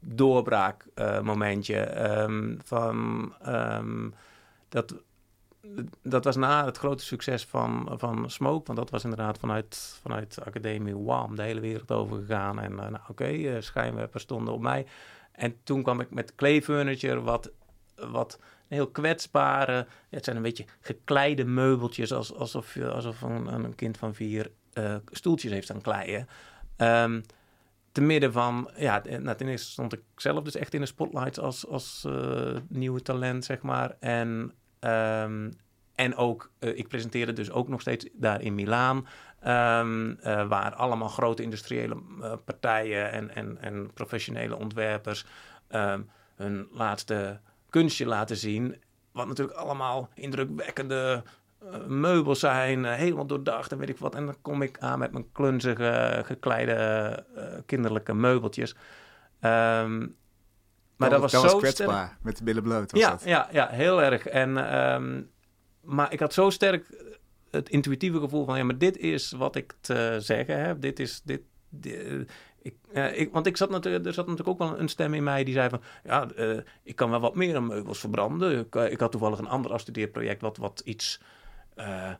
doorbraakmomentje. 0.00 1.94
Uh, 1.94 2.22
um, 2.22 2.58
van 2.64 3.34
um, 3.46 4.14
dat, 4.68 4.94
dat 6.02 6.24
was 6.24 6.36
na 6.36 6.64
het 6.64 6.78
grote 6.78 7.04
succes 7.04 7.44
van, 7.44 7.94
van 7.96 8.30
Smoke, 8.30 8.66
want 8.66 8.78
dat 8.78 8.90
was 8.90 9.02
inderdaad 9.04 9.38
vanuit, 9.38 9.98
vanuit 10.02 10.34
de 10.34 10.44
academie 10.44 10.96
WAM 10.96 11.36
de 11.36 11.42
hele 11.42 11.60
wereld 11.60 11.90
over 11.90 12.18
gegaan. 12.18 12.60
En 12.60 12.72
uh, 12.72 12.78
nou, 12.78 12.94
oké, 12.94 13.10
okay, 13.10 13.60
schijnwerpers 13.60 14.22
stonden 14.22 14.54
op 14.54 14.60
mij. 14.60 14.86
En 15.32 15.56
toen 15.62 15.82
kwam 15.82 16.00
ik 16.00 16.10
met 16.10 16.34
clay 16.34 16.62
furniture, 16.62 17.20
wat, 17.20 17.50
wat 17.94 18.38
een 18.40 18.76
heel 18.76 18.90
kwetsbare, 18.90 19.86
het 20.08 20.24
zijn 20.24 20.36
een 20.36 20.42
beetje 20.42 20.66
gekleide 20.80 21.44
meubeltjes, 21.44 22.12
als, 22.12 22.34
alsof, 22.34 22.76
alsof 22.76 23.22
een 23.22 23.74
kind 23.74 23.98
van 23.98 24.14
vier 24.14 24.50
uh, 24.74 24.94
stoeltjes 25.10 25.52
heeft 25.52 25.70
aan 25.70 25.80
kleien. 25.80 26.28
Um, 26.76 27.22
te 27.92 28.00
midden 28.00 28.32
van, 28.32 28.70
ja, 28.76 29.02
nou, 29.18 29.36
ten 29.36 29.48
eerste 29.48 29.70
stond 29.70 29.92
ik 29.92 30.00
zelf 30.16 30.44
dus 30.44 30.54
echt 30.56 30.74
in 30.74 30.80
de 30.80 30.86
spotlights 30.86 31.38
als, 31.38 31.66
als 31.66 32.04
uh, 32.06 32.56
nieuwe 32.68 33.02
talent, 33.02 33.44
zeg 33.44 33.62
maar. 33.62 33.96
En, 34.00 34.52
um, 34.80 35.52
en 35.94 36.16
ook, 36.16 36.50
ik 36.58 36.88
presenteerde 36.88 37.32
dus 37.32 37.50
ook 37.50 37.68
nog 37.68 37.80
steeds 37.80 38.08
daar 38.12 38.40
in 38.40 38.54
Milaan, 38.54 38.96
uh, 38.96 39.06
waar 40.48 40.74
allemaal 40.74 41.08
grote 41.08 41.42
industriële 41.42 41.96
partijen 42.44 43.12
en, 43.12 43.34
en, 43.34 43.58
en 43.60 43.90
professionele 43.94 44.56
ontwerpers 44.56 45.24
hun 46.36 46.68
laatste 46.72 47.40
kunstje 47.70 48.06
laten 48.06 48.36
zien. 48.36 48.76
Wat 49.12 49.26
natuurlijk 49.26 49.58
allemaal 49.58 50.08
indrukwekkende 50.14 51.22
meubels 51.86 52.40
zijn, 52.40 52.84
uh, 52.84 52.92
helemaal 52.92 53.26
doordacht 53.26 53.72
en 53.72 53.78
weet 53.78 53.88
ik 53.88 53.98
wat. 53.98 54.14
En 54.14 54.26
dan 54.26 54.36
kom 54.42 54.62
ik 54.62 54.78
aan 54.78 54.98
met 54.98 55.12
mijn 55.12 55.32
klunzige, 55.32 56.22
gekleide 56.24 57.24
uh, 57.36 57.44
kinderlijke 57.66 58.14
meubeltjes. 58.14 58.70
Um, 59.40 60.18
maar 60.96 61.10
dat, 61.10 61.20
dat 61.20 61.32
was, 61.32 61.42
dat 61.42 61.50
zo 61.50 61.58
kwetsbaar, 61.58 62.06
sterk. 62.06 62.22
met 62.22 62.36
de 62.36 62.44
billen 62.44 62.62
bloot 62.62 62.90
was 62.90 63.00
ja, 63.00 63.10
dat. 63.10 63.24
Ja, 63.24 63.48
ja, 63.52 63.68
heel 63.68 64.02
erg. 64.02 64.26
En, 64.26 64.82
um, 64.92 65.30
maar 65.80 66.12
ik 66.12 66.20
had 66.20 66.32
zo 66.32 66.50
sterk 66.50 66.86
het 67.50 67.68
intuïtieve 67.68 68.20
gevoel 68.20 68.44
van... 68.44 68.56
ja, 68.56 68.64
maar 68.64 68.78
dit 68.78 68.96
is 68.96 69.30
wat 69.30 69.56
ik 69.56 69.74
te 69.80 70.16
zeggen 70.20 70.60
heb. 70.60 70.80
Dit 70.80 71.00
is... 71.00 71.22
Dit, 71.24 71.40
dit 71.68 72.30
ik, 72.62 72.74
uh, 72.92 73.18
ik, 73.20 73.32
want 73.32 73.46
ik 73.46 73.56
zat 73.56 73.70
natuurlijk, 73.70 74.06
er 74.06 74.12
zat 74.12 74.26
natuurlijk 74.26 74.62
ook 74.62 74.68
wel 74.68 74.78
een 74.78 74.88
stem 74.88 75.14
in 75.14 75.22
mij 75.22 75.44
die 75.44 75.54
zei 75.54 75.68
van... 75.68 75.80
ja, 76.04 76.28
uh, 76.36 76.58
ik 76.82 76.96
kan 76.96 77.10
wel 77.10 77.20
wat 77.20 77.34
meer 77.34 77.56
aan 77.56 77.66
meubels 77.66 77.98
verbranden. 77.98 78.58
Ik, 78.58 78.74
uh, 78.74 78.90
ik 78.90 79.00
had 79.00 79.10
toevallig 79.10 79.38
een 79.38 79.48
ander 79.48 79.72
afstudeerproject 79.72 80.40
wat, 80.40 80.56
wat 80.56 80.82
iets 80.84 81.20
uh, 81.80 82.10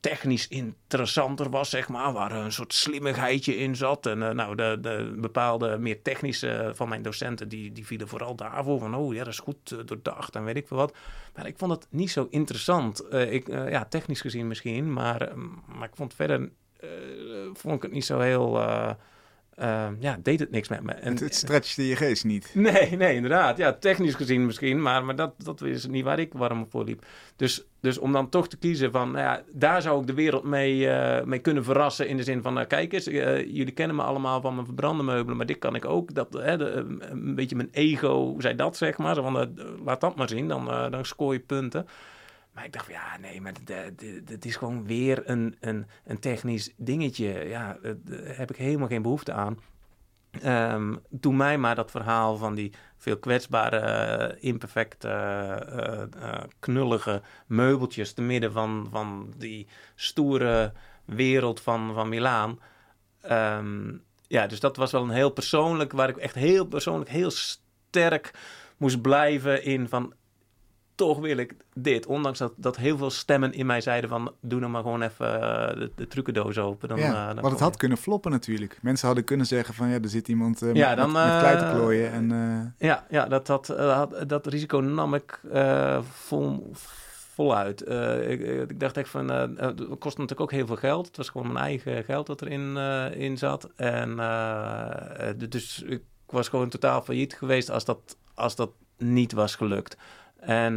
technisch 0.00 0.48
interessanter 0.48 1.50
was, 1.50 1.70
zeg 1.70 1.88
maar. 1.88 2.12
Waar 2.12 2.32
een 2.32 2.52
soort 2.52 2.74
slimmigheidje 2.74 3.56
in 3.56 3.76
zat. 3.76 4.06
En 4.06 4.18
uh, 4.18 4.30
nou, 4.30 4.54
de, 4.54 4.78
de 4.80 5.14
bepaalde 5.16 5.78
meer 5.78 6.02
technische 6.02 6.72
van 6.74 6.88
mijn 6.88 7.02
docenten, 7.02 7.48
die, 7.48 7.72
die 7.72 7.86
vielen 7.86 8.08
vooral 8.08 8.34
daarvoor. 8.34 8.78
Van, 8.78 8.94
oh 8.94 9.14
ja, 9.14 9.24
dat 9.24 9.32
is 9.32 9.38
goed 9.38 9.88
doordacht 9.88 10.34
en 10.34 10.44
weet 10.44 10.56
ik 10.56 10.66
veel 10.66 10.76
wat. 10.76 10.96
Maar 11.34 11.46
ik 11.46 11.58
vond 11.58 11.72
het 11.72 11.86
niet 11.90 12.10
zo 12.10 12.26
interessant. 12.30 13.12
ik, 13.12 13.46
ja, 13.48 13.84
technisch 13.84 14.20
gezien 14.20 14.48
misschien, 14.48 14.92
maar, 14.92 15.28
maar 15.66 15.88
ik 15.88 15.96
vond 15.96 16.14
verder... 16.14 16.50
vond 17.52 17.74
ik 17.74 17.82
het 17.82 17.92
niet 17.92 18.04
zo 18.04 18.18
heel... 18.18 18.66
Uh, 19.60 19.86
ja, 19.98 20.18
deed 20.22 20.40
het 20.40 20.50
niks 20.50 20.68
met 20.68 20.82
me. 20.82 20.92
En, 20.92 21.10
het, 21.10 21.20
het 21.20 21.34
stretchte 21.34 21.86
je 21.86 21.96
geest 21.96 22.24
niet. 22.24 22.50
Nee, 22.54 22.96
nee, 22.96 23.14
inderdaad. 23.14 23.56
Ja, 23.56 23.72
technisch 23.72 24.14
gezien 24.14 24.46
misschien, 24.46 24.82
maar, 24.82 25.04
maar 25.04 25.16
dat, 25.16 25.34
dat 25.44 25.62
is 25.62 25.86
niet 25.86 26.04
waar 26.04 26.18
ik 26.18 26.32
warm 26.32 26.66
voor 26.70 26.84
liep. 26.84 27.04
Dus, 27.36 27.66
dus 27.80 27.98
om 27.98 28.12
dan 28.12 28.28
toch 28.28 28.48
te 28.48 28.56
kiezen 28.56 28.92
van, 28.92 29.10
nou 29.10 29.24
ja, 29.24 29.42
daar 29.52 29.82
zou 29.82 30.00
ik 30.00 30.06
de 30.06 30.14
wereld 30.14 30.44
mee, 30.44 30.78
uh, 30.78 31.22
mee 31.22 31.38
kunnen 31.38 31.64
verrassen 31.64 32.08
in 32.08 32.16
de 32.16 32.22
zin 32.22 32.42
van, 32.42 32.58
uh, 32.58 32.66
kijk 32.66 32.92
eens, 32.92 33.04
jullie 33.04 33.70
kennen 33.70 33.96
me 33.96 34.02
allemaal 34.02 34.40
van 34.40 34.54
mijn 34.54 34.66
verbrande 34.66 35.02
meubelen, 35.02 35.36
maar 35.36 35.46
dit 35.46 35.58
kan 35.58 35.74
ik 35.74 35.84
ook. 35.84 36.14
Dat, 36.14 36.32
de, 36.32 36.84
een 36.98 37.34
beetje 37.34 37.56
mijn 37.56 37.70
ego 37.72 38.34
zei 38.38 38.54
dat, 38.54 38.76
zeg 38.76 38.98
maar. 38.98 39.14
Zo 39.14 39.22
van, 39.22 39.54
laat 39.84 40.00
dat 40.00 40.16
maar 40.16 40.28
zien, 40.28 40.48
dan, 40.48 40.90
dan 40.90 41.04
scoor 41.04 41.32
je 41.32 41.40
punten. 41.40 41.86
Maar 42.58 42.66
ik 42.66 42.72
dacht 42.72 42.84
van, 42.84 42.94
ja, 42.94 43.18
nee, 43.20 43.40
maar 43.40 43.52
het 44.24 44.44
is 44.44 44.56
gewoon 44.56 44.86
weer 44.86 45.30
een, 45.30 45.56
een, 45.60 45.86
een 46.04 46.18
technisch 46.18 46.72
dingetje. 46.76 47.48
Ja, 47.48 47.78
daar 47.82 48.36
heb 48.36 48.50
ik 48.50 48.56
helemaal 48.56 48.88
geen 48.88 49.02
behoefte 49.02 49.32
aan. 49.32 49.58
Um, 50.44 51.00
doe 51.10 51.34
mij 51.34 51.58
maar 51.58 51.74
dat 51.74 51.90
verhaal 51.90 52.36
van 52.36 52.54
die 52.54 52.72
veel 52.96 53.18
kwetsbare, 53.18 54.36
imperfecte, 54.40 55.08
uh, 55.08 56.22
uh, 56.22 56.40
knullige 56.58 57.22
meubeltjes... 57.46 58.12
te 58.12 58.22
midden 58.22 58.52
van, 58.52 58.88
van 58.90 59.32
die 59.36 59.66
stoere 59.94 60.72
wereld 61.04 61.60
van, 61.60 61.94
van 61.94 62.08
Milaan. 62.08 62.60
Um, 63.30 64.02
ja, 64.26 64.46
dus 64.46 64.60
dat 64.60 64.76
was 64.76 64.92
wel 64.92 65.02
een 65.02 65.10
heel 65.10 65.30
persoonlijk... 65.30 65.92
waar 65.92 66.08
ik 66.08 66.16
echt 66.16 66.34
heel 66.34 66.66
persoonlijk 66.66 67.10
heel 67.10 67.30
sterk 67.30 68.30
moest 68.76 69.00
blijven 69.00 69.64
in 69.64 69.88
van 69.88 70.12
toch 70.98 71.18
wil 71.18 71.36
ik 71.36 71.54
dit. 71.74 72.06
Ondanks 72.06 72.38
dat, 72.38 72.52
dat 72.56 72.76
heel 72.76 72.96
veel 72.96 73.10
stemmen 73.10 73.52
in 73.52 73.66
mij 73.66 73.80
zeiden 73.80 74.10
van... 74.10 74.32
doe 74.40 74.60
nou 74.60 74.72
maar 74.72 74.82
gewoon 74.82 75.02
even 75.02 75.34
uh, 75.34 75.40
de, 75.68 75.90
de 75.94 76.06
trucendoos 76.06 76.58
open. 76.58 76.88
Dan, 76.88 76.98
ja, 76.98 77.26
dan 77.26 77.42
want 77.42 77.52
het 77.52 77.62
had 77.62 77.72
je. 77.72 77.78
kunnen 77.78 77.98
floppen 77.98 78.30
natuurlijk. 78.30 78.78
Mensen 78.82 79.06
hadden 79.06 79.24
kunnen 79.24 79.46
zeggen 79.46 79.74
van... 79.74 79.88
ja, 79.88 79.98
er 80.00 80.08
zit 80.08 80.28
iemand 80.28 80.62
uh, 80.62 80.74
ja, 80.74 80.88
met, 80.88 80.96
dan, 80.96 81.12
met, 81.12 81.24
met 81.24 81.38
klei 81.38 81.58
te 81.58 81.70
klooien. 81.74 82.12
En, 82.12 82.74
ja, 82.78 83.06
ja 83.10 83.26
dat, 83.26 83.46
dat, 83.46 83.74
dat 84.26 84.46
risico 84.46 84.78
nam 84.80 85.14
ik 85.14 85.40
vol, 86.12 86.70
voluit. 87.34 87.82
Eh, 87.82 88.30
ik, 88.30 88.40
ik, 88.40 88.80
dacht 88.80 88.96
echt 88.96 89.08
van, 89.08 89.28
het 89.28 89.76
kostte 89.98 90.20
natuurlijk 90.20 90.40
ook 90.40 90.52
heel 90.52 90.66
veel 90.66 90.76
geld. 90.76 91.06
Het 91.06 91.16
was 91.16 91.28
gewoon 91.28 91.52
mijn 91.52 91.64
eigen 91.64 92.04
geld 92.04 92.26
dat 92.26 92.42
erin 92.42 92.76
in 93.12 93.38
zat. 93.38 93.68
En 93.76 94.16
dus 95.48 95.82
ik 95.82 96.02
was 96.26 96.48
gewoon 96.48 96.68
totaal 96.68 97.02
failliet 97.02 97.34
geweest 97.34 97.70
als 97.70 97.84
dat, 97.84 98.16
als 98.34 98.56
dat 98.56 98.70
niet 98.96 99.32
was 99.32 99.54
gelukt. 99.54 99.96
En 100.48 100.76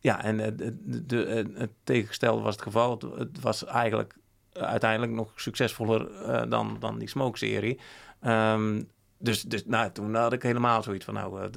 ja, 0.00 0.22
en 0.22 0.36
de, 0.56 1.06
de, 1.06 1.50
het 1.54 1.70
tegengestelde 1.84 2.42
was 2.42 2.54
het 2.54 2.62
geval. 2.62 2.90
Het, 2.90 3.02
het 3.18 3.40
was 3.40 3.64
eigenlijk 3.64 4.16
uiteindelijk 4.52 5.12
nog 5.12 5.32
succesvoller 5.40 6.08
dan, 6.48 6.76
dan 6.80 6.98
die 6.98 7.08
Smoke-serie. 7.08 7.78
Um, 8.22 8.88
dus, 9.18 9.42
dus 9.42 9.64
nou, 9.66 9.92
toen 9.92 10.14
had 10.14 10.32
ik 10.32 10.42
helemaal 10.42 10.82
zoiets 10.82 11.04
van, 11.04 11.14
nou, 11.14 11.42
uh, 11.42 11.48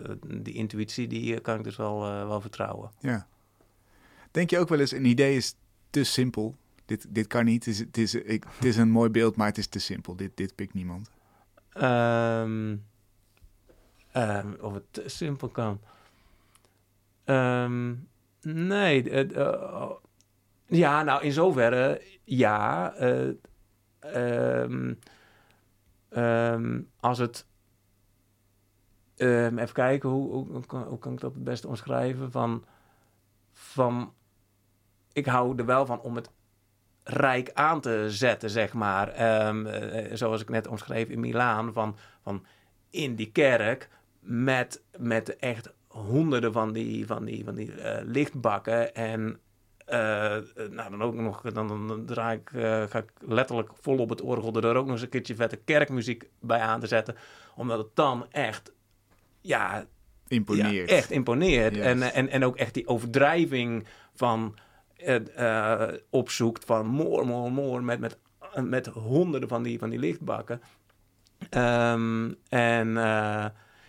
die 0.41 0.53
intuïtie, 0.53 1.07
die 1.07 1.35
eh, 1.35 1.41
kan 1.41 1.57
ik 1.57 1.63
dus 1.63 1.75
wel, 1.75 1.99
wel 2.01 2.41
vertrouwen. 2.41 2.91
Ja. 2.99 3.27
Denk 4.31 4.49
je 4.49 4.59
ook 4.59 4.69
wel 4.69 4.79
eens, 4.79 4.91
een 4.91 5.05
idee 5.05 5.35
is 5.35 5.55
te 5.89 6.03
simpel. 6.03 6.55
Dit, 6.85 7.05
dit 7.09 7.27
kan 7.27 7.45
niet. 7.45 7.65
Het 7.65 7.73
is, 7.73 7.79
het, 7.79 7.97
is, 7.97 8.13
ik, 8.15 8.45
het 8.55 8.65
is 8.65 8.77
een 8.77 8.89
mooi 8.89 9.09
beeld, 9.09 9.35
maar 9.35 9.47
het 9.47 9.57
is 9.57 9.67
te 9.67 9.79
simpel. 9.79 10.15
Dit, 10.15 10.31
dit 10.37 10.55
pikt 10.55 10.73
niemand. 10.73 11.09
Um, 11.77 12.85
um, 14.13 14.55
of 14.61 14.73
het 14.73 14.83
te 14.91 15.03
simpel 15.05 15.47
kan. 15.47 15.79
Um, 17.25 18.07
nee. 18.41 19.27
Uh, 19.31 19.91
ja, 20.65 21.03
nou, 21.03 21.23
in 21.23 21.31
zoverre 21.31 22.01
ja. 22.23 22.93
als 26.99 27.17
het 27.17 27.45
even 29.17 29.73
kijken, 29.73 30.09
hoe, 30.09 30.47
hoe, 30.47 30.65
kan, 30.65 30.83
hoe, 30.83 30.99
kan, 30.99 31.13
ik 31.13 31.19
dat 31.19 31.33
het 31.33 31.43
beste 31.43 31.67
omschrijven? 31.67 32.31
Van, 32.31 32.65
van, 33.51 34.13
ik 35.13 35.25
hou 35.25 35.57
er 35.57 35.65
wel 35.65 35.85
van 35.85 36.01
om 36.01 36.15
het 36.15 36.29
rijk 37.03 37.51
aan 37.53 37.81
te 37.81 38.05
zetten, 38.07 38.49
zeg 38.49 38.73
maar. 38.73 39.13
Zoals 40.13 40.41
ik 40.41 40.49
net 40.49 40.67
omschreef 40.67 41.09
in 41.09 41.19
Milaan, 41.19 41.73
van, 41.73 41.95
van 42.21 42.45
in 42.89 43.15
die 43.15 43.31
kerk 43.31 43.89
met, 44.19 44.83
met 44.97 45.35
echt 45.35 45.73
honderden 45.93 46.53
van 46.53 46.73
die, 46.73 47.05
van 47.05 47.25
die, 47.25 47.43
van 47.43 47.55
die 47.55 47.71
uh, 47.71 47.97
lichtbakken 48.03 48.95
en 48.95 49.39
uh, 49.89 49.95
nou, 50.69 50.89
dan 50.89 51.01
ook 51.01 51.13
nog, 51.13 51.41
dan, 51.41 51.67
dan 51.67 52.03
draai 52.05 52.37
ik, 52.37 52.51
uh, 52.51 52.61
ga 52.61 52.99
ik 52.99 53.11
letterlijk 53.19 53.69
vol 53.81 53.97
op 53.97 54.09
het 54.09 54.21
orgel 54.21 54.53
er 54.53 54.75
ook 54.75 54.83
nog 54.83 54.93
eens 54.93 55.01
een 55.01 55.09
keertje 55.09 55.35
vette 55.35 55.55
kerkmuziek 55.55 56.29
bij 56.39 56.59
aan 56.59 56.79
te 56.79 56.87
zetten. 56.87 57.15
Omdat 57.55 57.77
het 57.77 57.87
dan 57.93 58.25
echt 58.31 58.71
ja, 59.41 59.85
imponeert. 60.27 60.89
echt 60.89 61.11
imponeert. 61.11 61.77
En, 61.77 62.01
en, 62.01 62.29
en 62.29 62.45
ook 62.45 62.55
echt 62.55 62.73
die 62.73 62.87
overdrijving 62.87 63.87
van 64.13 64.57
opzoekt 66.09 66.65
van 66.65 66.85
more, 66.85 67.25
more, 67.25 67.49
more 67.49 67.81
met, 67.81 67.99
met, 67.99 68.17
met 68.63 68.87
honderden 68.87 69.49
van 69.49 69.63
die, 69.63 69.79
van 69.79 69.89
die 69.89 69.99
lichtbakken. 69.99 70.61
Um, 71.49 72.35
en 72.49 72.93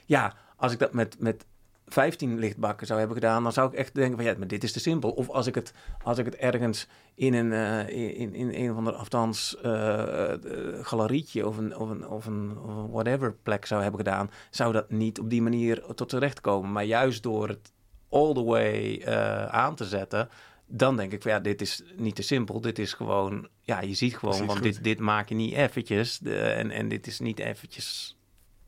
ja, 0.07 0.35
als 0.57 0.73
ik 0.73 0.79
dat 0.79 0.93
met, 0.93 1.17
met 1.19 1.47
15 1.87 2.39
lichtbakken 2.39 2.87
zou 2.87 2.99
hebben 2.99 3.17
gedaan, 3.17 3.43
dan 3.43 3.53
zou 3.53 3.69
ik 3.69 3.75
echt 3.75 3.95
denken 3.95 4.17
van 4.17 4.25
ja, 4.25 4.35
maar 4.39 4.47
dit 4.47 4.65
is 4.65 4.73
te 4.73 4.81
simpel. 4.81 5.11
Of 5.11 5.29
als 5.29 5.47
ik 5.47 5.55
het, 5.55 5.73
als 6.03 6.19
ik 6.19 6.25
het 6.25 6.37
ergens 6.37 6.87
in 7.15 7.35
een, 7.35 7.53
uh, 7.53 8.19
in, 8.21 8.35
in 8.35 8.55
een 8.55 8.71
of 8.71 8.77
andere, 8.77 8.97
althans, 8.97 9.57
uh, 9.65 10.33
galerietje 10.83 11.47
of 11.47 11.57
een, 11.57 11.77
of, 11.77 11.91
een, 11.91 12.09
of, 12.09 12.27
een, 12.27 12.55
whatever 12.91 13.35
plek 13.43 13.67
zou 13.67 13.83
hebben 13.83 14.01
gedaan, 14.01 14.31
zou 14.51 14.73
dat 14.73 14.91
niet 14.91 15.21
op 15.21 15.31
die 15.31 15.43
manier 15.43 15.85
tot 15.95 16.09
terecht 16.09 16.41
komen. 16.41 16.73
Maar 16.73 16.85
juist 16.85 17.23
door 17.23 17.49
het 17.49 17.73
all 18.09 18.35
the 18.35 18.45
way 18.45 19.05
aan 19.51 19.75
te 19.75 19.85
zetten, 19.85 20.29
dan 20.67 20.97
denk 20.97 21.13
ik 21.13 21.23
van 21.23 21.31
ja, 21.31 21.41
dit 21.41 21.61
is 21.61 21.83
niet 21.97 22.15
te 22.15 22.23
simpel. 22.23 22.61
Dit 22.61 22.79
is 22.79 22.93
gewoon, 22.93 23.49
ja, 23.61 23.81
je 23.81 23.95
ziet 23.95 24.17
gewoon, 24.17 24.47
want 24.47 24.63
dit, 24.63 24.85
dit 24.85 24.99
maak 24.99 25.29
je 25.29 25.35
niet 25.35 25.55
eventjes. 25.55 26.19
De, 26.19 26.39
en, 26.39 26.71
en 26.71 26.89
dit 26.89 27.07
is 27.07 27.19
niet 27.21 27.39
eventjes 27.39 28.14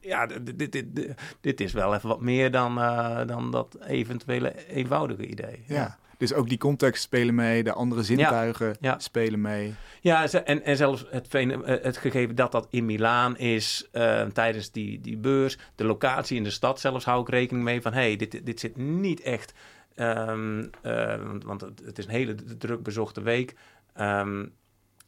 ja, 0.07 0.27
dit, 0.27 0.73
dit, 0.73 1.15
dit, 1.41 1.61
is 1.61 1.73
wel 1.73 1.95
even 1.95 2.09
wat 2.09 2.21
meer 2.21 2.51
dan, 2.51 2.79
uh, 2.79 3.27
dan 3.27 3.51
dat 3.51 3.79
eventuele 3.87 4.67
eenvoudige 4.69 5.27
idee. 5.27 5.65
Ja. 5.67 5.99
Dus 6.19 6.33
ook 6.33 6.49
die 6.49 6.59
context 6.59 7.03
spelen 7.03 7.35
mee, 7.35 7.63
de 7.63 7.73
andere 7.73 8.03
zintuigen 8.03 8.77
ja, 8.81 8.99
spelen 8.99 9.41
mee. 9.41 9.75
Ja, 10.01 10.29
en, 10.29 10.65
en 10.65 10.77
zelfs 10.77 11.05
het, 11.11 11.35
eh, 11.35 11.59
het 11.65 11.97
gegeven 11.97 12.35
dat 12.35 12.53
dat 12.53 12.67
in 12.71 12.85
Milaan 12.85 13.39
is 13.39 13.89
uh, 13.93 14.23
tijdens 14.23 14.71
die, 14.71 15.01
die 15.01 15.17
beurs, 15.17 15.59
de 15.75 15.85
locatie 15.85 16.37
in 16.37 16.45
de 16.45 16.51
stad 16.51 16.81
zelfs 16.81 17.05
hou 17.05 17.21
ik 17.21 17.29
rekening 17.29 17.65
mee 17.65 17.83
van... 17.83 17.93
hé, 17.93 18.01
hey, 18.01 18.17
dit, 18.17 18.47
dit 18.47 18.61
zit 18.61 18.77
niet 18.77 19.21
echt, 19.21 19.53
um, 19.97 20.71
uh, 20.83 21.15
want 21.45 21.61
het 21.61 21.99
is 21.99 22.05
een 22.05 22.11
hele 22.11 22.35
druk 22.59 22.83
bezochte 22.83 23.23
week... 23.23 23.55
Um, 24.01 24.53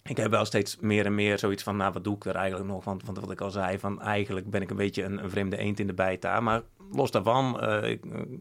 ik 0.09 0.17
heb 0.17 0.31
wel 0.31 0.45
steeds 0.45 0.77
meer 0.81 1.07
en 1.07 1.15
meer 1.15 1.39
zoiets 1.39 1.63
van, 1.63 1.77
nou, 1.77 1.93
wat 1.93 2.05
doe 2.05 2.17
ik 2.17 2.25
er 2.25 2.35
eigenlijk 2.35 2.71
nog? 2.71 2.85
Want, 2.85 3.05
want 3.05 3.19
wat 3.19 3.31
ik 3.31 3.41
al 3.41 3.51
zei, 3.51 3.79
van 3.79 4.01
eigenlijk 4.01 4.51
ben 4.51 4.63
ik 4.63 4.71
een 4.71 4.77
beetje 4.77 5.03
een, 5.03 5.31
vreemde 5.31 5.57
eend 5.57 5.81
in 5.81 5.87
de 5.87 5.95
bijta. 5.95 6.41
Maar 6.41 6.63
los 6.93 7.11
daarvan, 7.11 7.59
uh, 7.63 7.91
ik, 7.91 8.01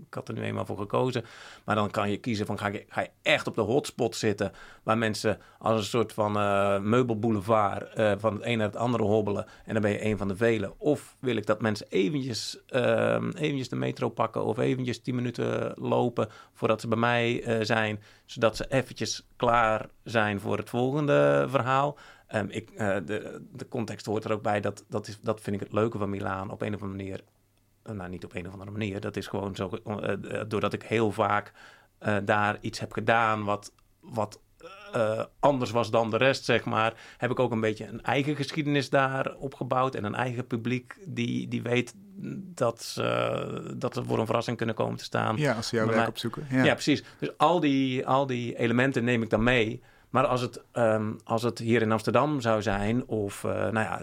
had 0.10 0.28
er 0.28 0.34
nu 0.34 0.42
eenmaal 0.42 0.66
voor 0.66 0.78
gekozen. 0.78 1.26
Maar 1.66 1.76
dan 1.76 1.92
kan 1.92 2.12
je 2.12 2.18
kiezen 2.18 2.46
van, 2.46 2.60
ga 2.60 2.68
je, 2.68 2.86
ga 2.90 3.08
echt 3.22 3.48
op 3.48 3.56
de 3.56 3.62
hotspot 3.62 4.16
zitten... 4.16 4.52
waar 4.84 4.98
mensen 4.98 5.40
als 5.60 5.78
een 5.78 5.86
soort 5.86 6.14
van 6.14 6.38
uh, 6.38 6.80
meubelboulevard 6.80 8.00
uh, 8.00 8.12
van 8.18 8.34
het 8.34 8.46
een 8.46 8.58
naar 8.58 8.68
het 8.68 8.76
andere 8.76 9.04
hobbelen... 9.04 9.46
en 9.66 9.74
dan 9.74 9.82
ben 9.82 9.92
je 9.92 10.06
een 10.06 10.18
van 10.18 10.28
de 10.28 10.36
velen. 10.36 10.74
Of 10.78 11.16
wil 11.20 11.36
ik 11.36 11.46
dat 11.46 11.62
mensen 11.62 11.88
eventjes, 11.90 12.60
ehm, 12.68 13.30
eventjes 13.30 13.70
de 13.70 13.76
metro 13.76 14.10
pakken... 14.10 14.44
of 14.44 14.58
eventjes 14.58 15.02
10 15.02 15.16
minuten 15.16 15.74
lopen 15.76 16.30
voordat 16.54 16.82
ze 16.82 16.88
bij 16.88 16.98
mij 16.98 17.44
zijn... 17.66 18.02
zodat 18.26 18.58
ze 18.58 18.66
eventjes 18.70 19.28
klaar 19.36 19.90
zijn 20.10 20.40
voor 20.40 20.58
het 20.58 20.70
volgende 20.70 21.46
verhaal... 21.50 21.98
Um, 22.36 22.48
ik, 22.50 22.72
uh, 22.72 22.78
de, 22.78 23.42
de 23.52 23.68
context 23.68 24.06
hoort 24.06 24.24
er 24.24 24.32
ook 24.32 24.42
bij. 24.42 24.62
Dat, 24.62 24.86
dat, 24.88 25.08
is, 25.08 25.20
dat 25.22 25.42
vind 25.42 25.56
ik 25.56 25.62
het 25.62 25.74
leuke 25.74 25.98
van 25.98 26.10
Milaan. 26.10 26.52
Op 26.52 26.62
een 26.62 26.76
of 26.76 26.82
andere 26.82 26.98
manier 26.98 27.24
nou 27.96 28.10
niet 28.10 28.24
op 28.24 28.36
een 28.36 28.48
of 28.48 28.52
andere 28.52 28.72
manier. 28.72 29.00
Dat 29.00 29.18
is 29.18 29.28
gewoon 29.28 29.56
zo, 29.56 29.72
uh, 29.86 30.14
doordat 30.48 30.74
ik 30.74 30.84
heel 30.84 31.12
vaak 31.12 31.52
uh, 32.02 32.18
daar 32.26 32.58
iets 32.62 32.80
heb 32.80 32.92
gedaan 32.92 33.44
wat, 33.44 33.72
wat 34.00 34.40
uh, 34.96 35.24
anders 35.40 35.72
was 35.72 35.92
dan 35.92 36.10
de 36.10 36.18
rest, 36.18 36.46
zeg 36.46 36.66
maar, 36.66 36.94
heb 37.18 37.32
ik 37.32 37.40
ook 37.40 37.52
een 37.52 37.60
beetje 37.60 37.88
een 37.88 38.02
eigen 38.02 38.36
geschiedenis 38.36 38.90
daar 38.90 39.36
opgebouwd 39.36 39.96
en 39.96 40.04
een 40.04 40.16
eigen 40.16 40.48
publiek 40.48 40.98
die, 41.06 41.48
die 41.48 41.62
weet 41.62 41.94
dat, 42.56 42.84
ze, 42.84 43.74
dat 43.78 43.94
ze 43.94 44.04
voor 44.04 44.20
een 44.20 44.26
verrassing 44.26 44.58
kunnen 44.58 44.76
komen 44.76 44.98
te 44.98 45.04
staan. 45.04 45.38
Ja, 45.38 45.54
als 45.54 45.68
ze 45.68 45.76
jouw 45.76 45.88
werk 45.88 46.08
opzoeken. 46.08 46.48
Ja. 46.50 46.64
ja, 46.64 46.74
precies. 46.74 47.04
Dus 47.20 47.38
al 47.38 47.60
die, 47.60 48.08
al 48.08 48.26
die 48.26 48.58
elementen 48.58 49.04
neem 49.04 49.22
ik 49.22 49.30
dan 49.30 49.44
mee. 49.44 49.82
Maar 50.10 50.26
als 50.26 50.42
het, 50.42 50.62
um, 50.74 51.20
als 51.24 51.44
het 51.44 51.60
hier 51.60 51.82
in 51.82 51.92
Amsterdam 51.92 52.42
zou 52.42 52.62
zijn, 52.62 53.08
of, 53.08 53.44
uh, 53.44 53.52
nou 53.52 53.74
ja, 53.74 54.02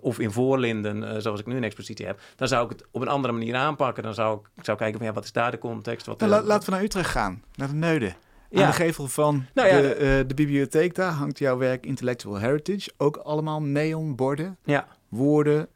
of 0.00 0.18
in 0.18 0.30
Voorlinden, 0.30 1.02
uh, 1.02 1.14
zoals 1.18 1.40
ik 1.40 1.46
nu 1.46 1.56
een 1.56 1.64
expositie 1.64 2.06
heb, 2.06 2.20
dan 2.36 2.48
zou 2.48 2.64
ik 2.64 2.70
het 2.70 2.84
op 2.90 3.00
een 3.00 3.08
andere 3.08 3.32
manier 3.32 3.54
aanpakken. 3.54 4.02
Dan 4.02 4.14
zou 4.14 4.40
ik 4.56 4.64
zou 4.64 4.78
kijken 4.78 4.98
van 4.98 5.06
ja, 5.06 5.12
wat 5.12 5.24
is 5.24 5.32
daar 5.32 5.50
de 5.50 5.58
context? 5.58 6.06
Wat, 6.06 6.18
nou, 6.18 6.30
la, 6.30 6.42
laten 6.42 6.68
we 6.68 6.74
naar 6.74 6.84
Utrecht 6.84 7.10
gaan, 7.10 7.42
naar 7.54 7.68
de 7.68 7.74
Neuden. 7.74 8.16
Aan 8.52 8.60
ja. 8.60 8.66
de 8.66 8.72
gevel 8.72 9.06
van 9.06 9.44
nou, 9.54 9.68
ja, 9.68 9.80
de, 9.80 10.24
de 10.26 10.34
bibliotheek 10.34 10.94
daar 10.94 11.12
hangt 11.12 11.38
jouw 11.38 11.56
werk 11.56 11.86
Intellectual 11.86 12.38
Heritage. 12.38 12.90
Ook 12.96 13.16
allemaal 13.16 13.62
neonborden, 13.62 14.56
ja. 14.64 14.86
woorden. 15.08 15.68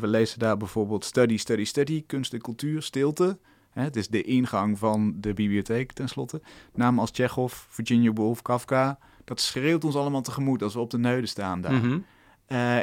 we 0.00 0.06
lezen 0.06 0.38
daar 0.38 0.56
bijvoorbeeld 0.56 1.04
study, 1.04 1.36
study, 1.36 1.64
study, 1.64 2.04
kunst 2.06 2.32
en 2.32 2.40
cultuur, 2.40 2.82
stilte. 2.82 3.38
Het 3.70 3.96
is 3.96 4.08
de 4.08 4.22
ingang 4.22 4.78
van 4.78 5.14
de 5.16 5.34
bibliotheek 5.34 5.92
tenslotte. 5.92 6.40
Namen 6.74 7.00
als 7.00 7.10
Chekhov, 7.12 7.54
Virginia 7.68 8.12
Woolf, 8.12 8.42
Kafka. 8.42 8.98
Dat 9.24 9.40
schreeuwt 9.40 9.84
ons 9.84 9.96
allemaal 9.96 10.22
tegemoet 10.22 10.62
als 10.62 10.74
we 10.74 10.80
op 10.80 10.90
de 10.90 10.98
neuden 10.98 11.28
staan 11.28 11.60
daar. 11.60 11.72
Mm 11.72 12.04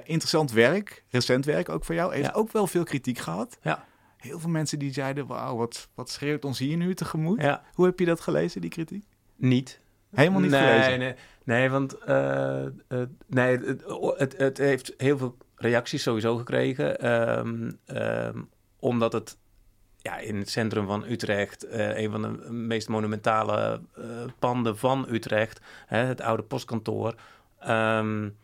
interessant 0.04 0.52
werk, 0.52 1.04
recent 1.10 1.46
werk 1.46 1.70
ook 1.70 1.86
voor 1.86 1.96
jou. 1.96 2.16
Heeft 2.16 2.34
ook 2.34 2.52
wel 2.52 2.68
veel 2.68 2.84
kritiek 2.84 3.18
gehad. 3.18 3.58
Ja. 3.62 3.86
Heel 4.18 4.40
veel 4.40 4.50
mensen 4.50 4.80
die 4.80 4.94
zeiden, 4.94 5.28
wauw, 5.28 5.56
wat, 5.56 5.90
wat 5.94 6.10
schreeuwt 6.10 6.46
ons 6.46 6.60
hier 6.60 6.78
nu 6.78 6.94
tegemoet. 6.94 7.42
Ja. 7.42 7.64
Hoe 7.74 7.86
heb 7.86 8.00
je 8.00 8.06
dat 8.06 8.20
gelezen, 8.20 8.62
die 8.62 8.70
kritiek? 8.70 9.06
Niet. 9.36 9.80
Helemaal 10.12 10.40
niet 10.40 10.52
nee, 10.52 10.62
gelezen? 10.62 11.00
Nee, 11.00 11.16
nee 11.44 11.70
want 11.70 11.96
uh, 12.08 12.66
uh, 12.90 13.02
nee, 13.28 13.58
het, 13.58 13.84
het, 14.18 14.38
het, 14.38 14.58
heeft 14.58 14.94
heel 14.98 15.18
veel 15.18 15.38
reacties 15.56 16.04
sowieso 16.04 16.38
gekregen. 16.38 17.12
Um, 17.40 17.80
um, 17.86 18.50
omdat 18.80 19.14
het 19.14 19.38
ja, 20.08 20.18
in 20.18 20.38
het 20.38 20.50
centrum 20.50 20.86
van 20.86 21.06
Utrecht, 21.06 21.66
uh, 21.66 21.98
een 21.98 22.12
van 22.12 22.22
de 22.22 22.52
meest 22.52 22.88
monumentale 22.88 23.82
uh, 23.98 24.06
panden 24.40 24.78
van 24.78 25.06
Utrecht, 25.10 25.62
hè, 25.86 25.98
het 25.98 26.22
oude 26.22 26.44
postkantoor. 26.44 27.16
Um, 27.68 28.38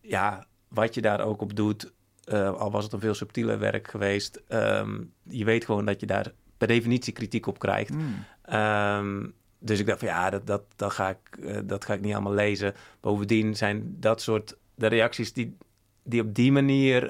ja, 0.00 0.46
wat 0.68 0.94
je 0.94 1.00
daar 1.00 1.20
ook 1.20 1.40
op 1.40 1.56
doet, 1.56 1.92
uh, 2.24 2.52
al 2.52 2.70
was 2.70 2.84
het 2.84 2.92
een 2.92 3.00
veel 3.00 3.14
subtieler 3.14 3.58
werk 3.58 3.88
geweest, 3.88 4.42
um, 4.48 5.12
je 5.22 5.44
weet 5.44 5.64
gewoon 5.64 5.84
dat 5.84 6.00
je 6.00 6.06
daar 6.06 6.32
per 6.56 6.68
definitie 6.68 7.12
kritiek 7.12 7.46
op 7.46 7.58
krijgt. 7.58 7.94
Mm. 7.94 8.24
Um, 8.54 9.34
dus 9.58 9.78
ik 9.80 9.86
dacht 9.86 9.98
van 9.98 10.08
ja, 10.08 10.30
dat, 10.30 10.46
dat, 10.46 10.62
dat, 10.76 10.92
ga 10.92 11.08
ik, 11.08 11.68
dat 11.68 11.84
ga 11.84 11.94
ik 11.94 12.00
niet 12.00 12.12
allemaal 12.12 12.32
lezen. 12.32 12.74
Bovendien 13.00 13.56
zijn 13.56 13.96
dat 14.00 14.20
soort 14.20 14.56
de 14.74 14.86
reacties 14.86 15.32
die, 15.32 15.56
die 16.02 16.20
op 16.20 16.34
die 16.34 16.52
manier 16.52 17.00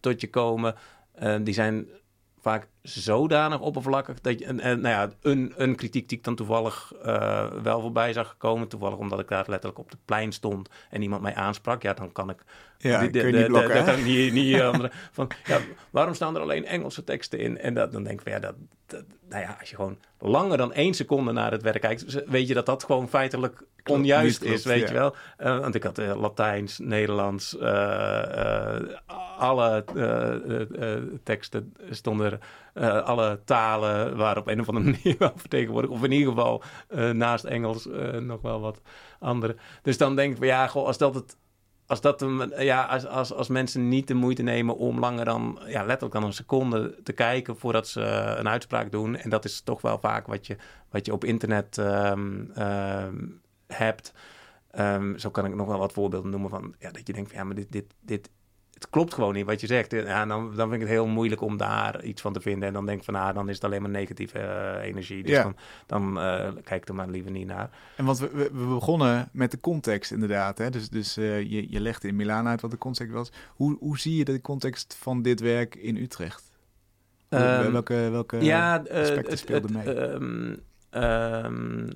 tot 0.00 0.20
je 0.20 0.30
komen, 0.30 0.74
die 1.42 1.54
zijn 1.54 1.86
vaak 2.40 2.68
zodanig 2.88 3.60
oppervlakkig 3.60 4.20
dat 4.20 4.38
je, 4.38 4.44
en, 4.44 4.56
nou 4.56 4.88
ja, 4.88 5.10
een, 5.22 5.52
een 5.56 5.76
kritiek 5.76 6.08
die 6.08 6.18
ik 6.18 6.24
dan 6.24 6.34
toevallig 6.34 6.92
uh, 7.04 7.46
wel 7.62 7.80
voorbij 7.80 8.12
zag 8.12 8.36
komen, 8.38 8.68
toevallig 8.68 8.98
omdat 8.98 9.20
ik 9.20 9.28
daar 9.28 9.44
letterlijk 9.48 9.78
op 9.78 9.90
het 9.90 10.04
plein 10.04 10.32
stond 10.32 10.68
en 10.90 11.02
iemand 11.02 11.22
mij 11.22 11.34
aansprak, 11.34 11.82
ja, 11.82 11.92
dan 11.92 12.12
kan 12.12 12.30
ik 12.30 12.44
ja, 12.78 13.00
de, 13.00 13.10
de, 13.10 13.20
kun 13.20 13.32
je 13.32 13.36
niet 13.36 13.46
blokken, 13.46 13.74
de, 13.74 13.84
kan 13.84 13.98
ik 13.98 14.04
niet, 14.04 14.32
niet 14.32 14.60
andere, 14.60 14.90
van, 15.12 15.30
ja, 15.44 15.58
waarom 15.90 16.14
staan 16.14 16.34
er 16.34 16.40
alleen 16.40 16.66
Engelse 16.66 17.04
teksten 17.04 17.38
in? 17.38 17.58
En 17.58 17.74
dat, 17.74 17.92
dan 17.92 18.02
denk 18.02 18.20
ik 18.20 18.22
van, 18.22 18.32
ja, 18.32 18.38
dat, 18.38 18.54
dat, 18.86 19.04
nou 19.28 19.42
ja, 19.42 19.56
als 19.60 19.70
je 19.70 19.76
gewoon 19.76 19.98
langer 20.18 20.56
dan 20.56 20.72
één 20.72 20.94
seconde 20.94 21.32
naar 21.32 21.50
het 21.50 21.62
werk 21.62 21.80
kijkt, 21.80 22.24
weet 22.26 22.48
je 22.48 22.54
dat 22.54 22.66
dat 22.66 22.84
gewoon 22.84 23.08
feitelijk 23.08 23.62
onjuist 23.84 24.42
is, 24.42 24.64
weet 24.64 24.88
je 24.88 24.94
wel. 24.94 25.14
Uh, 25.38 25.58
want 25.58 25.74
ik 25.74 25.82
had 25.82 25.98
uh, 25.98 26.20
Latijns, 26.20 26.78
Nederlands, 26.78 27.56
uh, 27.60 28.76
alle 29.38 29.84
teksten 31.22 31.74
stonden 31.90 32.40
er, 32.74 33.02
alle 33.02 33.40
talen 33.44 34.16
waren 34.16 34.40
op 34.40 34.48
een 34.48 34.60
of 34.60 34.68
andere 34.68 34.86
manier 34.90 35.16
wel 35.18 35.32
vertegenwoordigd. 35.36 35.92
Of 35.92 36.04
in 36.04 36.12
ieder 36.12 36.28
geval 36.28 36.62
naast 37.12 37.44
Engels 37.44 37.88
nog 38.20 38.42
wel 38.42 38.60
wat 38.60 38.80
andere. 39.18 39.56
Dus 39.82 39.98
dan 39.98 40.16
denk 40.16 40.36
ik, 40.36 40.44
ja, 40.44 40.66
goh, 40.66 40.86
als 40.86 40.98
dat 40.98 41.14
het 41.14 41.36
als, 41.88 42.00
dat 42.00 42.24
ja, 42.58 42.84
als, 42.84 43.06
als, 43.06 43.32
als 43.32 43.48
mensen 43.48 43.88
niet 43.88 44.06
de 44.06 44.14
moeite 44.14 44.42
nemen 44.42 44.76
om 44.76 44.98
langer 44.98 45.24
dan 45.24 45.60
ja, 45.66 45.84
letterlijk 45.84 46.12
dan 46.12 46.24
een 46.24 46.32
seconde 46.32 47.02
te 47.02 47.12
kijken 47.12 47.56
voordat 47.56 47.88
ze 47.88 48.00
een 48.38 48.48
uitspraak 48.48 48.90
doen. 48.90 49.16
En 49.16 49.30
dat 49.30 49.44
is 49.44 49.60
toch 49.60 49.80
wel 49.80 49.98
vaak 49.98 50.26
wat 50.26 50.46
je, 50.46 50.56
wat 50.90 51.06
je 51.06 51.12
op 51.12 51.24
internet 51.24 51.76
um, 51.76 52.52
um, 52.58 53.40
hebt. 53.66 54.12
Um, 54.78 55.18
zo 55.18 55.30
kan 55.30 55.44
ik 55.44 55.54
nog 55.54 55.66
wel 55.66 55.78
wat 55.78 55.92
voorbeelden 55.92 56.30
noemen 56.30 56.50
van 56.50 56.74
ja, 56.78 56.90
dat 56.90 57.06
je 57.06 57.12
denkt 57.12 57.28
van 57.28 57.38
ja, 57.38 57.44
maar 57.44 57.54
dit, 57.54 57.72
dit, 57.72 57.94
dit 58.00 58.30
het 58.78 58.90
klopt 58.90 59.14
gewoon 59.14 59.34
niet 59.34 59.46
wat 59.46 59.60
je 59.60 59.66
zegt. 59.66 59.92
Ja, 59.92 60.26
dan, 60.26 60.54
dan 60.54 60.68
vind 60.68 60.72
ik 60.72 60.80
het 60.80 60.88
heel 60.88 61.06
moeilijk 61.06 61.40
om 61.40 61.56
daar 61.56 62.04
iets 62.04 62.22
van 62.22 62.32
te 62.32 62.40
vinden. 62.40 62.68
En 62.68 62.74
dan 62.74 62.86
denk 62.86 62.98
ik 62.98 63.04
van, 63.04 63.14
ah, 63.14 63.34
dan 63.34 63.48
is 63.48 63.54
het 63.54 63.64
alleen 63.64 63.82
maar 63.82 63.90
negatieve 63.90 64.38
uh, 64.38 64.86
energie. 64.86 65.22
Dus 65.22 65.34
ja. 65.34 65.42
dan, 65.42 65.56
dan 65.86 66.16
uh, 66.16 66.48
kijk 66.64 66.82
ik 66.82 66.88
er 66.88 66.94
maar 66.94 67.08
liever 67.08 67.30
niet 67.30 67.46
naar. 67.46 67.70
En 67.96 68.04
want 68.04 68.18
we, 68.18 68.30
we, 68.32 68.50
begonnen 68.50 69.28
met 69.32 69.50
de 69.50 69.60
context 69.60 70.10
inderdaad. 70.12 70.58
Hè? 70.58 70.70
Dus, 70.70 70.88
dus 70.88 71.18
uh, 71.18 71.40
je, 71.40 71.70
je 71.70 71.80
legde 71.80 72.08
in 72.08 72.16
Milaan 72.16 72.48
uit 72.48 72.60
wat 72.60 72.70
de 72.70 72.78
context 72.78 73.12
was. 73.12 73.32
Hoe, 73.48 73.76
hoe 73.80 73.98
zie 73.98 74.16
je 74.16 74.24
de 74.24 74.40
context 74.40 74.96
van 74.98 75.22
dit 75.22 75.40
werk 75.40 75.74
in 75.74 75.96
Utrecht? 75.96 76.50
Um, 77.28 77.72
welke 77.72 78.08
welke 78.10 78.44
ja, 78.44 78.76
aspecten 78.76 79.38
speelden 79.38 79.72
mee? 79.72 79.86
Um, 79.96 80.62
um, 80.90 81.88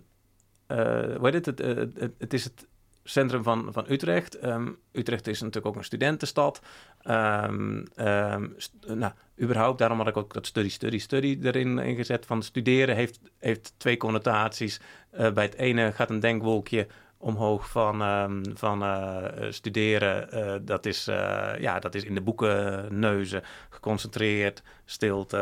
hoe 0.66 1.18
heet? 1.20 1.47
Het, 1.47 1.59
het, 1.59 2.12
het 2.18 2.33
is 2.33 2.45
het 2.45 2.66
centrum 3.05 3.42
van, 3.42 3.72
van 3.72 3.84
Utrecht. 3.88 4.44
Um, 4.44 4.78
Utrecht 4.92 5.26
is 5.26 5.40
natuurlijk 5.40 5.66
ook 5.66 5.76
een 5.76 5.84
studentenstad. 5.84 6.61
Um, 7.05 7.84
um, 7.96 8.57
nou, 8.86 9.12
überhaupt, 9.40 9.78
daarom 9.78 9.98
had 9.98 10.09
ik 10.09 10.16
ook 10.16 10.34
dat 10.34 10.46
studie, 10.46 10.70
studie, 10.70 11.00
studie 11.00 11.38
erin 11.42 11.78
ingezet. 11.78 12.26
Van 12.26 12.42
studeren 12.42 12.94
heeft, 12.94 13.20
heeft 13.38 13.74
twee 13.76 13.96
connotaties. 13.96 14.80
Uh, 15.14 15.32
bij 15.32 15.44
het 15.44 15.55
ene 15.55 15.92
gaat 15.92 16.11
een 16.11 16.20
denkwolkje 16.20 16.86
omhoog 17.23 17.70
van, 17.70 18.03
um, 18.03 18.43
van 18.55 18.83
uh, 18.83 19.16
studeren. 19.51 20.29
Uh, 20.35 20.55
dat, 20.62 20.87
is, 20.87 21.09
uh, 21.09 21.51
ja, 21.59 21.79
dat 21.79 21.95
is 21.95 22.05
in 22.05 22.14
de 22.14 22.20
boeken 22.20 22.87
neuzen, 22.99 23.43
geconcentreerd, 23.70 24.62
stilte 24.85 25.39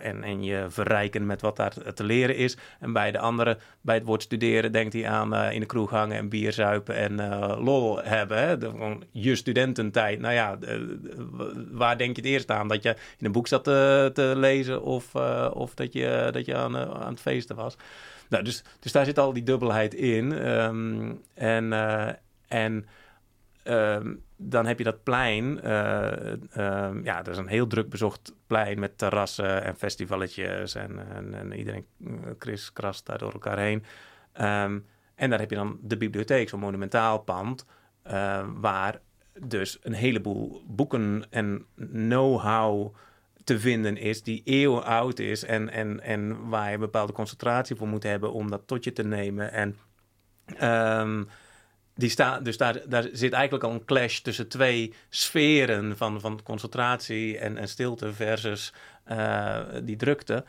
en, 0.00 0.22
en 0.22 0.42
je 0.42 0.66
verrijken 0.68 1.26
met 1.26 1.40
wat 1.40 1.56
daar 1.56 1.72
te 1.94 2.04
leren 2.04 2.36
is. 2.36 2.56
En 2.80 2.92
bij 2.92 3.10
de 3.10 3.18
andere, 3.18 3.58
bij 3.80 3.94
het 3.94 4.04
woord 4.04 4.22
studeren, 4.22 4.72
denkt 4.72 4.92
hij 4.92 5.08
aan 5.08 5.34
in 5.34 5.60
de 5.60 5.66
kroeg 5.66 5.90
hangen 5.90 6.16
en 6.16 6.28
bier 6.28 6.52
zuipen 6.52 6.94
en 6.94 7.28
lol 7.62 8.02
hebben. 8.02 8.38
Hè? 8.38 8.58
De, 8.58 8.98
je 9.10 9.36
studententijd. 9.36 10.20
Nou 10.20 10.34
ja, 10.34 10.58
waar 11.70 11.98
denk 11.98 12.16
je 12.16 12.22
het 12.22 12.30
eerst 12.30 12.50
aan? 12.50 12.68
Dat 12.68 12.82
je 12.82 12.96
in 13.18 13.26
een 13.26 13.32
boek 13.32 13.46
zat 13.46 13.64
te, 13.64 14.10
te 14.14 14.32
lezen 14.36 14.82
of, 14.82 15.14
of 15.52 15.74
dat 15.74 15.92
je, 15.92 16.28
dat 16.32 16.46
je 16.46 16.56
aan, 16.56 16.76
aan 16.76 17.10
het 17.10 17.20
feesten 17.20 17.56
was? 17.56 17.76
Nou, 18.28 18.44
dus, 18.44 18.64
dus 18.80 18.92
daar 18.92 19.04
zit 19.04 19.18
al 19.18 19.32
die 19.32 19.42
dubbelheid 19.42 19.94
in. 19.94 20.32
Ehm, 20.32 21.14
en 21.34 21.64
uh, 21.64 22.08
en 22.48 22.86
um, 23.64 24.22
dan 24.36 24.66
heb 24.66 24.78
je 24.78 24.84
dat 24.84 25.02
plein. 25.02 25.60
Uh, 25.64 26.32
um, 26.56 27.04
ja, 27.04 27.22
dat 27.22 27.28
is 27.28 27.38
een 27.38 27.46
heel 27.46 27.66
druk 27.66 27.88
bezocht 27.88 28.34
plein 28.46 28.78
met 28.78 28.98
terrassen 28.98 29.64
en 29.64 29.76
festivaletjes. 29.76 30.74
En, 30.74 31.14
en, 31.14 31.34
en 31.34 31.52
iedereen 31.52 31.86
kris, 32.38 32.72
krast 32.72 33.06
daar 33.06 33.18
door 33.18 33.32
elkaar 33.32 33.58
heen. 33.58 33.84
en 35.14 35.30
daar 35.30 35.38
heb 35.38 35.50
je 35.50 35.56
dan 35.56 35.78
de 35.82 35.96
bibliotheek, 35.96 36.48
zo'n 36.48 36.60
monumentaal 36.60 37.18
pand. 37.18 37.66
Waar 38.54 39.00
dus 39.42 39.78
een 39.82 39.92
heleboel 39.92 40.62
boeken 40.66 41.24
en 41.30 41.66
know-how 41.92 42.94
te 43.48 43.58
vinden 43.58 43.96
is, 43.96 44.22
die 44.22 44.42
eeuwen 44.44 44.84
oud 44.84 45.18
is 45.18 45.44
en, 45.44 45.68
en, 45.70 46.00
en 46.00 46.48
waar 46.48 46.70
je 46.70 46.78
bepaalde 46.78 47.12
concentratie 47.12 47.76
voor 47.76 47.88
moet 47.88 48.02
hebben 48.02 48.32
om 48.32 48.50
dat 48.50 48.62
tot 48.66 48.84
je 48.84 48.92
te 48.92 49.02
nemen. 49.02 49.52
En 49.52 49.76
um, 51.00 51.28
die 51.94 52.08
staat, 52.08 52.44
dus 52.44 52.56
daar, 52.56 52.80
daar 52.88 53.08
zit 53.12 53.32
eigenlijk 53.32 53.64
al 53.64 53.70
een 53.70 53.84
clash 53.84 54.18
tussen 54.18 54.48
twee 54.48 54.94
sferen 55.08 55.96
van, 55.96 56.20
van 56.20 56.42
concentratie 56.42 57.38
en, 57.38 57.56
en 57.56 57.68
stilte 57.68 58.12
versus 58.12 58.72
uh, 59.10 59.60
die 59.82 59.96
drukte. 59.96 60.44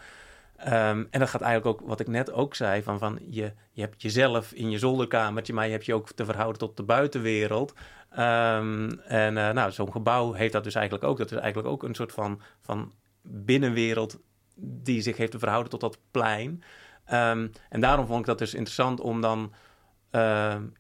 Um, 0.68 1.08
en 1.10 1.20
dat 1.20 1.30
gaat 1.30 1.42
eigenlijk 1.42 1.82
ook, 1.82 1.88
wat 1.88 2.00
ik 2.00 2.08
net 2.08 2.32
ook 2.32 2.56
zei, 2.56 2.84
van, 2.84 3.00
van 3.00 3.20
je, 3.30 3.54
je 3.72 3.82
hebt 3.82 4.02
jezelf 4.02 4.52
in 4.52 4.70
je 4.70 4.80
zolderkamertje, 4.80 5.54
maar 5.54 5.66
je 5.66 5.72
hebt 5.72 5.86
je 5.86 5.94
ook 5.94 6.12
te 6.12 6.26
verhouden 6.26 6.60
tot 6.60 6.78
de 6.78 6.84
buitenwereld. 6.84 7.74
Um, 8.12 9.00
en 9.00 9.36
uh, 9.36 9.50
nou, 9.50 9.72
zo'n 9.72 9.92
gebouw 9.92 10.34
heeft 10.34 10.54
dat 10.54 10.64
dus 10.64 10.76
eigenlijk 10.76 11.06
ook. 11.06 11.18
Dat 11.18 11.32
is 11.32 11.38
eigenlijk 11.38 11.74
ook 11.74 11.84
een 11.84 11.96
soort 11.96 12.12
van, 12.12 12.42
van 12.62 12.94
binnenwereld 13.22 14.20
die 14.62 15.02
zich 15.02 15.18
heeft 15.18 15.32
te 15.32 15.40
verhouden 15.40 15.70
tot 15.70 15.82
dat 15.82 16.00
plein. 16.12 16.64
Um, 17.12 17.52
en 17.70 17.80
daarom 17.80 18.06
vond 18.06 18.20
ik 18.20 18.26
dat 18.26 18.38
dus 18.38 18.54
interessant 18.54 19.00
om 19.00 19.22
dan 19.22 19.54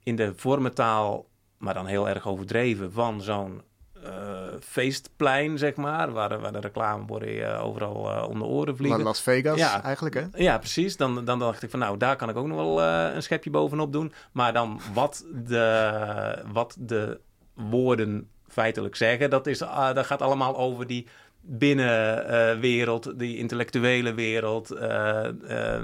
in 0.03 0.15
de 0.15 0.33
vormentaal, 0.35 1.29
maar 1.57 1.73
dan 1.73 1.85
heel 1.85 2.09
erg 2.09 2.27
overdreven, 2.27 2.91
van 2.91 3.21
zo'n 3.21 3.61
uh, 4.03 4.48
feestplein, 4.65 5.57
zeg 5.57 5.75
maar, 5.75 6.11
waar, 6.11 6.39
waar 6.39 6.51
de 6.51 6.59
reclameborden 6.59 7.35
uh, 7.35 7.65
overal 7.65 8.11
uh, 8.11 8.29
om 8.29 8.39
de 8.39 8.45
oren 8.45 8.75
vliegen. 8.75 9.03
Las 9.03 9.21
Vegas 9.21 9.57
ja, 9.57 9.83
eigenlijk, 9.83 10.15
hè? 10.15 10.25
Ja, 10.33 10.57
precies. 10.57 10.97
Dan, 10.97 11.25
dan 11.25 11.39
dacht 11.39 11.63
ik 11.63 11.69
van, 11.69 11.79
nou, 11.79 11.97
daar 11.97 12.15
kan 12.15 12.29
ik 12.29 12.35
ook 12.37 12.47
nog 12.47 12.57
wel 12.57 12.83
een 12.83 13.23
schepje 13.23 13.49
bovenop 13.49 13.93
doen. 13.93 14.13
Maar 14.31 14.53
dan 14.53 14.79
wat 14.93 15.25
de, 15.45 16.43
wat 16.51 16.75
de 16.79 17.19
woorden 17.53 18.29
feitelijk 18.47 18.95
zeggen, 18.95 19.29
dat, 19.29 19.47
is, 19.47 19.57
dat 19.57 20.05
gaat 20.05 20.21
allemaal 20.21 20.57
over 20.57 20.87
die 20.87 21.07
binnenwereld, 21.41 23.19
die 23.19 23.37
intellectuele 23.37 24.13
wereld, 24.13 24.79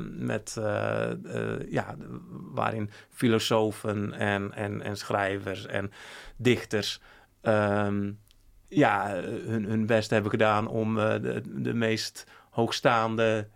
met, 0.03 0.57
ja, 1.69 1.95
waarin 2.53 2.89
filosofen 3.09 4.13
en, 4.13 4.53
en, 4.53 4.81
en 4.81 4.97
schrijvers 4.97 5.65
en 5.65 5.91
dichters 6.37 7.01
um, 7.41 8.19
ja, 8.67 9.21
hun, 9.23 9.63
hun 9.65 9.85
best 9.85 10.09
hebben 10.09 10.31
gedaan 10.31 10.67
om 10.67 10.97
uh, 10.97 11.11
de, 11.21 11.41
de 11.61 11.73
meest 11.73 12.27
hoogstaande 12.49 13.47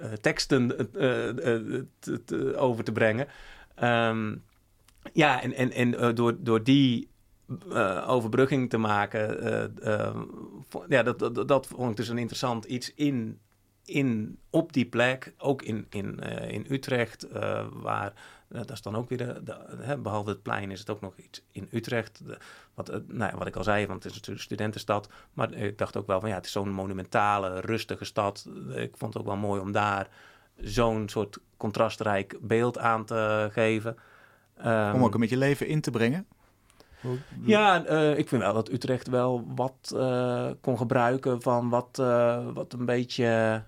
uh, 0.00 0.06
teksten 0.12 0.68
te, 0.92 1.86
te, 2.24 2.56
over 2.56 2.84
te 2.84 2.92
brengen. 2.92 3.26
Um, 3.82 4.42
ja, 5.12 5.42
en, 5.42 5.52
en, 5.52 5.72
en 5.72 6.14
door, 6.14 6.36
door 6.38 6.62
die 6.62 7.08
overbrugging 8.06 8.70
te 8.70 8.78
maken, 8.78 9.42
ja, 10.88 11.02
dat, 11.02 11.18
dat, 11.18 11.48
dat 11.48 11.66
vond 11.66 11.90
ik 11.90 11.96
dus 11.96 12.08
een 12.08 12.18
interessant 12.18 12.64
iets 12.64 12.94
in, 12.94 13.38
in, 13.84 14.38
op 14.50 14.72
die 14.72 14.86
plek, 14.86 15.34
ook 15.38 15.62
in, 15.62 15.86
in, 15.90 16.18
in 16.48 16.66
Utrecht, 16.68 17.26
waar 17.72 18.12
dat 18.52 18.70
is 18.70 18.82
dan 18.82 18.96
ook 18.96 19.08
weer, 19.08 19.18
de, 19.18 19.56
hè, 19.80 19.98
behalve 19.98 20.30
het 20.30 20.42
plein 20.42 20.70
is 20.70 20.78
het 20.78 20.90
ook 20.90 21.00
nog 21.00 21.16
iets 21.16 21.42
in 21.50 21.68
Utrecht. 21.70 22.22
wat, 22.74 22.90
uh, 22.90 22.96
nou, 23.06 23.36
wat 23.38 23.46
ik 23.46 23.56
al 23.56 23.64
zei, 23.64 23.86
want 23.86 24.02
het 24.02 24.12
is 24.12 24.18
natuurlijk 24.18 24.38
een 24.38 24.44
studentenstad. 24.44 25.08
Maar 25.32 25.52
ik 25.52 25.78
dacht 25.78 25.96
ook 25.96 26.06
wel 26.06 26.20
van 26.20 26.28
ja, 26.28 26.34
het 26.34 26.46
is 26.46 26.52
zo'n 26.52 26.72
monumentale, 26.72 27.60
rustige 27.60 28.04
stad. 28.04 28.48
Ik 28.74 28.96
vond 28.96 29.14
het 29.14 29.22
ook 29.22 29.28
wel 29.28 29.36
mooi 29.36 29.60
om 29.60 29.72
daar 29.72 30.08
zo'n 30.56 31.08
soort 31.08 31.38
contrastrijk 31.56 32.36
beeld 32.40 32.78
aan 32.78 33.04
te 33.04 33.48
geven. 33.52 33.96
Um, 34.66 34.94
om 34.94 35.04
ook 35.04 35.14
een 35.14 35.20
beetje 35.20 35.36
leven 35.36 35.66
in 35.66 35.80
te 35.80 35.90
brengen? 35.90 36.26
Ja, 37.44 37.86
uh, 37.90 38.18
ik 38.18 38.28
vind 38.28 38.42
wel 38.42 38.54
dat 38.54 38.70
Utrecht 38.70 39.08
wel 39.08 39.44
wat 39.54 39.92
uh, 39.94 40.50
kon 40.60 40.76
gebruiken 40.76 41.42
van 41.42 41.68
wat, 41.68 41.98
uh, 42.00 42.46
wat 42.54 42.72
een 42.72 42.84
beetje 42.84 43.62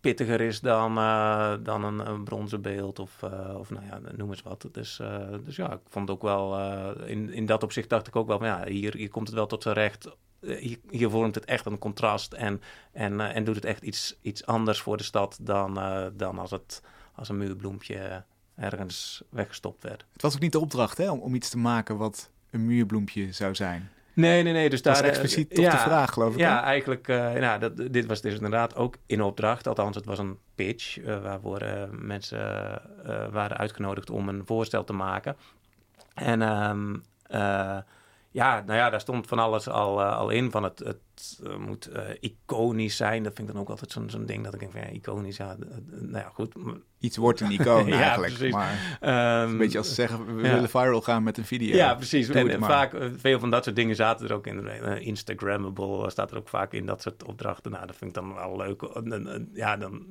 pittiger 0.00 0.40
is 0.40 0.60
dan, 0.60 0.98
uh, 0.98 1.54
dan 1.62 1.84
een, 1.84 2.24
bronzen 2.24 2.62
beeld 2.62 2.98
of, 2.98 3.22
uh, 3.24 3.54
of 3.58 3.70
nou 3.70 3.86
ja, 3.86 4.00
noem 4.16 4.30
eens 4.30 4.42
wat. 4.42 4.68
Dus, 4.72 4.98
uh, 5.02 5.26
dus 5.44 5.56
ja, 5.56 5.72
ik 5.72 5.80
vond 5.88 6.10
ook 6.10 6.22
wel, 6.22 6.60
in, 7.04 7.32
in 7.32 7.46
dat 7.46 7.62
opzicht 7.62 7.88
dacht 7.88 8.06
ik 8.06 8.16
ook 8.16 8.28
wel, 8.28 8.44
ja, 8.44 8.66
hier, 8.66 8.94
hier 8.96 9.08
komt 9.08 9.26
het 9.26 9.36
wel 9.36 9.46
tot 9.46 9.62
zijn 9.62 9.74
recht. 9.74 10.08
Hier, 10.40 10.78
hier 10.90 11.10
vormt 11.10 11.34
het 11.34 11.44
echt 11.44 11.66
een 11.66 11.78
contrast 11.78 12.32
en, 12.32 12.60
en, 12.92 13.20
en 13.20 13.44
doet 13.44 13.54
het 13.54 13.64
echt 13.64 13.82
iets, 13.82 14.18
iets 14.22 14.46
anders 14.46 14.80
voor 14.80 14.96
de 14.96 15.02
stad 15.02 15.38
dan, 15.40 15.74
dan 16.16 16.38
als 16.38 16.50
het 16.50 16.82
als 17.14 17.28
een 17.28 17.36
muurbloempje 17.36 18.24
ergens 18.56 19.22
weggestopt 19.30 19.82
werd. 19.82 20.04
Het 20.12 20.22
was 20.22 20.34
ook 20.34 20.40
niet 20.40 20.52
de 20.52 20.60
opdracht 20.60 20.98
hè, 20.98 21.10
om, 21.10 21.20
om 21.20 21.34
iets 21.34 21.48
te 21.48 21.58
maken 21.58 21.96
wat 21.96 22.30
een 22.50 22.66
muurbloempje 22.66 23.32
zou 23.32 23.54
zijn. 23.54 23.90
Nee, 24.20 24.42
nee, 24.42 24.52
nee. 24.52 24.70
Dus 24.70 24.82
Dat 24.82 24.94
daar, 24.94 25.04
is 25.04 25.10
eh, 25.10 25.16
expliciet 25.16 25.54
toch 25.54 25.70
de 25.70 25.78
vraag, 25.78 26.12
geloof 26.12 26.32
ik, 26.32 26.38
Ja, 26.38 26.56
hè? 26.56 26.62
eigenlijk. 26.62 27.08
eh, 27.08 27.32
nou, 27.32 27.58
dat, 27.58 27.76
dit 27.76 28.06
was 28.06 28.20
dus 28.20 28.34
inderdaad 28.34 28.76
ook 28.76 28.96
in 29.06 29.22
opdracht. 29.22 29.66
Althans, 29.66 29.96
het 29.96 30.04
was 30.04 30.18
een 30.18 30.38
pitch 30.54 30.98
eh, 30.98 31.22
waarvoor 31.22 31.62
mensen 31.90 32.38
waren 33.30 33.56
uitgenodigd 33.56 34.10
om 34.10 34.28
een 34.28 34.42
voorstel 34.46 34.84
te 34.84 34.92
maken. 34.92 35.36
En 36.14 36.42
ehm, 36.42 36.96
eh, 37.22 37.76
ja, 38.30 38.62
nou 38.66 38.78
ja, 38.78 38.90
daar 38.90 39.00
stond 39.00 39.26
van 39.26 39.38
alles 39.38 39.68
al, 39.68 40.00
eh, 40.00 40.16
al 40.16 40.30
in. 40.30 40.50
Van 40.50 40.62
het, 40.62 40.78
het 40.78 41.40
eh, 41.44 41.56
moet 41.56 41.86
eh, 41.86 42.02
iconisch 42.20 42.96
zijn. 42.96 43.22
Dat 43.22 43.34
vind 43.34 43.48
ik 43.48 43.54
dan 43.54 43.62
ook 43.62 43.70
altijd 43.70 43.90
zo'n 43.90 44.10
zo'n 44.10 44.26
ding 44.26 44.44
dat 44.44 44.54
ik 44.54 44.60
denk 44.60 44.72
van 44.72 44.80
ja, 44.80 44.88
iconisch. 44.88 45.36
Ja, 45.36 45.56
nou 45.86 46.24
ja, 46.24 46.30
goed. 46.32 46.54
Iets 46.98 47.16
wordt 47.16 47.40
een 47.40 47.50
icoon 47.50 47.86
Ja, 47.92 48.00
eigenlijk. 48.00 48.34
precies. 48.34 48.54
Maar 48.54 48.98
ehm, 49.00 49.50
een 49.50 49.58
beetje 49.58 49.78
als 49.78 49.88
ze 49.88 49.94
zeggen, 49.94 50.36
we 50.36 50.42
ja. 50.42 50.54
willen 50.54 50.68
viral 50.68 51.00
gaan 51.00 51.22
met 51.22 51.38
een 51.38 51.44
video. 51.44 51.76
Ja, 51.76 51.94
precies. 51.94 52.28
En, 52.28 52.62
vaak, 52.62 52.96
veel 53.16 53.38
van 53.38 53.50
dat 53.50 53.64
soort 53.64 53.76
dingen 53.76 53.96
zaten 53.96 54.28
er 54.28 54.34
ook 54.34 54.46
in. 54.46 54.66
Instagrammable 55.00 56.10
staat 56.10 56.30
er 56.30 56.36
ook 56.36 56.48
vaak 56.48 56.72
in, 56.72 56.86
dat 56.86 57.02
soort 57.02 57.24
opdrachten. 57.24 57.70
Nou, 57.70 57.86
dat 57.86 57.96
vind 57.96 58.16
ik 58.16 58.22
dan 58.22 58.34
wel 58.34 58.56
leuk. 58.56 58.82
Ja, 59.52 59.76
dan, 59.76 60.06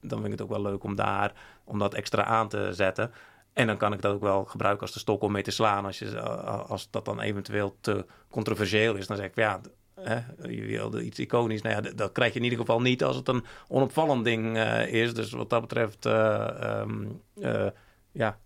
dan 0.00 0.20
vind 0.20 0.24
ik 0.24 0.30
het 0.30 0.42
ook 0.42 0.48
wel 0.48 0.62
leuk 0.62 0.84
om 0.84 0.94
daar, 0.94 1.32
om 1.64 1.78
dat 1.78 1.94
extra 1.94 2.24
aan 2.24 2.48
te 2.48 2.68
zetten. 2.72 3.10
En 3.52 3.66
dan 3.66 3.76
kan 3.76 3.92
ik 3.92 4.02
dat 4.02 4.14
ook 4.14 4.20
wel 4.20 4.44
gebruiken 4.44 4.82
als 4.82 4.92
de 4.92 4.98
stok 4.98 5.22
om 5.22 5.32
mee 5.32 5.42
te 5.42 5.50
slaan. 5.50 5.84
Als, 5.84 5.98
je, 5.98 6.16
eh, 6.16 6.70
als 6.70 6.90
dat 6.90 7.04
dan 7.04 7.20
eventueel 7.20 7.76
te 7.80 8.06
controversieel 8.30 8.94
is, 8.94 9.06
dan 9.06 9.16
zeg 9.16 9.26
ik 9.26 9.34
van 9.34 9.42
ja... 9.42 9.60
Hè, 10.00 10.20
je 10.48 10.66
wilde 10.66 11.02
iets 11.02 11.18
iconisch. 11.18 11.62
Nou 11.62 11.74
ja, 11.74 11.90
dat 11.94 12.12
krijg 12.12 12.32
je 12.32 12.38
in 12.38 12.44
ieder 12.44 12.58
geval 12.58 12.80
niet 12.80 13.04
als 13.04 13.16
het 13.16 13.28
een 13.28 13.44
onopvallend 13.68 14.24
ding 14.24 14.56
eh, 14.56 14.92
is. 14.92 15.14
Dus 15.14 15.30
wat 15.30 15.50
dat 15.50 15.60
betreft, 15.60 16.06
eh, 16.06 16.62
ehm, 16.62 17.04
eh, 17.40 17.66
ja, 18.12 18.38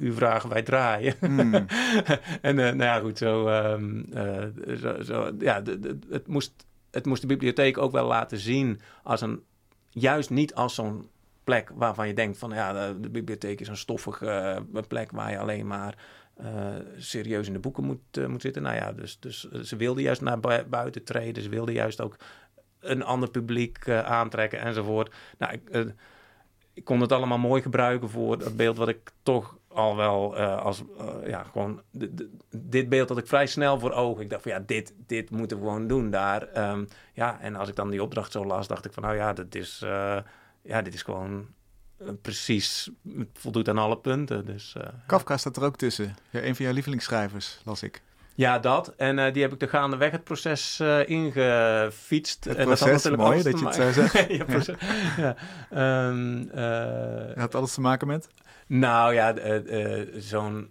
u 0.00 0.12
vragen 0.12 0.48
wij 0.48 0.62
draaien. 0.62 1.14
Hmm. 1.20 1.54
en 2.40 2.54
nou 2.54 2.82
ja, 2.82 2.98
goed, 2.98 3.18
zo, 3.18 3.48
ehm, 3.48 4.00
eh, 4.12 4.76
zo, 4.76 5.02
zo 5.02 5.30
ja, 5.38 5.62
het, 6.08 6.26
moest, 6.26 6.66
het 6.90 7.06
moest 7.06 7.20
de 7.20 7.26
bibliotheek 7.26 7.78
ook 7.78 7.92
wel 7.92 8.06
laten 8.06 8.38
zien 8.38 8.80
als 9.02 9.20
een, 9.20 9.42
juist 9.88 10.30
niet 10.30 10.54
als 10.54 10.74
zo'n 10.74 11.08
plek 11.44 11.70
waarvan 11.74 12.06
je 12.06 12.14
denkt 12.14 12.38
van 12.38 12.50
ja, 12.50 12.92
de, 12.92 13.08
bibliotheek 13.10 13.60
is 13.60 13.68
een 13.68 13.76
stoffige 13.76 14.26
eh, 14.74 14.82
plek 14.88 15.10
waar 15.10 15.30
je 15.30 15.38
alleen 15.38 15.66
maar 15.66 15.94
eh, 16.36 16.46
serieus 16.96 17.46
in 17.46 17.52
de 17.52 17.58
boeken 17.58 17.84
moet, 17.84 18.00
eh, 18.10 18.26
moet 18.26 18.42
zitten. 18.42 18.62
Nou 18.62 18.76
ja, 18.76 18.92
dus, 18.92 19.18
dus 19.20 19.50
ze 19.50 19.76
wilden 19.76 20.02
juist 20.02 20.20
naar 20.20 20.40
bui- 20.40 20.64
buiten 20.64 21.04
treden, 21.04 21.42
ze 21.42 21.48
wilden 21.48 21.74
juist 21.74 22.00
ook 22.00 22.16
een 22.80 23.02
ander 23.02 23.30
publiek 23.30 23.88
aantrekken 23.88 24.60
enzovoort. 24.60 25.14
Nou, 25.38 25.52
ik, 25.52 25.92
ik 26.74 26.84
kon 26.84 27.00
het 27.00 27.12
allemaal 27.12 27.38
mooi 27.38 27.62
gebruiken 27.62 28.08
voor 28.08 28.38
dat 28.38 28.56
beeld 28.56 28.76
wat 28.76 28.88
ik 28.88 29.10
toch 29.22 29.58
al 29.68 29.96
wel 29.96 30.36
als 30.38 30.82
ja 31.26 31.42
gewoon 31.42 31.82
dit 32.50 32.88
beeld 32.88 33.08
dat 33.08 33.18
ik 33.18 33.26
vrij 33.26 33.46
snel 33.46 33.78
voor 33.78 33.92
ogen. 33.92 34.22
Ik 34.22 34.30
dacht 34.30 34.42
van 34.42 34.52
ja, 34.52 34.62
dit, 34.66 34.94
dit 35.06 35.30
moeten 35.30 35.56
we 35.56 35.62
gewoon 35.62 35.86
doen 35.86 36.10
daar. 36.10 36.42
Ehm, 36.42 36.84
ja, 37.12 37.40
en 37.40 37.56
als 37.56 37.68
ik 37.68 37.76
dan 37.76 37.90
die 37.90 38.02
opdracht 38.02 38.32
zo 38.32 38.44
las, 38.44 38.66
dacht 38.66 38.84
ik 38.84 38.92
van 38.92 39.02
nou 39.02 39.16
ja, 39.16 39.32
dit 39.32 39.54
is, 39.54 39.84
ja, 40.62 40.82
dit 40.82 40.94
is 40.94 41.02
gewoon 41.02 41.46
eh, 41.98 42.08
precies 42.22 42.90
het 43.18 43.28
voldoet 43.32 43.68
aan 43.68 43.78
alle 43.78 43.98
punten. 43.98 44.46
Dus 44.46 44.74
eh, 44.76 44.88
Kafka 45.06 45.36
staat 45.36 45.56
er 45.56 45.64
ook 45.64 45.76
tussen. 45.76 46.14
Ja, 46.30 46.42
een 46.42 46.54
van 46.56 46.64
jouw 46.64 46.74
lievelingsschrijvers, 46.74 47.60
las 47.64 47.82
ik. 47.82 48.02
ja, 48.34 48.58
dat. 48.58 48.94
En 48.96 49.18
eh, 49.18 49.32
die 49.32 49.42
heb 49.42 49.52
ik 49.52 49.62
er 49.62 49.68
gaandeweg 49.68 50.10
het 50.10 50.24
proces 50.24 50.80
eh, 50.80 51.08
ingefietst. 51.08 52.44
Het 52.44 52.56
en 52.56 52.66
dat 52.68 52.78
had 52.80 52.90
natuurlijk 52.90 53.22
mooi 53.22 53.42
dat 53.42 53.58
je 53.58 53.64
het 53.66 53.74
zo 53.74 53.84
ma- 53.84 53.92
zegt. 53.92 54.28
ja, 54.38 54.44
proces. 54.44 54.76
ja. 55.16 55.36
Ehm, 55.70 56.48
eh, 56.48 57.36
had 57.36 57.54
alles 57.54 57.74
te 57.74 57.80
maken 57.80 58.06
met? 58.06 58.28
Nou 58.66 59.14
ja, 59.14 59.34
zo'n. 60.20 60.70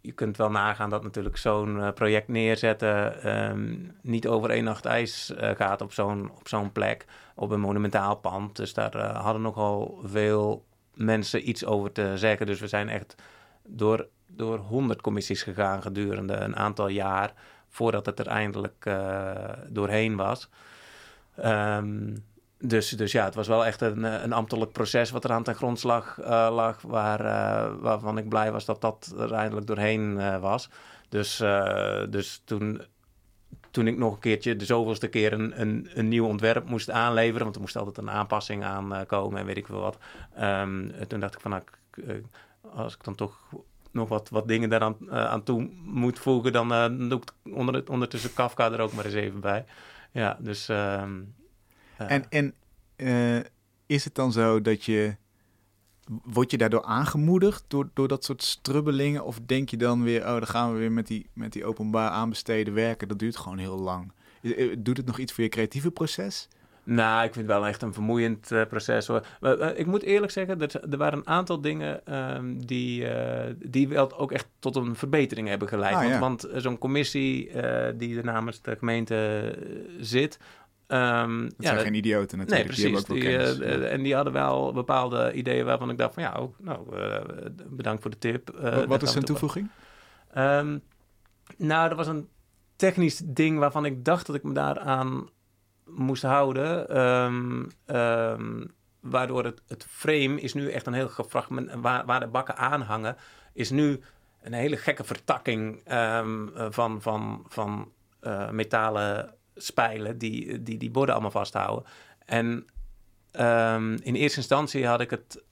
je 0.00 0.12
kunt 0.12 0.36
wel 0.36 0.50
nagaan 0.50 0.90
dat 0.90 1.02
natuurlijk 1.02 1.36
zo'n 1.36 1.92
project 1.94 2.28
neerzetten 2.28 3.22
ehm, 3.22 3.76
niet 4.02 4.26
over 4.26 4.50
één 4.50 4.64
nacht 4.64 4.84
ijs 4.84 5.32
gaat 5.36 5.80
op 5.80 5.92
zo'n, 5.92 6.30
op 6.30 6.48
zo'n 6.48 6.72
plek, 6.72 7.04
op 7.38 7.50
een 7.50 7.60
monumentaal 7.60 8.16
pand. 8.16 8.56
Dus 8.56 8.74
daar 8.74 8.94
eh, 8.94 9.22
hadden 9.22 9.42
nogal 9.42 10.00
veel 10.04 10.64
mensen 10.94 11.48
iets 11.48 11.64
over 11.64 11.92
te 11.92 12.12
zeggen. 12.14 12.46
Dus 12.46 12.60
we 12.60 12.68
zijn 12.68 12.88
echt 12.88 13.14
door, 13.66 14.06
door 14.26 14.58
honderd 14.58 15.00
commissies 15.00 15.42
gegaan 15.42 15.82
gedurende 15.82 16.34
een 16.34 16.56
aantal 16.56 16.88
jaar 16.88 17.32
voordat 17.68 18.06
het 18.06 18.18
er 18.18 18.26
eindelijk 18.26 18.86
eh, 18.86 19.52
doorheen 19.68 20.16
was. 20.16 20.48
Ehm, 21.36 22.16
dus, 22.58 22.90
dus 22.90 23.12
ja, 23.12 23.24
het 23.24 23.34
was 23.34 23.48
wel 23.48 23.66
echt 23.66 23.80
een, 23.80 24.04
eh, 24.04 24.22
een 24.22 24.32
ambtelijk 24.32 24.72
proces 24.72 25.10
wat 25.10 25.24
er 25.24 25.32
aan 25.32 25.42
ten 25.42 25.54
grondslag 25.54 26.18
lag, 26.50 26.82
waar, 26.82 27.22
waarvan 27.80 28.18
ik 28.18 28.28
blij 28.28 28.52
was 28.52 28.64
dat 28.64 28.80
dat 28.80 29.14
er 29.18 29.32
eindelijk 29.32 29.66
doorheen 29.66 30.40
was. 30.40 30.70
Dus, 31.08 31.36
dus 32.10 32.42
toen, 32.44 32.82
toen 33.78 33.86
ik 33.86 33.98
nog 33.98 34.12
een 34.12 34.18
keertje, 34.18 34.56
de 34.56 34.64
zoveelste 34.64 35.08
keer, 35.08 35.32
een, 35.32 35.60
een, 35.60 35.88
een 35.94 36.08
nieuw 36.08 36.26
ontwerp 36.26 36.68
moest 36.68 36.90
aanleveren, 36.90 37.42
want 37.42 37.54
er 37.54 37.60
moest 37.60 37.76
altijd 37.76 37.98
een 37.98 38.10
aanpassing 38.10 38.64
aan 38.64 38.94
eh, 38.94 39.06
komen 39.06 39.40
en 39.40 39.46
weet 39.46 39.56
ik 39.56 39.66
veel 39.66 39.80
wat. 39.80 39.98
Ehm, 40.34 40.88
toen 41.08 41.20
dacht 41.20 41.34
ik 41.34 41.40
van, 41.40 41.50
nou, 41.50 41.62
eh, 42.06 42.14
als 42.74 42.94
ik 42.94 43.04
dan 43.04 43.14
toch 43.14 43.48
nog 43.90 44.08
wat, 44.08 44.28
wat 44.28 44.48
dingen 44.48 44.68
daaraan 44.68 44.96
eh, 45.10 45.24
aan 45.24 45.42
toe 45.42 45.70
moet 45.82 46.18
voegen, 46.18 46.52
dan 46.52 46.72
eh, 46.72 47.08
doe 47.08 47.20
ik 47.20 47.52
onder, 47.54 47.90
ondertussen 47.90 48.32
Kafka 48.32 48.72
er 48.72 48.80
ook 48.80 48.92
maar 48.92 49.04
eens 49.04 49.14
even 49.14 49.40
bij. 49.40 49.64
Ja, 50.12 50.36
dus... 50.40 50.68
ehm, 50.68 51.20
eh, 51.96 52.10
En, 52.10 52.24
en 52.28 52.54
is 53.86 54.04
het 54.04 54.14
dan 54.14 54.32
zo 54.32 54.60
dat 54.60 54.84
je... 54.84 55.16
Word 56.24 56.50
je 56.50 56.58
daardoor 56.58 56.84
aangemoedigd 56.84 57.64
door, 57.68 57.88
door 57.94 58.08
dat 58.08 58.24
soort 58.24 58.42
strubbelingen? 58.42 59.24
Of 59.24 59.40
denk 59.46 59.68
je 59.68 59.76
dan 59.76 60.02
weer, 60.02 60.20
oh, 60.20 60.32
dan 60.32 60.46
gaan 60.46 60.72
we 60.72 60.78
weer 60.78 60.92
met 60.92 61.06
die, 61.06 61.26
met 61.32 61.52
die 61.52 61.64
openbaar 61.64 62.10
aanbesteden 62.10 62.74
werken. 62.74 63.08
Dat 63.08 63.18
duurt 63.18 63.36
gewoon 63.36 63.58
heel 63.58 63.78
lang. 63.78 64.12
Eh, 64.42 64.76
Doet 64.78 64.96
het 64.96 65.06
nog 65.06 65.18
iets 65.18 65.32
voor 65.32 65.44
je 65.44 65.50
creatieve 65.50 65.90
proces? 65.90 66.48
Nou, 66.82 67.24
ik 67.24 67.32
vind 67.32 67.46
het 67.46 67.56
wel 67.56 67.66
echt 67.66 67.82
een 67.82 67.92
vermoeiend 67.92 68.52
eh, 68.52 68.66
proces 68.66 69.06
hoor. 69.06 69.26
Maar, 69.40 69.58
eh, 69.58 69.78
ik 69.78 69.86
moet 69.86 70.02
eerlijk 70.02 70.32
zeggen, 70.32 70.58
dat 70.58 70.74
er 70.74 70.96
waren 70.96 71.18
een 71.18 71.26
aantal 71.26 71.60
dingen 71.60 72.06
ehm, 72.06 72.58
die, 72.58 73.06
die 73.58 73.88
wel 73.88 74.18
ook 74.18 74.32
echt 74.32 74.46
tot 74.58 74.76
een 74.76 74.96
verbetering 74.96 75.48
hebben 75.48 75.68
geleid. 75.68 75.94
Ah, 75.94 76.00
want 76.18 76.42
ja. 76.42 76.48
want 76.50 76.62
zo'n 76.62 76.78
commissie 76.78 77.50
die 77.96 78.16
er 78.16 78.24
namens 78.24 78.62
de 78.62 78.76
gemeente 78.76 79.54
zit. 80.00 80.38
Dat 80.88 80.98
ja, 80.98 81.54
zijn 81.58 81.74
dat- 81.74 81.84
geen 81.84 81.94
idioten 81.94 82.38
natuurlijk. 82.38 82.74
die 82.74 82.90
precies. 82.90 83.10
ook 83.10 83.20
kennis. 83.20 83.58
eh, 83.58 83.74
eh, 83.74 83.92
en 83.92 84.02
die 84.02 84.14
hadden 84.14 84.32
wel 84.32 84.72
bepaalde 84.72 85.32
ideeën 85.32 85.64
waarvan 85.64 85.90
ik 85.90 85.98
dacht 85.98 86.14
van 86.14 86.22
ja, 86.22 86.34
oh, 86.40 86.54
nou, 86.58 86.96
eh, 86.96 87.20
bedankt 87.68 88.02
voor 88.02 88.10
de 88.10 88.18
tip. 88.18 88.50
Wat- 88.86 89.02
is 89.02 89.12
toe- 89.12 89.22
toevoeging? 89.22 89.68
Ehm, 90.32 90.78
nou, 91.56 91.90
er 91.90 91.96
was 91.96 92.06
een 92.06 92.28
technisch 92.76 93.22
ding 93.24 93.58
waarvan 93.58 93.84
ik 93.84 94.04
dacht 94.04 94.26
dat 94.26 94.36
ik 94.36 94.42
me 94.42 94.52
daaraan 94.52 95.28
moest 95.84 96.22
houden. 96.22 96.88
Ehm, 97.86 98.64
waardoor 99.00 99.44
het, 99.44 99.62
het 99.66 99.86
frame 99.88 100.40
is 100.40 100.54
nu 100.54 100.70
echt 100.70 100.86
een 100.86 100.92
heel 100.92 101.08
gefragment... 101.08 101.70
Waar, 101.74 102.06
waar 102.06 102.20
de 102.20 102.26
bakken 102.26 102.56
aan 102.56 102.80
hangen, 102.80 103.16
is 103.52 103.70
nu 103.70 104.00
een 104.42 104.52
hele 104.52 104.76
gekke 104.76 105.04
vertakking 105.04 105.80
van, 106.70 107.02
van, 107.02 107.44
van 107.48 107.92
metalen 108.50 109.34
spijlen... 109.58 110.18
Die, 110.18 110.62
die 110.62 110.78
die 110.78 110.90
borden 110.90 111.14
allemaal 111.14 111.30
vasthouden. 111.30 111.84
En 112.24 112.66
ehm, 113.30 113.92
in 114.02 114.14
eerste 114.14 114.38
instantie 114.38 114.86
had 114.86 115.00
ik, 115.00 115.10
het, 115.10 115.42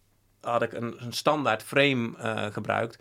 had 0.41 0.63
ik 0.63 0.73
een, 0.73 1.05
een 1.05 1.13
standaard 1.13 1.63
frame 1.63 2.17
eh, 2.17 2.47
gebruikt 2.53 2.99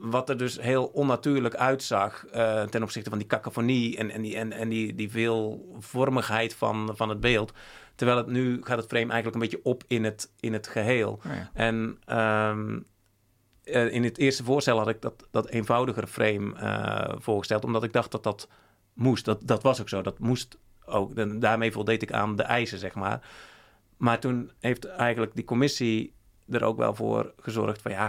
wat 0.00 0.28
er 0.28 0.36
dus 0.36 0.60
heel 0.60 0.84
onnatuurlijk 0.84 1.54
uitzag 1.54 2.26
eh, 2.26 2.62
ten 2.62 2.82
opzichte 2.82 3.10
van 3.10 3.18
die 3.18 3.26
cacophonie 3.26 3.96
en, 3.96 4.10
en, 4.10 4.22
die, 4.22 4.36
en, 4.36 4.52
en 4.52 4.68
die, 4.68 4.94
die 4.94 5.10
veelvormigheid 5.10 6.54
van, 6.54 6.90
van 6.94 7.08
het 7.08 7.20
beeld. 7.20 7.52
Terwijl 7.94 8.18
het 8.18 8.26
nu 8.26 8.60
gaat 8.62 8.78
het 8.78 8.88
frame 8.88 9.12
eigenlijk 9.12 9.34
een 9.34 9.40
beetje 9.40 9.64
op 9.70 9.84
in 9.86 10.04
het, 10.04 10.32
in 10.40 10.52
het 10.52 10.66
geheel. 10.66 11.20
Oh 11.26 11.32
ja. 11.34 11.50
En 11.54 11.98
ehm, 12.04 12.78
eh, 13.62 13.92
in 13.92 14.04
het 14.04 14.18
eerste 14.18 14.44
voorstel 14.44 14.78
had 14.78 14.88
ik 14.88 15.02
dat, 15.02 15.26
dat 15.30 15.48
eenvoudigere 15.48 16.06
frame 16.06 16.54
voorgesteld, 17.18 17.64
omdat 17.64 17.84
ik 17.84 17.92
dacht 17.92 18.10
dat 18.10 18.22
dat 18.22 18.48
moest. 19.00 19.24
Dat, 19.24 19.40
dat 19.42 19.62
was 19.62 19.80
ook 19.80 19.88
zo, 19.88 20.02
dat 20.02 20.18
moest 20.18 20.58
ook. 20.84 21.40
Daarmee 21.40 21.72
voldeed 21.72 22.02
ik 22.02 22.12
aan 22.12 22.36
de 22.36 22.42
eisen, 22.42 22.78
zeg 22.78 22.94
maar. 22.94 23.20
Maar 23.96 24.20
toen 24.20 24.50
heeft 24.60 24.84
eigenlijk 24.84 25.34
die 25.34 25.44
commissie 25.44 26.12
er 26.48 26.64
ook 26.64 26.76
wel 26.76 26.94
voor 26.94 27.32
gezorgd 27.40 27.82
van 27.82 27.90
ja, 27.90 28.06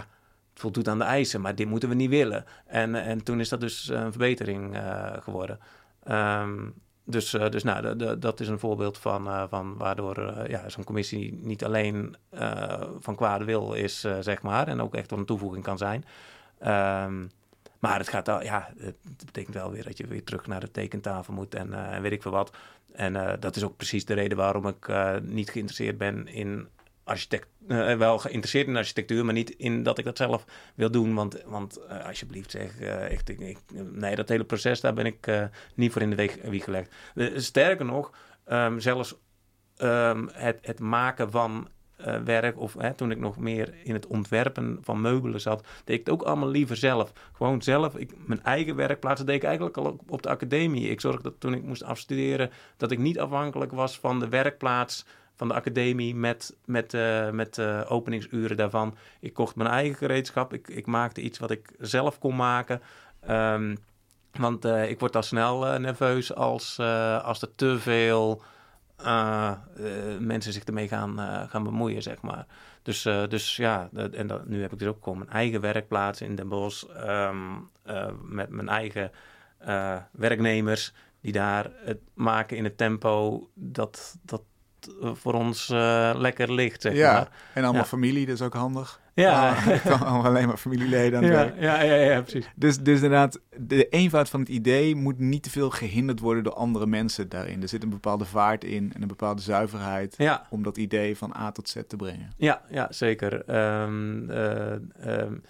het 0.50 0.60
voldoet 0.60 0.88
aan 0.88 0.98
de 0.98 1.04
eisen, 1.04 1.42
maar 1.42 1.56
dit 1.56 1.68
moeten 1.68 1.90
we 1.90 1.96
niet 1.96 2.10
willen. 2.10 2.46
En, 2.66 2.96
en 2.96 3.24
toen 3.24 3.40
is 3.40 3.50
dat 3.50 3.60
dus 3.60 3.88
een 3.88 4.12
verbetering 4.12 4.76
eh, 4.76 5.14
geworden. 5.20 5.60
Ehm, 6.04 6.70
dus, 7.04 7.34
eh, 7.34 7.50
dus 7.50 7.64
nou, 7.64 7.96
dat 8.20 8.40
is 8.40 8.48
een 8.48 8.60
voorbeeld 8.60 8.98
van, 8.98 9.28
eh, 9.28 9.44
van 9.50 9.78
waardoor 9.78 10.50
ja, 10.50 10.70
zo'n 10.70 10.84
commissie 10.84 11.34
niet 11.34 11.64
alleen 11.64 12.16
van 13.00 13.16
kwade 13.16 13.46
wil 13.46 13.74
is, 13.74 14.00
zeg 14.20 14.42
maar, 14.42 14.68
en 14.68 14.82
ook 14.82 14.96
echt 14.96 15.12
een 15.12 15.26
toevoeging 15.26 15.64
kan 15.64 15.78
zijn. 15.78 16.06
Ehm, 16.60 17.26
maar 17.82 17.98
het 17.98 18.10
gaat 18.10 18.30
al, 18.30 18.44
ja, 18.44 18.74
het 18.78 18.96
betekent 19.26 19.56
wel 19.56 19.72
weer 19.72 19.84
dat 19.84 19.98
je 19.98 20.08
weer 20.08 20.24
terug 20.24 20.48
naar 20.48 20.60
de 20.60 20.72
tekentafel 20.72 21.34
moet 21.34 21.56
en, 21.56 21.74
eh, 21.74 22.00
weet 22.00 22.12
ik 22.12 22.22
veel 22.22 22.32
wat. 22.32 22.52
En 22.94 23.16
eh, 23.16 23.34
dat 23.40 23.56
is 23.56 23.64
ook 23.64 23.78
precies 23.78 24.06
de 24.06 24.14
reden 24.14 24.38
waarom 24.38 24.68
ik 24.68 24.88
eh, 24.88 25.16
niet 25.22 25.50
geïnteresseerd 25.50 25.98
ben 25.98 26.28
in 26.28 26.68
architect, 27.04 27.48
wel 27.98 28.18
geïnteresseerd 28.18 28.68
in 28.68 28.78
architectuur, 28.78 29.26
maar 29.26 29.34
niet 29.34 29.50
in 29.50 29.84
dat 29.84 29.98
ik 29.98 30.06
dat 30.06 30.18
zelf 30.18 30.46
wil 30.76 30.92
doen. 30.92 31.14
Want, 31.14 31.44
want 31.46 31.88
alsjeblieft 31.88 32.52
zeg, 32.52 32.80
echt, 32.80 33.30
ik, 33.30 33.58
nee, 33.92 34.16
dat 34.16 34.30
hele 34.30 34.44
proces, 34.44 34.82
daar 34.82 34.94
ben 34.94 35.06
ik 35.06 35.50
niet 35.76 35.92
voor 35.92 36.02
in 36.02 36.10
de 36.10 36.38
wieg 36.44 36.64
gelegd. 36.64 36.94
sterker 37.36 37.86
nog, 37.86 38.12
um, 38.48 38.80
zelfs 38.80 39.16
um, 39.78 40.30
het, 40.34 40.60
het 40.62 40.80
maken 40.80 41.32
van 41.32 41.68
uh, 42.08 42.16
werk, 42.18 42.60
of 42.60 42.74
hè, 42.78 42.94
toen 42.94 43.12
ik 43.12 43.20
nog 43.20 43.38
meer 43.38 43.74
in 43.84 43.94
het 43.94 44.08
ontwerpen 44.08 44.78
van 44.82 45.02
meubelen 45.02 45.42
zat, 45.42 45.68
deed 45.84 46.00
ik 46.00 46.06
het 46.06 46.14
ook 46.14 46.22
allemaal 46.22 46.50
liever 46.50 46.78
zelf. 46.78 47.14
Gewoon 47.34 47.62
zelf, 47.62 47.96
ik, 47.96 48.12
mijn 48.26 48.44
eigen 48.44 48.76
werkplaats, 48.76 49.26
deed 49.26 49.36
ik 49.36 49.44
eigenlijk 49.44 49.78
al 49.78 50.00
op, 50.08 50.22
de 50.22 50.30
academie. 50.30 50.90
Ik 50.90 51.02
zorgde 51.02 51.24
dat 51.24 51.40
toen 51.40 51.54
ik 51.54 51.64
moest 51.64 51.84
afstuderen, 51.84 52.50
dat 52.78 52.92
ik 52.92 53.00
niet 53.00 53.20
afhankelijk 53.20 53.72
was 53.72 54.00
van 54.00 54.20
de 54.20 54.30
werkplaats 54.30 55.06
van 55.36 55.48
de 55.48 55.54
academie 55.54 56.16
met, 56.16 56.56
met, 56.66 56.94
uh, 56.94 57.30
met 57.30 57.58
uh, 57.58 57.82
openingsuren 57.88 58.58
daarvan. 58.58 58.96
Ik 59.20 59.34
kocht 59.34 59.56
mijn 59.56 59.70
eigen 59.70 59.96
gereedschap, 59.96 60.54
ik, 60.54 60.68
ik 60.68 60.86
maakte 60.86 61.22
iets 61.22 61.40
wat 61.40 61.52
ik 61.52 61.72
zelf 61.80 62.20
kon 62.20 62.36
maken. 62.36 62.82
Um, 63.30 63.78
want 64.32 64.66
ik 64.66 65.00
word 65.00 65.16
al 65.16 65.24
snel 65.24 65.80
nerveus 65.80 66.36
als, 66.36 66.80
als 67.24 67.42
er 67.42 67.56
te 67.56 67.80
veel 67.80 68.42
uh, 69.06 69.52
mensen 70.20 70.54
zich 70.54 70.64
ermee 70.64 70.88
gaan, 70.88 71.20
uh, 71.20 71.50
gaan 71.50 71.64
bemoeien, 71.64 72.02
zeg 72.02 72.22
maar. 72.22 72.46
Dus, 72.82 73.02
dus 73.02 73.56
ja, 73.56 73.90
en 74.12 74.28
dat, 74.28 74.48
nu 74.48 74.62
heb 74.62 74.72
ik 74.72 74.80
dus 74.80 74.88
ook 74.88 75.04
gewoon 75.04 75.18
mijn 75.18 75.30
eigen 75.30 75.62
werkplaats 75.62 76.22
in 76.22 76.36
Den 76.36 76.48
Bosch. 76.48 76.84
Um, 77.08 77.70
met 78.22 78.50
mijn 78.50 78.70
eigen 78.70 79.12
werknemers 80.12 80.94
die 81.22 81.32
daar 81.32 81.72
het 81.86 82.00
maken 82.14 82.58
in 82.58 82.64
het 82.64 82.78
tempo 82.78 83.48
dat, 83.54 84.18
dat 84.22 84.42
voor 85.02 85.34
ons 85.34 85.68
lekker 86.16 86.54
ligt, 86.54 86.82
zeg 86.82 86.94
ja, 86.94 87.14
maar. 87.14 87.30
en 87.54 87.64
allemaal 87.64 87.82
ja. 87.82 87.88
familie, 87.88 88.26
dat 88.26 88.36
is 88.36 88.42
ook 88.42 88.54
handig. 88.54 89.01
Ja. 89.14 89.56
Uh, 89.68 90.24
alleen 90.26 90.48
maar 90.48 90.58
familieleden 90.58 91.18
aan 91.18 91.24
het 91.24 91.34
ja, 91.34 91.40
werk. 91.40 91.60
Ja, 91.60 91.82
ja, 91.82 91.96
ja, 91.96 92.22
precies. 92.22 92.50
Dus, 92.56 92.80
dus 92.80 92.96
inderdaad, 92.96 93.40
de 93.58 93.90
eenvoud 93.90 94.30
van 94.30 94.40
het 94.40 94.50
idee 94.50 94.96
moet 94.96 95.20
niet 95.20 95.44
te 95.44 95.50
veel 95.50 95.70
gehinderd 95.70 96.20
worden 96.20 96.44
door 96.44 96.54
andere 96.54 96.86
mensen 96.86 97.30
daarin. 97.30 97.62
Er 97.62 97.68
zit 97.68 97.84
een 97.84 97.90
bepaalde 97.90 98.26
vaart 98.26 98.64
in 98.64 98.92
en 98.94 99.02
een 99.02 99.08
bepaalde 99.08 99.42
zuiverheid 99.42 100.16
ja. 100.18 100.48
om 100.50 100.64
dat 100.64 100.78
idee 100.78 101.18
van 101.18 101.36
A 101.36 101.52
tot 101.52 101.70
Z 101.70 101.76
te 101.88 101.96
brengen. 101.96 102.34
Ja, 102.38 102.62
ja 102.70 102.88
zeker. 102.90 103.56
Um, 103.84 104.30
uh, 104.30 104.72
um, 105.06 105.44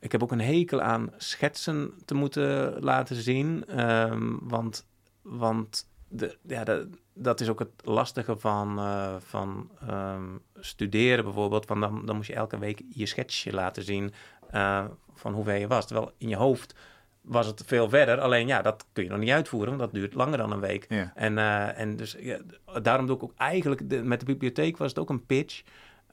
ik 0.00 0.12
heb 0.12 0.22
ook 0.22 0.32
een 0.32 0.40
hekel 0.40 0.80
aan 0.80 1.10
schetsen 1.16 1.92
te 2.04 2.14
moeten 2.14 2.82
laten 2.82 3.16
zien. 3.16 3.80
Um, 3.80 4.38
want, 4.42 4.86
want 5.22 5.88
de, 6.08 6.36
ja, 6.46 6.64
de, 6.64 6.88
dat 7.14 7.40
is 7.40 7.48
ook 7.48 7.58
het 7.58 7.72
lastige 7.84 8.36
van, 8.36 8.78
uh, 8.78 9.14
van 9.18 9.70
um, 9.90 10.40
studeren 10.54 11.24
bijvoorbeeld. 11.24 11.66
Want 11.66 11.80
dan, 11.80 12.06
dan 12.06 12.16
moet 12.16 12.26
je 12.26 12.34
elke 12.34 12.58
week 12.58 12.82
je 12.88 13.06
schetsje 13.06 13.52
laten 13.52 13.82
zien 13.82 14.12
uh, 14.54 14.84
van 15.14 15.32
hoe 15.32 15.44
ver 15.44 15.56
je 15.56 15.66
was. 15.66 15.86
Terwijl 15.86 16.12
in 16.18 16.28
je 16.28 16.36
hoofd 16.36 16.74
was 17.20 17.46
het 17.46 17.62
veel 17.66 17.88
verder. 17.88 18.20
Alleen 18.20 18.46
ja, 18.46 18.62
dat 18.62 18.86
kun 18.92 19.04
je 19.04 19.10
nog 19.10 19.18
niet 19.18 19.30
uitvoeren, 19.30 19.68
want 19.68 19.80
dat 19.80 20.00
duurt 20.00 20.14
langer 20.14 20.38
dan 20.38 20.52
een 20.52 20.60
week. 20.60 20.86
Ja. 20.88 21.12
En, 21.14 21.32
uh, 21.32 21.78
en 21.78 21.96
dus 21.96 22.16
ja, 22.18 22.38
daarom 22.82 23.06
doe 23.06 23.16
ik 23.16 23.22
ook 23.22 23.34
eigenlijk, 23.36 23.90
de, 23.90 24.02
met 24.02 24.20
de 24.20 24.26
bibliotheek 24.26 24.76
was 24.76 24.88
het 24.88 24.98
ook 24.98 25.10
een 25.10 25.26
pitch. 25.26 25.62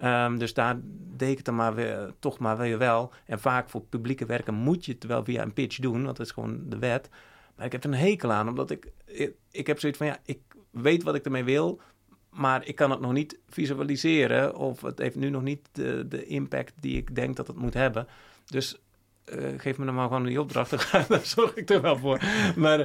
Um, 0.03 0.37
dus 0.37 0.53
daar 0.53 0.79
deed 1.17 1.29
ik 1.29 1.37
het 1.37 1.45
dan 1.45 1.55
maar 1.55 1.75
weer, 1.75 2.13
toch 2.19 2.39
maar 2.39 2.57
weer 2.57 2.77
wel. 2.77 3.11
En 3.25 3.39
vaak 3.39 3.69
voor 3.69 3.81
publieke 3.81 4.25
werken 4.25 4.53
moet 4.53 4.85
je 4.85 4.91
het 4.91 5.03
wel 5.03 5.23
via 5.23 5.41
een 5.41 5.53
pitch 5.53 5.77
doen, 5.77 6.03
want 6.03 6.17
dat 6.17 6.25
is 6.25 6.31
gewoon 6.31 6.61
de 6.65 6.77
wet. 6.77 7.09
Maar 7.55 7.65
ik 7.65 7.71
heb 7.71 7.83
er 7.83 7.89
een 7.89 7.95
hekel 7.95 8.31
aan, 8.31 8.47
omdat 8.47 8.71
ik, 8.71 8.91
ik, 9.05 9.33
ik 9.51 9.67
heb 9.67 9.79
zoiets 9.79 9.97
van, 9.97 10.07
ja, 10.07 10.17
ik 10.25 10.39
weet 10.71 11.03
wat 11.03 11.15
ik 11.15 11.25
ermee 11.25 11.43
wil, 11.43 11.81
maar 12.29 12.67
ik 12.67 12.75
kan 12.75 12.91
het 12.91 12.99
nog 12.99 13.13
niet 13.13 13.39
visualiseren 13.49 14.55
of 14.55 14.81
het 14.81 14.99
heeft 14.99 15.15
nu 15.15 15.29
nog 15.29 15.41
niet 15.41 15.69
de, 15.71 16.25
impact 16.25 16.73
die 16.79 16.97
ik 16.97 17.15
denk 17.15 17.35
dat 17.35 17.47
het 17.47 17.55
moet 17.55 17.73
hebben. 17.73 18.07
Dus 18.45 18.81
uh, 19.25 19.47
geef 19.57 19.77
me 19.77 19.85
dan 19.85 19.95
maar 19.95 20.07
gewoon 20.07 20.25
die 20.25 20.41
opdracht, 20.41 20.91
daar 21.09 21.25
zorg 21.25 21.55
ik 21.55 21.69
er 21.69 21.81
wel 21.81 21.97
voor. 21.97 22.19
Maar, 22.55 22.79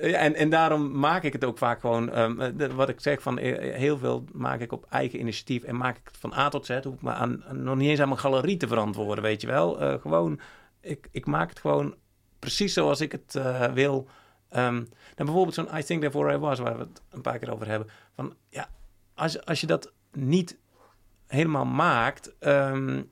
ja, 0.00 0.18
en, 0.18 0.34
en 0.34 0.50
daarom 0.50 0.98
maak 0.98 1.22
ik 1.22 1.32
het 1.32 1.44
ook 1.44 1.58
vaak 1.58 1.80
gewoon, 1.80 2.18
um, 2.18 2.56
de, 2.56 2.74
wat 2.74 2.88
ik 2.88 3.00
zeg, 3.00 3.22
van 3.22 3.38
heel 3.38 3.98
veel 3.98 4.24
maak 4.32 4.60
ik 4.60 4.72
op 4.72 4.86
eigen 4.90 5.20
initiatief 5.20 5.62
en 5.62 5.76
maak 5.76 5.96
ik 5.96 6.02
het 6.04 6.16
van 6.16 6.34
A 6.34 6.48
tot 6.48 6.66
Z, 6.66 6.78
hoef 6.82 6.94
ik 6.94 7.02
me 7.02 7.12
aan, 7.12 7.44
nog 7.52 7.76
niet 7.76 7.88
eens 7.88 8.00
aan 8.00 8.08
mijn 8.08 8.20
galerie 8.20 8.56
te 8.56 8.68
verantwoorden, 8.68 9.24
weet 9.24 9.40
je 9.40 9.46
wel. 9.46 9.98
Gewoon, 10.00 10.40
ik, 10.80 11.08
ik 11.10 11.26
maak 11.26 11.48
het 11.48 11.58
gewoon 11.58 11.94
precies 12.38 12.72
zoals 12.72 13.00
ik 13.00 13.12
het 13.12 13.40
wil. 13.74 14.08
Um, 14.56 14.88
nou, 15.16 15.28
bijvoorbeeld 15.28 15.54
zo'n 15.54 15.78
I 15.78 15.82
Think 15.82 16.00
Therefore 16.00 16.34
I 16.34 16.36
Was, 16.36 16.58
waar 16.58 16.78
we 16.78 16.82
het 16.82 17.02
een 17.10 17.20
paar 17.20 17.38
keer 17.38 17.52
over 17.52 17.66
hebben. 17.66 17.88
Van, 18.14 18.34
ja, 18.48 18.68
als, 19.14 19.44
als 19.44 19.60
je 19.60 19.66
dat 19.66 19.92
niet 20.12 20.58
helemaal 21.26 21.64
maakt, 21.64 22.34
um, 22.40 23.10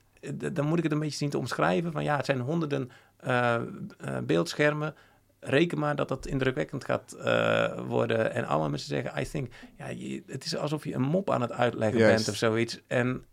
dan 0.52 0.66
moet 0.66 0.78
ik 0.78 0.82
het 0.82 0.92
een 0.92 0.98
beetje 0.98 1.16
zien 1.16 1.30
te 1.30 1.38
omschrijven. 1.38 1.92
Van 1.92 2.04
ja, 2.04 2.16
het 2.16 2.24
zijn 2.24 2.40
honderden 2.40 2.90
uh, 3.26 3.56
uh, 4.04 4.18
beeldschermen. 4.18 4.94
Reken 5.40 5.78
maar 5.78 5.96
dat 5.96 6.08
dat 6.08 6.26
indrukwekkend 6.26 6.84
gaat 6.84 7.16
uh, 7.18 7.80
worden. 7.86 8.32
En 8.32 8.44
alle 8.44 8.68
mensen 8.68 8.88
zeggen, 8.88 9.22
I 9.22 9.28
think... 9.28 9.52
Ja, 9.78 9.88
je, 9.88 10.22
het 10.26 10.44
is 10.44 10.56
alsof 10.56 10.84
je 10.84 10.94
een 10.94 11.02
mop 11.02 11.30
aan 11.30 11.40
het 11.40 11.52
uitleggen 11.52 11.98
Juist. 11.98 12.16
bent 12.16 12.28
of 12.28 12.36
zoiets. 12.36 12.80
En 12.86 13.24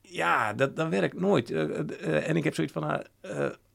ja, 0.00 0.52
dat, 0.52 0.76
dat 0.76 0.88
werkt 0.88 1.20
nooit. 1.20 1.50
en 2.00 2.36
ik 2.36 2.44
heb 2.44 2.54
zoiets 2.54 2.72
van... 2.72 3.04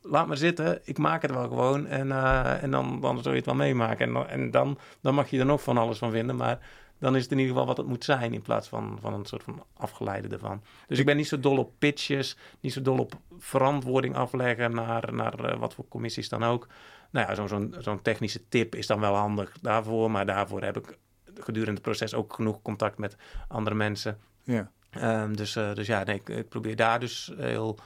laat 0.09 0.27
maar 0.27 0.37
zitten, 0.37 0.79
ik 0.83 0.97
maak 0.97 1.21
het 1.21 1.31
wel 1.31 1.47
gewoon. 1.47 1.87
En, 1.87 2.07
uh, 2.07 2.63
en 2.63 2.71
dan, 2.71 3.01
dan 3.01 3.21
zul 3.21 3.31
je 3.31 3.37
het 3.37 3.45
wel 3.45 3.55
meemaken. 3.55 4.15
En, 4.15 4.29
en 4.29 4.51
dan, 4.51 4.77
dan 5.01 5.15
mag 5.15 5.29
je 5.29 5.39
er 5.39 5.45
nog 5.45 5.63
van 5.63 5.77
alles 5.77 5.97
van 5.97 6.11
vinden. 6.11 6.35
Maar 6.35 6.59
dan 6.99 7.15
is 7.15 7.23
het 7.23 7.31
in 7.31 7.37
ieder 7.37 7.53
geval 7.53 7.67
wat 7.67 7.77
het 7.77 7.87
moet 7.87 8.03
zijn... 8.03 8.33
in 8.33 8.41
plaats 8.41 8.67
van, 8.67 8.97
van 9.01 9.13
een 9.13 9.25
soort 9.25 9.43
van 9.43 9.63
afgeleide 9.77 10.27
ervan. 10.27 10.61
Dus 10.87 10.99
ik 10.99 11.05
ben 11.05 11.17
niet 11.17 11.27
zo 11.27 11.39
dol 11.39 11.57
op 11.57 11.71
pitches. 11.79 12.37
Niet 12.59 12.73
zo 12.73 12.81
dol 12.81 12.97
op 12.97 13.13
verantwoording 13.37 14.15
afleggen... 14.15 14.73
naar, 14.73 15.13
naar 15.13 15.53
uh, 15.53 15.59
wat 15.59 15.73
voor 15.73 15.87
commissies 15.87 16.29
dan 16.29 16.43
ook. 16.43 16.67
Nou 17.11 17.27
ja, 17.27 17.35
zo'n 17.35 17.47
zo'n 17.47 17.75
zo'n 17.79 18.01
technische 18.01 18.47
tip 18.47 18.75
is 18.75 18.87
dan 18.87 18.99
wel 18.99 19.15
handig 19.15 19.57
daarvoor. 19.61 20.11
Maar 20.11 20.25
daarvoor 20.25 20.61
heb 20.61 20.77
ik 20.77 20.97
gedurende 21.33 21.73
het 21.73 21.81
proces 21.81 22.13
ook 22.13 22.33
genoeg 22.33 22.61
contact 22.61 22.97
met 22.97 23.17
andere 23.47 23.75
mensen. 23.75 24.17
Ja. 24.43 24.71
Um, 25.01 25.35
dus, 25.35 25.55
uh, 25.55 25.73
dus 25.73 25.87
ja, 25.87 26.03
nee, 26.03 26.15
ik, 26.15 26.29
ik 26.29 26.49
probeer 26.49 26.75
daar 26.75 26.99
dus 26.99 27.31
heel 27.37 27.77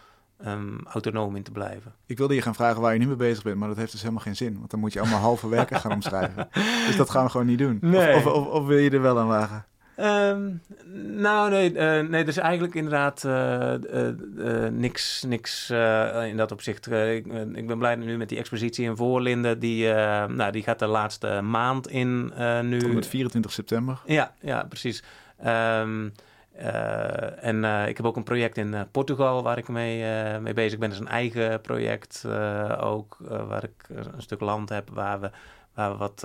um, 0.46 0.80
autonoom 0.86 1.36
in 1.36 1.44
te 1.44 1.52
blijven. 1.52 1.94
Ik 2.06 2.18
wilde 2.18 2.36
je 2.36 2.42
gaan 2.42 2.56
vragen 2.56 2.82
waar 2.82 2.94
je 2.94 3.00
nu 3.00 3.08
mee 3.08 3.16
bezig 3.16 3.44
bent, 3.44 3.58
maar 3.58 3.68
dat 3.68 3.78
heeft 3.78 3.92
dus 3.92 4.02
helemaal 4.02 4.24
geen 4.24 4.36
zin. 4.36 4.58
Want 4.58 4.72
dan 4.72 4.80
moet 4.80 4.94
je 4.94 5.00
allemaal 5.00 5.20
halve 5.20 5.50
werken 5.50 5.80
gaan 5.80 5.92
omschrijven. 5.92 6.50
Dus 6.88 6.98
dat 6.98 7.10
gaan 7.10 7.24
we 7.24 7.32
gewoon 7.32 7.46
niet 7.46 7.58
doen. 7.58 7.78
Nee. 7.82 8.16
Of, 8.16 8.26
of, 8.26 8.34
of, 8.34 8.48
of 8.48 8.66
wil 8.66 8.78
je 8.78 8.90
er 8.90 9.02
wel 9.02 9.20
aan 9.20 9.28
wagen? 9.28 9.66
Um, 10.00 10.62
nou, 11.22 11.50
nee, 11.50 11.74
uh, 11.74 12.10
nee, 12.10 12.24
dus 12.24 12.38
eigenlijk 12.38 12.76
inderdaad 12.76 13.24
uh, 13.26 13.74
uh, 13.94 14.68
niks, 14.68 15.24
niks 15.28 15.70
in 16.26 16.38
dat 16.38 16.52
opzicht. 16.52 16.92
Ik, 16.92 17.26
ik, 17.54 17.68
ben 17.68 17.78
blij 17.78 17.96
nu 17.96 18.18
met 18.18 18.30
die 18.30 18.38
expositie 18.38 18.86
in 18.86 18.96
Voorlinden. 18.96 19.60
Die, 19.60 19.88
nou, 20.28 20.52
die 20.52 20.64
gaat 20.64 20.80
de 20.80 20.86
laatste 20.86 21.42
maand 21.42 21.88
in 21.88 22.32
nu. 22.62 22.80
Tot 22.80 22.94
met 22.94 23.08
24 23.08 23.52
september. 23.52 24.02
Ja, 24.06 24.34
ja 24.40 24.64
precies. 24.64 25.04
Um, 25.46 26.12
Uh, 26.62 27.44
en 27.44 27.64
uh, 27.64 27.88
ik 27.88 27.98
heb 27.98 28.06
ook 28.06 28.16
een 28.16 28.24
project 28.24 28.58
in 28.58 28.74
uh, 28.74 28.82
Portugal 28.92 29.44
waar 29.44 29.58
ik 29.58 29.68
mee, 29.68 30.04
mee 30.40 30.54
bezig 30.54 30.80
ben. 30.80 30.90
Dat 30.90 31.00
is 31.00 31.06
een 31.06 31.12
eigen 31.12 31.62
project 31.62 32.26
ook, 32.80 33.18
waar 33.20 33.64
ik 33.64 33.90
een 33.90 34.22
stuk 34.22 34.40
land 34.40 34.70
heb 34.70 34.90
waar 34.90 35.20
we, 35.20 35.32
waar 35.74 35.92
we 35.92 35.98
wat, 35.98 36.22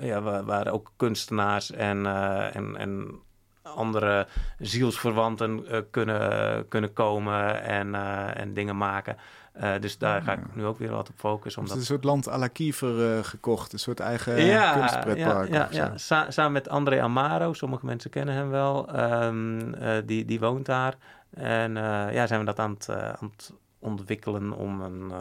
ja, 0.00 0.22
waar, 0.22 0.44
waar, 0.44 0.68
ook 0.72 0.92
kunstenaars 0.96 1.70
en, 1.70 2.06
en, 2.52 2.76
en 2.76 3.20
andere 3.62 4.26
zielsverwanten 4.58 5.64
kunnen, 5.90 6.68
kunnen 6.68 6.92
komen 6.92 7.62
en, 7.62 7.94
en 8.34 8.54
dingen 8.54 8.76
maken. 8.76 9.16
Uh, 9.60 9.72
dus 9.80 9.98
daar 9.98 10.22
ga 10.22 10.32
ik 10.32 10.54
nu 10.54 10.64
ook 10.64 10.78
weer 10.78 10.90
wat 10.90 11.08
op 11.08 11.14
focussen. 11.16 11.62
Omdat... 11.62 11.76
Dus 11.76 11.88
een 11.88 11.94
soort 11.94 12.04
land 12.04 12.28
à 12.28 12.38
la 12.38 12.48
Kiefer 12.48 13.16
uh, 13.16 13.24
gekocht, 13.24 13.72
een 13.72 13.78
soort 13.78 14.00
eigen 14.00 14.44
ja, 14.44 14.72
kunstpretpark. 14.72 15.48
Ja, 15.48 15.68
ja, 15.70 15.86
ja. 15.86 15.98
Sa 15.98 16.30
samen 16.30 16.52
met 16.52 16.68
André 16.68 17.02
Amaro, 17.02 17.52
sommige 17.52 17.86
mensen 17.86 18.10
kennen 18.10 18.34
hem 18.34 18.50
wel, 18.50 19.00
um, 19.22 19.74
uh, 19.74 19.96
die, 20.04 20.24
die 20.24 20.40
woont 20.40 20.66
daar. 20.66 20.94
En 21.30 21.74
ja, 22.12 22.26
zijn 22.26 22.40
we 22.40 22.46
dat 22.46 22.58
aan 22.58 22.70
het, 22.70 22.90
aan 22.90 23.30
het 23.36 23.52
ontwikkelen 23.78 24.52
om 24.52 24.80
een, 24.80 25.12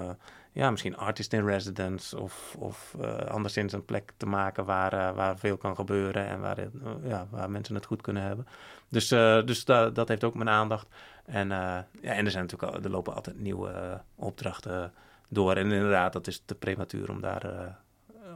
ja, 0.51 0.71
misschien 0.71 0.97
artist 0.97 1.33
in 1.33 1.45
residence 1.45 2.19
of, 2.19 2.55
of 2.59 2.95
anderszins 3.29 3.73
een 3.73 3.85
plek 3.85 4.11
te 4.17 4.25
maken 4.25 4.65
waar, 4.65 5.13
waar 5.13 5.37
veel 5.37 5.57
kan 5.57 5.75
gebeuren 5.75 6.27
en 6.27 6.41
waar, 6.41 6.57
ja, 7.03 7.27
waar 7.29 7.49
mensen 7.49 7.75
het 7.75 7.85
goed 7.85 8.01
kunnen 8.01 8.23
hebben. 8.23 8.47
Dus, 8.89 9.07
dus 9.45 9.65
da 9.65 9.89
dat 9.89 10.07
heeft 10.07 10.23
ook 10.23 10.35
mijn 10.35 10.49
aandacht. 10.49 10.87
En, 11.25 11.45
uh, 11.51 11.57
ja, 12.01 12.13
en 12.13 12.25
er 12.25 12.31
zijn 12.31 12.43
natuurlijk 12.43 12.73
al, 12.73 12.83
er 12.83 12.89
lopen 12.89 13.15
altijd 13.15 13.39
nieuwe 13.39 13.69
uh, 13.69 13.95
opdrachten 14.15 14.93
door. 15.29 15.55
En 15.55 15.71
inderdaad, 15.71 16.13
dat 16.13 16.27
is 16.27 16.41
te 16.45 16.55
prematuur 16.55 17.09
om 17.09 17.21
daar 17.21 17.75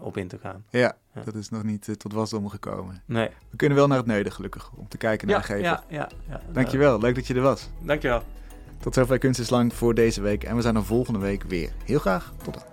op 0.02 0.18
in 0.18 0.28
te 0.28 0.38
gaan. 0.38 0.66
Ja, 0.70 0.96
ja. 1.14 1.22
dat 1.24 1.36
is 1.36 1.50
nog 1.50 1.64
niet 1.64 2.00
tot 2.00 2.14
wasdom 2.14 2.50
gekomen. 2.50 3.02
Nee. 3.06 3.30
We 3.50 3.58
kunnen 3.58 3.78
wel 3.78 3.88
naar 3.88 3.98
het 3.98 4.06
Neuden, 4.06 4.32
gelukkig, 4.32 4.72
om 4.72 4.88
te 4.88 4.98
kijken 4.98 5.28
naar 5.28 5.36
ja, 5.36 5.42
de 5.42 5.48
gevel. 5.48 5.64
Ja, 5.64 5.84
ja, 5.88 6.10
ja. 6.30 6.42
Dankjewel, 6.52 7.00
leuk 7.00 7.16
dat 7.16 7.28
je 7.28 7.34
er 7.34 7.42
was. 7.42 7.70
Dankjewel. 7.82 8.24
Tot 8.80 8.94
zover 8.94 9.18
Kunst 9.18 9.40
is 9.40 9.50
Lang 9.50 9.74
voor 9.74 9.94
deze 9.94 10.22
week. 10.22 10.44
En 10.44 10.56
we 10.56 10.62
zijn 10.62 10.76
er 10.76 10.86
volgende 10.86 11.20
week 11.20 11.44
weer. 11.44 11.72
Heel 11.86 12.00
graag, 12.00 12.34
tot 12.44 12.54
dan. 12.54 12.69